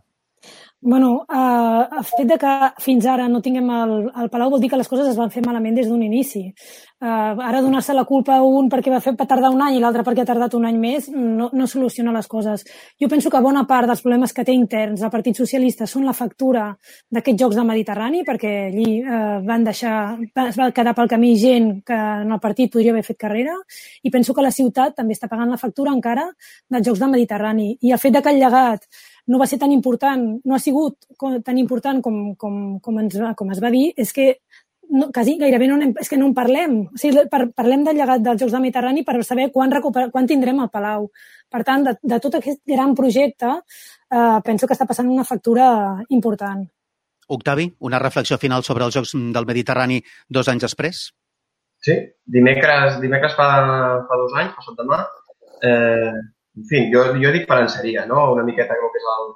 Bueno, 0.83 1.27
eh, 1.29 1.89
el 1.99 2.05
fet 2.05 2.27
de 2.27 2.39
que 2.41 2.51
fins 2.81 3.05
ara 3.05 3.27
no 3.29 3.43
tinguem 3.45 3.67
el, 3.69 3.91
el 4.17 4.31
Palau 4.33 4.49
vol 4.55 4.63
dir 4.63 4.71
que 4.73 4.79
les 4.81 4.89
coses 4.89 5.11
es 5.11 5.19
van 5.19 5.29
fer 5.29 5.43
malament 5.45 5.75
des 5.77 5.91
d'un 5.91 6.01
inici. 6.01 6.41
Eh, 6.49 7.07
ara 7.49 7.61
donar-se 7.61 7.93
la 7.93 8.07
culpa 8.09 8.39
a 8.39 8.47
un 8.49 8.71
perquè 8.73 8.89
va 8.89 9.01
fer 9.05 9.13
va 9.13 9.27
tardar 9.29 9.51
un 9.53 9.61
any 9.61 9.77
i 9.77 9.83
l'altre 9.83 10.01
perquè 10.07 10.25
ha 10.25 10.31
tardat 10.31 10.57
un 10.57 10.65
any 10.65 10.79
més 10.81 11.11
no, 11.13 11.51
no 11.53 11.67
soluciona 11.69 12.15
les 12.17 12.27
coses. 12.33 12.65
Jo 12.97 13.11
penso 13.13 13.29
que 13.29 13.43
bona 13.45 13.67
part 13.69 13.93
dels 13.93 14.01
problemes 14.01 14.33
que 14.33 14.45
té 14.45 14.57
interns 14.57 15.05
el 15.05 15.13
Partit 15.13 15.37
Socialista 15.37 15.85
són 15.85 16.09
la 16.09 16.17
factura 16.17 16.71
d'aquests 17.13 17.45
Jocs 17.45 17.61
del 17.61 17.69
Mediterrani 17.69 18.25
perquè 18.25 18.57
allí 18.71 18.99
eh, 19.03 19.37
van 19.45 19.69
deixar, 19.69 20.17
es 20.47 20.57
va 20.63 20.73
quedar 20.73 20.97
pel 20.97 21.13
camí 21.13 21.35
gent 21.37 21.71
que 21.85 22.01
en 22.25 22.33
el 22.33 22.41
partit 22.41 22.73
podria 22.73 22.97
haver 22.97 23.05
fet 23.05 23.21
carrera 23.21 23.59
i 24.03 24.09
penso 24.09 24.33
que 24.33 24.49
la 24.49 24.57
ciutat 24.63 24.97
també 24.97 25.13
està 25.13 25.29
pagant 25.29 25.53
la 25.53 25.61
factura 25.61 25.93
encara 25.93 26.25
dels 26.71 26.89
Jocs 26.89 27.05
del 27.05 27.17
Mediterrani. 27.19 27.75
I 27.85 27.93
el 27.93 28.01
fet 28.01 28.17
de 28.17 28.25
que 28.25 28.33
el 28.33 28.41
llegat 28.41 28.89
no 29.31 29.39
va 29.39 29.47
ser 29.47 29.61
tan 29.63 29.71
important, 29.71 30.25
no 30.45 30.57
ha 30.57 30.63
sigut 30.63 31.07
tan 31.47 31.59
important 31.59 32.03
com, 32.03 32.35
com, 32.35 32.57
com, 32.83 32.99
ens, 33.03 33.19
com 33.39 33.53
es 33.55 33.63
va 33.63 33.71
dir, 33.71 33.91
és 33.97 34.11
que 34.17 34.33
no, 34.91 35.11
quasi 35.15 35.37
gairebé 35.39 35.69
no, 35.71 35.79
és 36.03 36.11
que 36.11 36.19
no 36.19 36.27
en 36.29 36.35
parlem. 36.35 36.81
O 36.91 36.99
sigui, 36.99 37.23
par, 37.31 37.45
parlem 37.57 37.85
del 37.87 38.01
llegat 38.01 38.25
dels 38.25 38.41
Jocs 38.43 38.57
del 38.57 38.65
Mediterrani 38.65 39.05
per 39.07 39.21
saber 39.27 39.51
quan, 39.55 39.71
recuperar, 39.71 40.11
quan 40.11 40.27
tindrem 40.27 40.59
el 40.65 40.73
Palau. 40.73 41.07
Per 41.51 41.63
tant, 41.67 41.87
de, 41.87 41.95
de 42.03 42.19
tot 42.23 42.41
aquest 42.41 42.61
gran 42.67 42.97
projecte, 42.99 43.53
eh, 44.11 44.39
penso 44.47 44.67
que 44.67 44.77
està 44.77 44.89
passant 44.91 45.09
una 45.11 45.27
factura 45.29 45.71
important. 46.09 46.67
Octavi, 47.31 47.69
una 47.87 48.03
reflexió 48.03 48.39
final 48.43 48.67
sobre 48.67 48.89
els 48.89 48.99
Jocs 48.99 49.15
del 49.35 49.47
Mediterrani 49.47 50.01
dos 50.29 50.51
anys 50.51 50.67
després? 50.67 51.07
Sí, 51.81 51.95
dimecres, 52.27 52.99
dimecres 53.01 53.39
fa, 53.39 53.49
fa 54.11 54.19
dos 54.21 54.35
anys, 54.43 54.57
passat 54.59 54.83
demà, 54.83 55.05
eh, 55.65 56.19
en 56.57 56.67
fi, 56.71 56.87
jo, 56.93 57.05
jo 57.23 57.33
dic 57.35 57.47
paranceria, 57.49 58.07
no? 58.07 58.33
una 58.33 58.45
miqueta 58.47 58.75
el 58.75 58.91
que 58.93 59.01
és 59.01 59.11
el, 59.17 59.29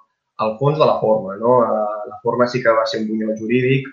el 0.47 0.57
fons 0.61 0.81
de 0.81 0.89
la 0.89 0.99
forma. 1.01 1.37
No? 1.41 1.61
Eh, 1.67 2.09
la 2.11 2.19
forma 2.23 2.49
sí 2.51 2.63
que 2.63 2.75
va 2.75 2.87
ser 2.91 3.03
un 3.03 3.09
bunyol 3.13 3.37
jurídic, 3.39 3.87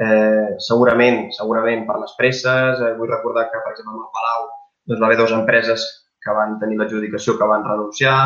eh, 0.00 0.54
segurament, 0.68 1.26
segurament 1.36 1.86
per 1.88 1.98
les 2.02 2.14
presses. 2.18 2.80
Eh, 2.80 2.94
vull 2.98 3.10
recordar 3.10 3.48
que, 3.50 3.62
per 3.64 3.74
exemple, 3.74 3.98
el 3.98 4.12
Palau 4.14 4.46
doncs, 4.90 5.00
va 5.00 5.08
haver 5.08 5.18
dues 5.20 5.34
empreses 5.36 5.86
que 6.20 6.36
van 6.36 6.58
tenir 6.60 6.78
l'adjudicació 6.78 7.36
que 7.38 7.48
van 7.48 7.66
renunciar, 7.66 8.18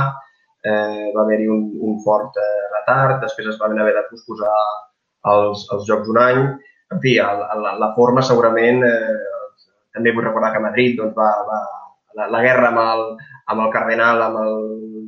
eh, 0.64 1.10
va 1.14 1.22
haver-hi 1.22 1.48
un, 1.50 1.64
un 1.88 2.00
fort 2.04 2.36
eh, 2.40 2.64
retard, 2.74 3.20
després 3.22 3.52
es 3.52 3.60
van 3.60 3.78
haver 3.78 3.94
de 3.96 4.06
posposar 4.10 4.54
els, 5.32 5.66
els 5.72 5.86
Jocs 5.88 6.10
un 6.12 6.20
any. 6.20 6.42
En 6.94 7.00
fi, 7.02 7.16
el, 7.22 7.44
la, 7.62 7.76
la 7.80 7.90
forma 7.96 8.22
segurament, 8.22 8.82
eh, 8.84 9.64
també 9.94 10.12
vull 10.14 10.26
recordar 10.26 10.52
que 10.54 10.62
Madrid 10.64 10.98
doncs, 11.00 11.14
va, 11.16 11.30
va, 11.48 11.60
la, 12.18 12.28
la 12.32 12.40
guerra 12.44 12.70
amb 12.70 12.80
el, 12.82 13.04
amb 13.52 13.66
el 13.66 13.70
Cardenal, 13.74 14.22
amb 14.22 14.40
el 14.42 14.56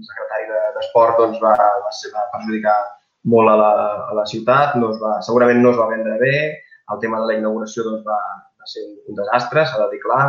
secretari 0.06 0.48
d'Esport, 0.76 1.18
doncs 1.22 1.40
va, 1.42 1.54
va, 1.56 1.92
ser, 1.94 2.12
va 2.14 2.26
perjudicar 2.34 2.76
molt 3.32 3.50
a 3.50 3.56
la, 3.58 3.72
a 4.10 4.16
la 4.20 4.26
ciutat, 4.30 4.76
no 4.80 4.92
es 4.94 5.00
va, 5.02 5.16
segurament 5.26 5.62
no 5.62 5.72
es 5.72 5.80
va 5.80 5.90
vendre 5.90 6.18
bé, 6.22 6.36
el 6.94 7.00
tema 7.02 7.20
de 7.22 7.30
la 7.30 7.38
inauguració 7.38 7.86
doncs, 7.86 8.04
va, 8.06 8.18
va 8.60 8.70
ser 8.70 8.84
un 9.10 9.18
desastre, 9.18 9.66
s'ha 9.66 9.80
de 9.82 9.88
dir 9.94 10.02
clar, 10.04 10.26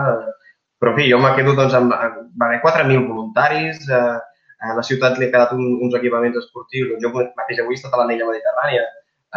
però 0.81 0.93
en 0.93 0.97
fi, 0.97 1.09
jo 1.11 1.19
me 1.21 1.33
quedo 1.37 1.53
doncs, 1.57 1.75
amb, 1.77 1.93
va 1.93 2.49
haver 2.49 2.61
4.000 2.63 3.05
voluntaris, 3.09 3.83
eh, 3.89 4.17
a 4.57 4.73
la 4.73 4.85
ciutat 4.85 5.19
li 5.19 5.27
ha 5.27 5.33
quedat 5.33 5.53
un, 5.53 5.65
uns 5.85 5.93
equipaments 5.99 6.39
esportius, 6.39 6.89
doncs 6.93 7.05
jo 7.05 7.13
mateix 7.37 7.61
avui 7.61 7.77
he 7.77 7.79
estat 7.79 7.93
a 7.93 8.01
l'anella 8.01 8.29
mediterrània, 8.31 8.87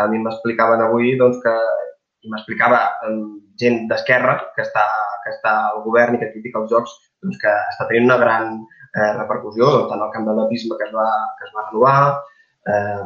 a 0.01 0.07
mi 0.09 0.21
m'explicaven 0.23 0.81
avui 0.87 1.17
doncs, 1.21 1.41
que 1.45 1.55
i 2.21 2.29
m'explicava 2.29 2.81
gent 3.61 3.87
d'esquerra 3.89 4.37
que 4.57 4.65
està, 4.65 4.85
que 5.25 5.33
està 5.33 5.53
al 5.71 5.81
govern 5.87 6.17
i 6.17 6.21
que 6.21 6.31
critica 6.35 6.61
els 6.61 6.73
jocs 6.73 6.93
doncs, 7.23 7.39
que 7.43 7.55
està 7.73 7.87
tenint 7.89 8.09
una 8.09 8.19
gran 8.21 8.53
eh, 8.59 9.13
repercussió, 9.19 9.71
tant 9.91 10.03
el 10.05 10.13
camp 10.15 10.29
d'atletisme 10.29 10.79
que 10.79 10.89
es 10.89 10.95
va, 10.95 11.09
que 11.39 11.49
es 11.49 11.57
va 11.57 11.67
renovar, 11.69 11.99
eh, 12.67 12.99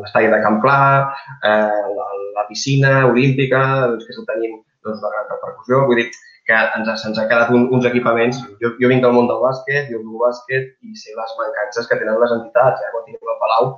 l'estadi 0.00 0.30
de 0.30 0.40
Camp 0.44 0.58
Clar, 0.62 1.10
eh, 1.42 1.84
la, 1.98 2.08
la 2.38 2.48
piscina 2.48 3.06
olímpica, 3.10 3.60
doncs, 3.90 4.06
que 4.06 4.14
està 4.14 4.26
tenint 4.32 4.58
doncs, 4.84 4.98
una 4.98 5.12
gran 5.14 5.30
repercussió. 5.32 5.84
Vull 5.88 6.02
dir 6.02 6.08
que 6.48 6.58
ens, 6.78 6.90
se'ns 7.02 7.20
ha 7.20 7.28
quedat 7.30 7.52
un, 7.54 7.68
uns 7.74 7.86
equipaments. 7.88 8.40
Jo, 8.62 8.74
jo 8.80 8.90
vinc 8.92 9.04
del 9.04 9.14
món 9.16 9.30
del 9.30 9.40
bàsquet, 9.42 9.90
jo 9.92 10.02
jugo 10.02 10.24
bàsquet 10.26 10.74
i 10.86 10.96
sé 10.98 11.14
les 11.16 11.36
mancances 11.38 11.88
que 11.88 12.00
tenen 12.00 12.20
les 12.22 12.34
entitats. 12.36 12.82
Eh? 12.82 12.92
Quan 12.94 13.06
tinguem 13.06 13.34
el 13.34 13.40
Palau 13.44 13.70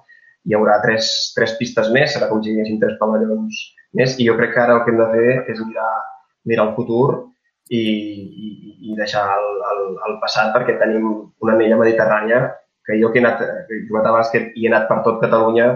hi 0.49 0.57
haurà 0.59 0.81
tres, 0.83 1.11
tres 1.37 1.55
pistes 1.59 1.91
més, 1.95 2.15
serà 2.15 2.29
com 2.31 2.43
si 2.43 2.51
hi 2.51 2.57
haguessin 2.57 2.81
tres 2.83 2.97
pavellons 2.99 3.61
més, 3.99 4.17
i 4.19 4.27
jo 4.27 4.35
crec 4.39 4.57
que 4.57 4.63
ara 4.63 4.79
el 4.79 4.83
que 4.83 4.91
hem 4.91 4.99
de 4.99 5.11
fer 5.13 5.35
és 5.53 5.61
mirar, 5.63 5.93
mirar 6.51 6.67
el 6.69 6.75
futur 6.79 7.07
i, 7.71 7.83
i, 8.47 8.49
i 8.91 8.97
deixar 8.99 9.23
el, 9.37 9.49
el, 9.71 9.83
el 10.09 10.19
passat 10.23 10.53
perquè 10.57 10.79
tenim 10.81 11.07
una 11.45 11.55
anella 11.55 11.79
mediterrània 11.81 12.43
que 12.87 12.99
jo 13.01 13.13
que 13.13 13.21
he, 13.21 13.25
anat, 13.25 13.43
que 13.69 13.79
he 13.79 13.85
jugat 13.89 14.11
bàsquet 14.17 14.57
i 14.57 14.67
he 14.67 14.71
anat 14.71 14.89
per 14.89 14.99
tot 15.07 15.21
Catalunya, 15.23 15.69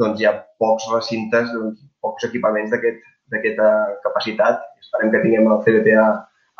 doncs 0.00 0.20
hi 0.20 0.26
ha 0.26 0.34
pocs 0.62 0.88
recintes, 0.92 1.50
doncs, 1.54 1.78
pocs 2.02 2.26
equipaments 2.28 2.72
d'aquesta 2.74 3.68
capacitat. 4.04 4.64
Esperem 4.82 5.12
que 5.12 5.22
tinguem 5.22 5.46
el 5.46 5.62
CDTA 5.66 6.06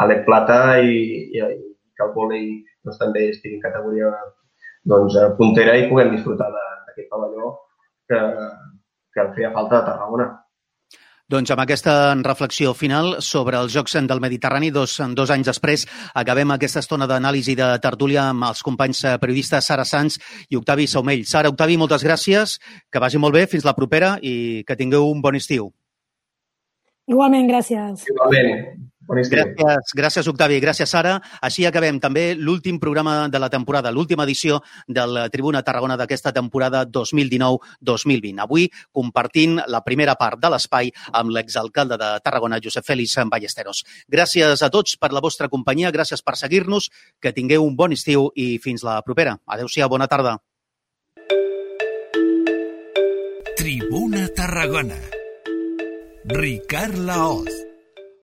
a 0.00 0.06
l'Ec 0.06 0.22
Plata 0.28 0.60
i, 0.78 1.00
i, 1.34 1.40
i 1.42 1.94
que 1.96 2.06
el 2.06 2.14
vòlei 2.14 2.46
doncs, 2.84 3.00
també 3.02 3.26
estigui 3.30 3.58
en 3.58 3.64
categoria 3.64 4.12
doncs, 4.88 5.18
puntera 5.38 5.76
i 5.76 5.88
puguem 5.90 6.14
disfrutar 6.14 6.48
d'aquest 6.54 7.10
pavelló 7.10 7.56
que, 8.08 8.20
que 9.14 9.26
feia 9.34 9.52
falta 9.56 9.80
a 9.80 9.86
Tarragona. 9.90 10.30
Doncs 11.30 11.52
amb 11.54 11.60
aquesta 11.62 11.92
reflexió 12.26 12.72
final 12.74 13.20
sobre 13.22 13.54
els 13.60 13.70
Jocs 13.70 13.94
del 14.10 14.22
Mediterrani, 14.22 14.72
dos, 14.74 14.96
dos 15.14 15.30
anys 15.30 15.46
després, 15.46 15.84
acabem 16.18 16.50
aquesta 16.50 16.82
estona 16.82 17.06
d'anàlisi 17.06 17.54
de 17.54 17.68
tertúlia 17.78 18.24
amb 18.32 18.48
els 18.48 18.64
companys 18.66 19.04
periodistes 19.22 19.70
Sara 19.70 19.84
Sanz 19.86 20.18
i 20.50 20.58
Octavi 20.58 20.88
Saumell. 20.90 21.22
Sara, 21.30 21.52
Octavi, 21.54 21.78
moltes 21.78 22.02
gràcies, 22.02 22.58
que 22.90 22.98
vagi 22.98 23.22
molt 23.22 23.38
bé, 23.38 23.46
fins 23.46 23.62
la 23.68 23.76
propera 23.78 24.16
i 24.20 24.64
que 24.66 24.74
tingueu 24.74 25.06
un 25.06 25.22
bon 25.22 25.38
estiu. 25.38 25.70
Igualment, 27.06 27.46
gràcies. 27.46 28.08
Igualment. 28.10 28.89
Gràcies, 29.10 29.94
gràcies, 29.96 30.28
Octavi. 30.30 30.60
Gràcies, 30.62 30.90
Sara. 30.90 31.16
Així 31.42 31.64
acabem 31.66 31.98
també 32.00 32.36
l'últim 32.38 32.78
programa 32.78 33.28
de 33.28 33.38
la 33.42 33.48
temporada, 33.50 33.90
l'última 33.90 34.22
edició 34.22 34.60
del 34.86 35.18
Tribuna 35.32 35.62
Tarragona 35.66 35.96
d'aquesta 35.98 36.32
temporada 36.32 36.84
2019-2020. 36.86 38.38
Avui 38.44 38.68
compartint 38.92 39.58
la 39.66 39.82
primera 39.82 40.14
part 40.14 40.38
de 40.38 40.50
l'espai 40.52 40.92
amb 41.12 41.34
l'exalcalde 41.34 41.98
de 41.98 42.10
Tarragona, 42.22 42.60
Josep 42.62 42.86
Félix 42.86 43.18
Ballesteros. 43.26 43.82
Gràcies 44.08 44.62
a 44.62 44.70
tots 44.70 44.96
per 44.96 45.10
la 45.12 45.20
vostra 45.20 45.48
companyia, 45.48 45.90
gràcies 45.90 46.22
per 46.22 46.36
seguir-nos, 46.36 46.90
que 47.20 47.34
tingueu 47.34 47.66
un 47.66 47.74
bon 47.76 47.92
estiu 47.92 48.30
i 48.36 48.58
fins 48.62 48.84
la 48.86 49.00
propera. 49.02 49.40
Adéu-siau, 49.46 49.88
bona 49.88 50.06
tarda. 50.06 50.38
Tribuna 53.56 54.28
Tarragona. 54.36 55.00
Ricard 56.24 56.94
Laoz. 56.94 57.69